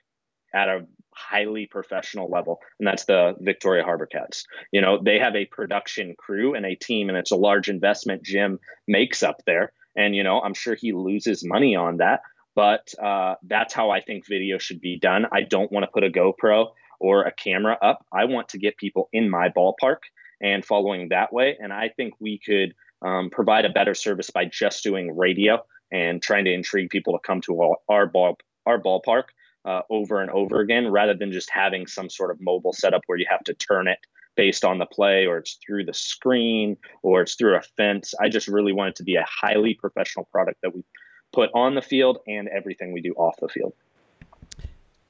at 0.54 0.70
a 0.70 0.88
highly 1.14 1.66
professional 1.66 2.30
level, 2.30 2.60
and 2.80 2.88
that's 2.88 3.06
the 3.06 3.36
Victoria 3.40 3.84
Harbor 3.84 4.06
Cats. 4.06 4.46
You 4.72 4.82
know, 4.82 5.00
they 5.02 5.20
have 5.20 5.36
a 5.36 5.46
production 5.46 6.16
crew 6.18 6.56
and 6.56 6.66
a 6.66 6.76
team, 6.76 7.10
and 7.10 7.18
it's 7.18 7.32
a 7.32 7.38
large 7.38 7.70
investment 7.70 8.24
Jim 8.24 8.60
makes 8.88 9.24
up 9.24 9.42
there. 9.46 9.72
And, 9.96 10.16
you 10.16 10.24
know, 10.24 10.42
I'm 10.42 10.54
sure 10.54 10.76
he 10.76 10.92
loses 10.92 11.46
money 11.46 11.76
on 11.76 11.98
that, 11.98 12.22
but 12.54 12.94
uh, 13.02 13.36
that's 13.44 13.74
how 13.74 13.92
I 13.92 14.02
think 14.02 14.28
video 14.28 14.58
should 14.58 14.82
be 14.82 15.00
done. 15.00 15.26
I 15.32 15.42
don't 15.42 15.72
want 15.72 15.84
to 15.84 15.92
put 15.92 16.04
a 16.04 16.10
GoPro 16.10 16.72
or 17.00 17.24
a 17.24 17.32
camera 17.32 17.78
up. 17.82 18.06
I 18.12 18.26
want 18.26 18.50
to 18.50 18.58
get 18.58 18.78
people 18.78 19.10
in 19.14 19.30
my 19.30 19.50
ballpark 19.50 20.00
and 20.42 20.64
following 20.66 21.10
that 21.10 21.32
way. 21.32 21.58
And 21.60 21.72
I 21.74 21.90
think 21.90 22.14
we 22.20 22.40
could 22.40 22.74
um, 23.02 23.30
provide 23.30 23.66
a 23.66 23.70
better 23.70 23.94
service 23.94 24.30
by 24.30 24.46
just 24.46 24.84
doing 24.84 25.16
radio 25.16 25.64
and 25.92 26.22
trying 26.22 26.46
to 26.46 26.54
intrigue 26.54 26.90
people 26.90 27.14
to 27.14 27.20
come 27.20 27.42
to 27.42 27.62
our, 27.62 27.78
our 27.88 28.06
ball 28.08 28.38
our 28.66 28.82
ballpark 28.82 29.26
uh, 29.66 29.82
over 29.90 30.22
and 30.22 30.32
over 30.32 30.60
again, 30.60 30.92
rather 30.92 31.14
than 31.14 31.32
just 31.32 31.50
having 31.50 31.88
some 31.88 32.10
sort 32.10 32.32
of 32.32 32.42
mobile 32.42 32.74
setup 32.74 33.02
where 33.06 33.18
you 33.18 33.26
have 33.30 33.44
to 33.44 33.54
turn 33.54 33.88
it 33.88 34.00
based 34.36 34.66
on 34.66 34.80
the 34.80 34.86
play, 34.86 35.26
or 35.26 35.38
it's 35.38 35.58
through 35.66 35.86
the 35.86 35.94
screen, 35.94 36.78
or 37.04 37.22
it's 37.22 37.36
through 37.36 37.56
a 37.56 37.62
fence. 37.78 38.14
I 38.20 38.28
just 38.28 38.48
really 38.48 38.74
want 38.74 38.90
it 38.90 38.96
to 38.98 39.04
be 39.04 39.16
a 39.16 39.26
highly 39.28 39.76
professional 39.76 40.26
product 40.32 40.62
that 40.62 40.76
we 40.76 40.84
put 41.32 41.50
on 41.54 41.76
the 41.76 41.82
field 41.82 42.20
and 42.28 42.48
everything 42.50 42.92
we 42.92 43.02
do 43.02 43.14
off 43.14 43.36
the 43.40 43.48
field. 43.48 43.74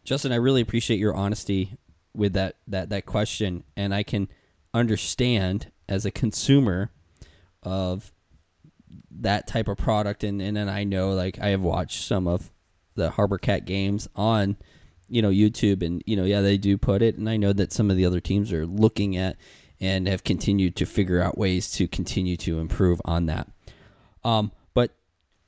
Justin, 0.04 0.32
I 0.32 0.36
really 0.36 0.62
appreciate 0.62 1.00
your 1.00 1.16
honesty 1.16 1.78
with 2.14 2.34
that 2.34 2.56
that 2.68 2.90
that 2.90 3.06
question, 3.06 3.64
and 3.76 3.96
I 3.96 4.04
can 4.04 4.28
understand 4.76 5.72
as 5.88 6.06
a 6.06 6.12
consumer 6.12 6.92
of 7.64 8.12
that 9.10 9.48
type 9.48 9.68
of 9.70 9.78
product 9.78 10.24
and, 10.24 10.42
and 10.42 10.58
then 10.58 10.68
I 10.68 10.84
know 10.84 11.14
like 11.14 11.40
I 11.40 11.50
have 11.50 11.62
watched 11.62 12.04
some 12.04 12.28
of 12.28 12.52
the 12.96 13.12
Harbor 13.12 13.38
Cat 13.38 13.66
games 13.66 14.08
on 14.16 14.58
you 15.08 15.22
know 15.22 15.30
YouTube 15.30 15.82
and 15.82 16.04
you 16.06 16.18
know 16.18 16.26
yeah 16.26 16.42
they 16.42 16.58
do 16.58 16.78
put 16.78 17.02
it 17.02 17.16
and 17.18 17.30
I 17.30 17.38
know 17.38 17.54
that 17.54 17.72
some 17.72 17.90
of 17.90 17.96
the 17.96 18.06
other 18.06 18.20
teams 18.20 18.52
are 18.52 18.66
looking 18.66 19.16
at 19.16 19.38
and 19.80 20.08
have 20.08 20.24
continued 20.24 20.76
to 20.76 20.86
figure 20.86 21.22
out 21.22 21.38
ways 21.38 21.72
to 21.72 21.88
continue 21.88 22.38
to 22.38 22.60
improve 22.60 23.02
on 23.06 23.26
that. 23.26 23.48
Um, 24.24 24.52
but 24.74 24.96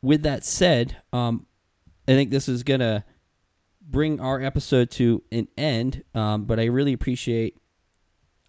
with 0.01 0.23
that 0.23 0.43
said, 0.43 0.97
um, 1.11 1.45
I 2.07 2.11
think 2.11 2.29
this 2.29 2.47
is 2.47 2.63
gonna 2.63 3.03
bring 3.81 4.19
our 4.19 4.41
episode 4.41 4.91
to 4.91 5.23
an 5.31 5.47
end. 5.57 6.03
Um, 6.13 6.45
but 6.45 6.59
I 6.59 6.65
really 6.65 6.93
appreciate 6.93 7.57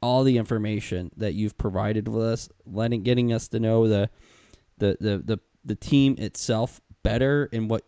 all 0.01 0.25
the 0.25 0.39
information 0.39 1.11
that 1.17 1.35
you've 1.35 1.59
provided 1.59 2.09
with 2.09 2.23
us, 2.23 2.49
letting 2.67 3.03
getting 3.03 3.33
us 3.33 3.49
to 3.49 3.61
know 3.61 3.89
the 3.89 4.11
the 4.79 4.97
the 5.01 5.19
the, 5.19 5.41
the 5.65 5.75
team 5.75 6.15
itself 6.19 6.81
better 7.03 7.49
and 7.53 7.69
what 7.69 7.85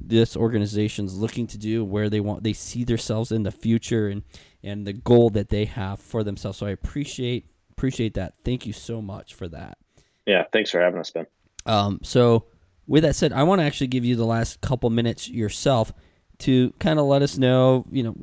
this 0.00 0.36
organization's 0.36 1.16
looking 1.16 1.46
to 1.46 1.58
do, 1.58 1.84
where 1.84 2.10
they 2.10 2.20
want 2.20 2.42
they 2.44 2.52
see 2.52 2.84
themselves 2.84 3.32
in 3.32 3.42
the 3.42 3.50
future 3.50 4.08
and 4.08 4.22
and 4.62 4.86
the 4.86 4.92
goal 4.92 5.30
that 5.30 5.48
they 5.48 5.64
have 5.64 6.00
for 6.00 6.22
themselves. 6.22 6.58
So 6.58 6.66
I 6.66 6.70
appreciate 6.70 7.46
appreciate 7.70 8.14
that. 8.14 8.34
Thank 8.44 8.66
you 8.66 8.72
so 8.72 9.00
much 9.00 9.34
for 9.34 9.48
that. 9.48 9.78
Yeah, 10.26 10.44
thanks 10.52 10.70
for 10.70 10.80
having 10.80 11.00
us, 11.00 11.10
Ben. 11.10 11.26
Um, 11.66 12.00
so 12.02 12.46
with 12.86 13.02
that 13.02 13.16
said, 13.16 13.32
I 13.32 13.42
want 13.44 13.60
to 13.60 13.64
actually 13.64 13.88
give 13.88 14.04
you 14.04 14.16
the 14.16 14.26
last 14.26 14.60
couple 14.60 14.90
minutes 14.90 15.28
yourself 15.28 15.92
to 16.38 16.72
kind 16.78 16.98
of 16.98 17.06
let 17.06 17.22
us 17.22 17.38
know, 17.38 17.86
you 17.90 18.02
know, 18.02 18.16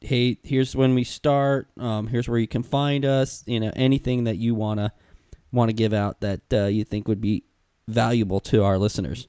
hey, 0.00 0.38
here's 0.42 0.74
when 0.74 0.94
we 0.94 1.04
start. 1.04 1.68
Um, 1.78 2.06
here's 2.06 2.28
where 2.28 2.38
you 2.38 2.48
can 2.48 2.62
find 2.62 3.04
us. 3.04 3.44
You 3.46 3.60
know, 3.60 3.72
anything 3.74 4.24
that 4.24 4.36
you 4.36 4.54
wanna 4.54 4.92
want 5.52 5.68
to 5.68 5.74
give 5.74 5.92
out 5.92 6.20
that 6.20 6.40
uh, 6.52 6.66
you 6.66 6.84
think 6.84 7.08
would 7.08 7.20
be 7.20 7.44
valuable 7.88 8.40
to 8.40 8.62
our 8.64 8.78
listeners. 8.78 9.28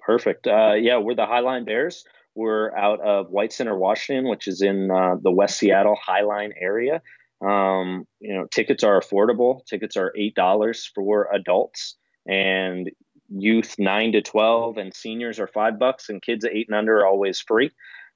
Perfect. 0.00 0.46
Uh, 0.46 0.74
yeah, 0.74 0.98
we're 0.98 1.14
the 1.14 1.26
Highline 1.26 1.64
Bears. 1.64 2.04
We're 2.34 2.74
out 2.76 3.00
of 3.00 3.30
White 3.30 3.52
Center, 3.52 3.76
Washington, 3.76 4.28
which 4.28 4.48
is 4.48 4.62
in 4.62 4.90
uh, 4.90 5.16
the 5.20 5.30
West 5.30 5.58
Seattle 5.58 5.96
Highline 6.08 6.52
area. 6.60 7.02
Um, 7.40 8.06
you 8.20 8.34
know, 8.34 8.46
tickets 8.50 8.84
are 8.84 9.00
affordable. 9.00 9.64
Tickets 9.66 9.96
are 9.96 10.12
eight 10.16 10.34
dollars 10.34 10.90
for 10.94 11.28
adults, 11.32 11.96
and 12.26 12.90
youth 13.28 13.76
nine 13.78 14.12
to 14.12 14.22
twelve, 14.22 14.76
and 14.76 14.94
seniors 14.94 15.40
are 15.40 15.46
five 15.46 15.78
bucks, 15.78 16.08
and 16.08 16.22
kids 16.22 16.44
eight 16.44 16.68
and 16.68 16.76
under 16.76 16.98
are 16.98 17.06
always 17.06 17.40
free. 17.40 17.70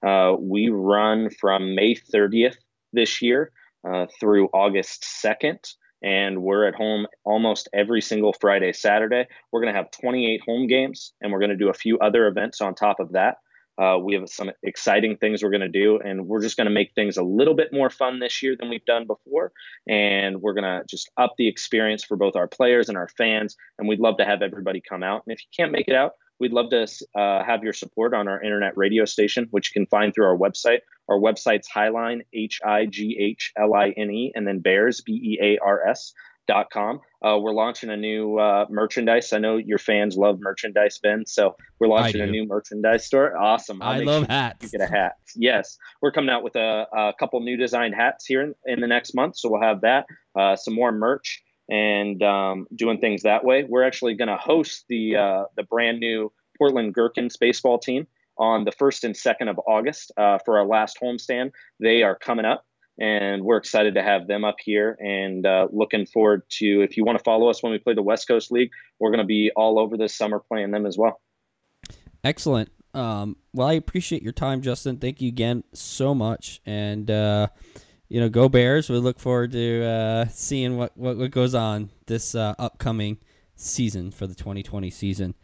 Uh, 0.04 0.36
we 0.38 0.68
run 0.68 1.30
from 1.30 1.74
May 1.74 1.94
30th 1.94 2.56
this 2.92 3.22
year 3.22 3.52
uh, 3.88 4.06
through 4.20 4.48
August 4.52 5.04
2nd, 5.24 5.58
and 6.02 6.42
we're 6.42 6.66
at 6.66 6.74
home 6.74 7.06
almost 7.24 7.68
every 7.72 8.02
single 8.02 8.34
Friday, 8.40 8.72
Saturday. 8.72 9.26
We're 9.50 9.62
going 9.62 9.72
to 9.72 9.78
have 9.78 9.90
28 9.90 10.42
home 10.46 10.66
games, 10.66 11.12
and 11.20 11.32
we're 11.32 11.38
going 11.38 11.50
to 11.50 11.56
do 11.56 11.70
a 11.70 11.74
few 11.74 11.98
other 11.98 12.26
events 12.26 12.60
on 12.60 12.74
top 12.74 13.00
of 13.00 13.12
that. 13.12 13.36
Uh, 13.76 13.98
we 13.98 14.14
have 14.14 14.28
some 14.28 14.50
exciting 14.62 15.16
things 15.16 15.42
we're 15.42 15.50
going 15.50 15.60
to 15.60 15.68
do, 15.68 15.98
and 15.98 16.26
we're 16.26 16.42
just 16.42 16.56
going 16.56 16.66
to 16.66 16.72
make 16.72 16.92
things 16.94 17.16
a 17.16 17.22
little 17.22 17.54
bit 17.54 17.72
more 17.72 17.90
fun 17.90 18.20
this 18.20 18.42
year 18.42 18.54
than 18.58 18.68
we've 18.68 18.84
done 18.84 19.06
before. 19.06 19.52
And 19.88 20.40
we're 20.40 20.54
going 20.54 20.64
to 20.64 20.84
just 20.88 21.10
up 21.16 21.34
the 21.38 21.48
experience 21.48 22.04
for 22.04 22.16
both 22.16 22.36
our 22.36 22.46
players 22.46 22.88
and 22.88 22.96
our 22.96 23.08
fans. 23.08 23.56
And 23.78 23.88
we'd 23.88 23.98
love 23.98 24.18
to 24.18 24.24
have 24.24 24.42
everybody 24.42 24.80
come 24.80 25.02
out. 25.02 25.22
And 25.26 25.34
if 25.34 25.40
you 25.40 25.48
can't 25.56 25.72
make 25.72 25.88
it 25.88 25.94
out, 25.94 26.12
We'd 26.40 26.52
love 26.52 26.70
to 26.70 26.82
uh, 27.14 27.44
have 27.44 27.62
your 27.62 27.72
support 27.72 28.12
on 28.14 28.28
our 28.28 28.42
internet 28.42 28.76
radio 28.76 29.04
station, 29.04 29.46
which 29.50 29.70
you 29.70 29.80
can 29.80 29.86
find 29.86 30.14
through 30.14 30.26
our 30.26 30.36
website. 30.36 30.80
Our 31.08 31.18
website's 31.18 31.68
Highline, 31.68 32.22
H 32.32 32.60
I 32.64 32.86
G 32.86 33.16
H 33.20 33.52
L 33.56 33.74
I 33.74 33.90
N 33.96 34.10
E, 34.10 34.32
and 34.34 34.46
then 34.46 34.60
Bears, 34.60 35.00
B 35.00 35.12
E 35.12 35.38
A 35.40 35.64
R 35.64 35.86
S. 35.86 36.12
Dot 36.46 36.66
com. 36.70 37.00
Uh, 37.22 37.38
we're 37.40 37.54
launching 37.54 37.88
a 37.88 37.96
new 37.96 38.36
uh, 38.36 38.66
merchandise. 38.68 39.32
I 39.32 39.38
know 39.38 39.56
your 39.56 39.78
fans 39.78 40.18
love 40.18 40.40
merchandise, 40.40 41.00
Ben. 41.02 41.24
So 41.24 41.56
we're 41.78 41.86
launching 41.86 42.20
a 42.20 42.26
new 42.26 42.46
merchandise 42.46 43.06
store. 43.06 43.34
Awesome! 43.34 43.80
I'll 43.80 44.02
i 44.02 44.04
love 44.04 44.24
sure 44.24 44.28
hats. 44.28 44.62
You 44.62 44.78
get 44.78 44.86
a 44.86 44.92
hat. 44.92 45.14
Yes, 45.34 45.78
we're 46.02 46.12
coming 46.12 46.28
out 46.28 46.42
with 46.42 46.54
a, 46.56 46.86
a 46.94 47.14
couple 47.18 47.40
new 47.40 47.56
designed 47.56 47.94
hats 47.94 48.26
here 48.26 48.42
in, 48.42 48.54
in, 48.66 48.80
the 48.80 48.86
next 48.86 49.14
month. 49.14 49.38
So 49.38 49.50
we'll 49.50 49.62
have 49.62 49.80
that. 49.80 50.04
Uh, 50.38 50.54
some 50.54 50.74
more 50.74 50.92
merch 50.92 51.42
and 51.68 52.22
um, 52.22 52.66
doing 52.74 52.98
things 52.98 53.22
that 53.22 53.44
way. 53.44 53.64
We're 53.64 53.84
actually 53.84 54.14
going 54.14 54.28
to 54.28 54.36
host 54.36 54.84
the 54.88 55.16
uh, 55.16 55.44
the 55.56 55.62
brand 55.62 56.00
new 56.00 56.32
Portland 56.58 56.94
Gherkins 56.94 57.36
baseball 57.36 57.78
team 57.78 58.06
on 58.36 58.64
the 58.64 58.72
first 58.72 59.04
and 59.04 59.16
second 59.16 59.48
of 59.48 59.58
August 59.66 60.12
uh, 60.16 60.38
for 60.44 60.58
our 60.58 60.66
last 60.66 60.98
homestand. 61.02 61.52
They 61.80 62.02
are 62.02 62.16
coming 62.16 62.44
up, 62.44 62.66
and 62.98 63.44
we're 63.44 63.56
excited 63.56 63.94
to 63.94 64.02
have 64.02 64.26
them 64.26 64.44
up 64.44 64.56
here 64.62 64.96
and 65.00 65.46
uh, 65.46 65.68
looking 65.72 66.06
forward 66.06 66.42
to. 66.58 66.82
If 66.82 66.96
you 66.96 67.04
want 67.04 67.18
to 67.18 67.24
follow 67.24 67.48
us 67.48 67.62
when 67.62 67.72
we 67.72 67.78
play 67.78 67.94
the 67.94 68.02
West 68.02 68.28
Coast 68.28 68.50
League, 68.50 68.70
we're 68.98 69.10
going 69.10 69.18
to 69.18 69.24
be 69.24 69.50
all 69.56 69.78
over 69.78 69.96
this 69.96 70.14
summer 70.14 70.40
playing 70.40 70.70
them 70.70 70.86
as 70.86 70.98
well. 70.98 71.20
Excellent. 72.22 72.70
Um, 72.94 73.36
well, 73.52 73.68
I 73.68 73.72
appreciate 73.72 74.22
your 74.22 74.32
time, 74.32 74.62
Justin. 74.62 74.98
Thank 74.98 75.20
you 75.20 75.28
again 75.28 75.64
so 75.72 76.14
much, 76.14 76.60
and 76.64 77.10
uh, 77.10 77.48
you 78.14 78.20
know, 78.20 78.28
go 78.28 78.48
Bears. 78.48 78.88
We 78.88 78.98
look 78.98 79.18
forward 79.18 79.50
to 79.50 79.84
uh, 79.84 80.26
seeing 80.28 80.76
what, 80.76 80.96
what, 80.96 81.16
what 81.16 81.32
goes 81.32 81.52
on 81.52 81.90
this 82.06 82.36
uh, 82.36 82.54
upcoming 82.60 83.18
season 83.56 84.12
for 84.12 84.28
the 84.28 84.36
2020 84.36 84.88
season. 84.90 85.34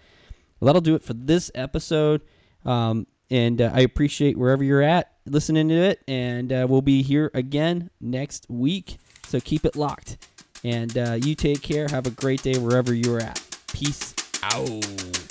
Well, 0.60 0.66
that'll 0.66 0.80
do 0.80 0.94
it 0.94 1.02
for 1.02 1.14
this 1.14 1.50
episode. 1.56 2.22
Um, 2.64 3.08
and 3.28 3.60
uh, 3.60 3.72
I 3.74 3.80
appreciate 3.80 4.38
wherever 4.38 4.62
you're 4.62 4.82
at 4.82 5.12
listening 5.26 5.66
to 5.66 5.74
it. 5.74 6.04
And 6.06 6.52
uh, 6.52 6.64
we'll 6.70 6.80
be 6.80 7.02
here 7.02 7.32
again 7.34 7.90
next 8.00 8.46
week. 8.48 8.98
So 9.26 9.40
keep 9.40 9.64
it 9.64 9.74
locked 9.74 10.28
And 10.62 10.96
uh, 10.96 11.18
you 11.20 11.34
take 11.34 11.62
care. 11.62 11.88
Have 11.88 12.06
a 12.06 12.12
great 12.12 12.44
day 12.44 12.56
wherever 12.56 12.94
you're 12.94 13.20
at. 13.20 13.44
Peace 13.72 14.14
out. 14.44 15.29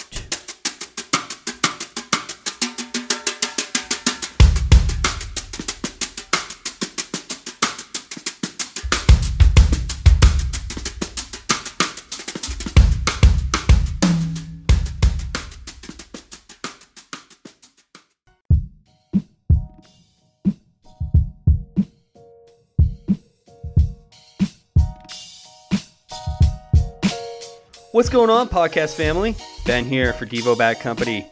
What's 27.99 28.07
going 28.07 28.29
on, 28.29 28.47
podcast 28.47 28.95
family? 28.95 29.35
Ben 29.65 29.83
here 29.83 30.13
for 30.13 30.25
Devo 30.25 30.57
Bat 30.57 30.79
Company. 30.79 31.29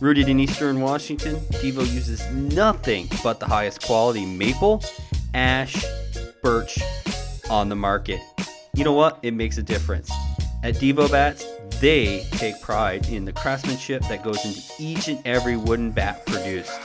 Rooted 0.00 0.28
in 0.28 0.40
Eastern 0.40 0.80
Washington, 0.80 1.36
Devo 1.36 1.88
uses 1.94 2.28
nothing 2.32 3.08
but 3.22 3.38
the 3.38 3.46
highest 3.46 3.84
quality 3.84 4.26
maple, 4.26 4.82
ash, 5.32 5.80
birch 6.42 6.80
on 7.48 7.68
the 7.68 7.76
market. 7.76 8.18
You 8.74 8.82
know 8.82 8.94
what? 8.94 9.20
It 9.22 9.32
makes 9.32 9.58
a 9.58 9.62
difference. 9.62 10.10
At 10.64 10.74
Devo 10.74 11.08
Bats, 11.08 11.46
they 11.80 12.26
take 12.32 12.60
pride 12.62 13.08
in 13.08 13.24
the 13.24 13.32
craftsmanship 13.32 14.02
that 14.08 14.24
goes 14.24 14.44
into 14.44 14.60
each 14.80 15.06
and 15.06 15.24
every 15.24 15.56
wooden 15.56 15.92
bat 15.92 16.26
produced. 16.26 16.80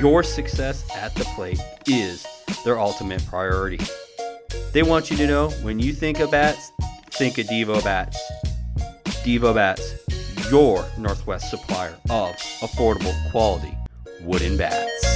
Your 0.00 0.22
success 0.22 0.84
at 0.94 1.14
the 1.14 1.24
plate 1.34 1.60
is 1.86 2.26
their 2.62 2.78
ultimate 2.78 3.24
priority. 3.26 3.80
They 4.74 4.82
want 4.82 5.10
you 5.10 5.16
to 5.16 5.26
know 5.26 5.48
when 5.62 5.80
you 5.80 5.94
think 5.94 6.20
of 6.20 6.30
bats, 6.30 6.72
think 7.16 7.38
of 7.38 7.46
Devo 7.46 7.82
Bats. 7.84 8.18
Devo 9.24 9.54
Bats, 9.54 9.94
your 10.50 10.84
Northwest 10.98 11.48
supplier 11.48 11.96
of 12.10 12.34
affordable 12.60 13.14
quality 13.30 13.76
wooden 14.22 14.56
bats. 14.56 15.13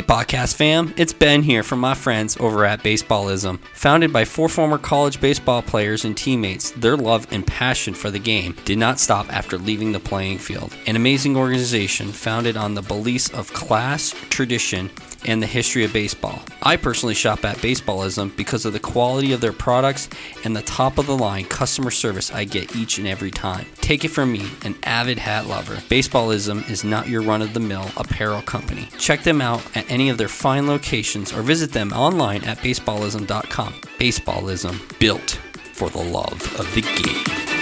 Hey, 0.00 0.06
podcast 0.06 0.54
fam, 0.54 0.94
it's 0.96 1.12
Ben 1.12 1.42
here 1.42 1.62
from 1.62 1.78
my 1.78 1.92
friends 1.92 2.34
over 2.38 2.64
at 2.64 2.82
Baseballism. 2.82 3.58
Founded 3.74 4.10
by 4.14 4.24
four 4.24 4.48
former 4.48 4.78
college 4.78 5.20
baseball 5.20 5.60
players 5.60 6.06
and 6.06 6.16
teammates, 6.16 6.70
their 6.70 6.96
love 6.96 7.26
and 7.30 7.46
passion 7.46 7.92
for 7.92 8.10
the 8.10 8.18
game 8.18 8.56
did 8.64 8.78
not 8.78 8.98
stop 8.98 9.30
after 9.30 9.58
leaving 9.58 9.92
the 9.92 10.00
playing 10.00 10.38
field. 10.38 10.74
An 10.86 10.96
amazing 10.96 11.36
organization 11.36 12.12
founded 12.12 12.56
on 12.56 12.72
the 12.72 12.80
beliefs 12.80 13.28
of 13.34 13.52
class, 13.52 14.14
tradition, 14.30 14.88
and 15.26 15.42
the 15.42 15.46
history 15.46 15.84
of 15.84 15.92
baseball. 15.92 16.42
I 16.62 16.76
personally 16.76 17.14
shop 17.14 17.44
at 17.44 17.56
Baseballism 17.58 18.36
because 18.36 18.64
of 18.64 18.72
the 18.72 18.80
quality 18.80 19.32
of 19.32 19.40
their 19.40 19.52
products 19.52 20.08
and 20.44 20.56
the 20.56 20.62
top 20.62 20.98
of 20.98 21.06
the 21.06 21.16
line 21.16 21.44
customer 21.44 21.90
service 21.90 22.32
I 22.32 22.44
get 22.44 22.74
each 22.76 22.98
and 22.98 23.06
every 23.06 23.30
time. 23.30 23.66
Take 23.76 24.04
it 24.04 24.08
from 24.08 24.32
me, 24.32 24.50
an 24.64 24.76
avid 24.84 25.18
hat 25.18 25.46
lover. 25.46 25.76
Baseballism 25.88 26.68
is 26.70 26.84
not 26.84 27.08
your 27.08 27.22
run 27.22 27.42
of 27.42 27.54
the 27.54 27.60
mill 27.60 27.90
apparel 27.96 28.42
company. 28.42 28.88
Check 28.98 29.22
them 29.22 29.40
out 29.40 29.64
at 29.76 29.90
any 29.90 30.08
of 30.08 30.18
their 30.18 30.28
fine 30.28 30.66
locations 30.66 31.32
or 31.32 31.42
visit 31.42 31.72
them 31.72 31.92
online 31.92 32.44
at 32.44 32.58
baseballism.com. 32.58 33.72
Baseballism, 33.98 34.98
built 34.98 35.38
for 35.72 35.88
the 35.88 36.02
love 36.02 36.60
of 36.60 36.74
the 36.74 36.82
game. 36.82 37.59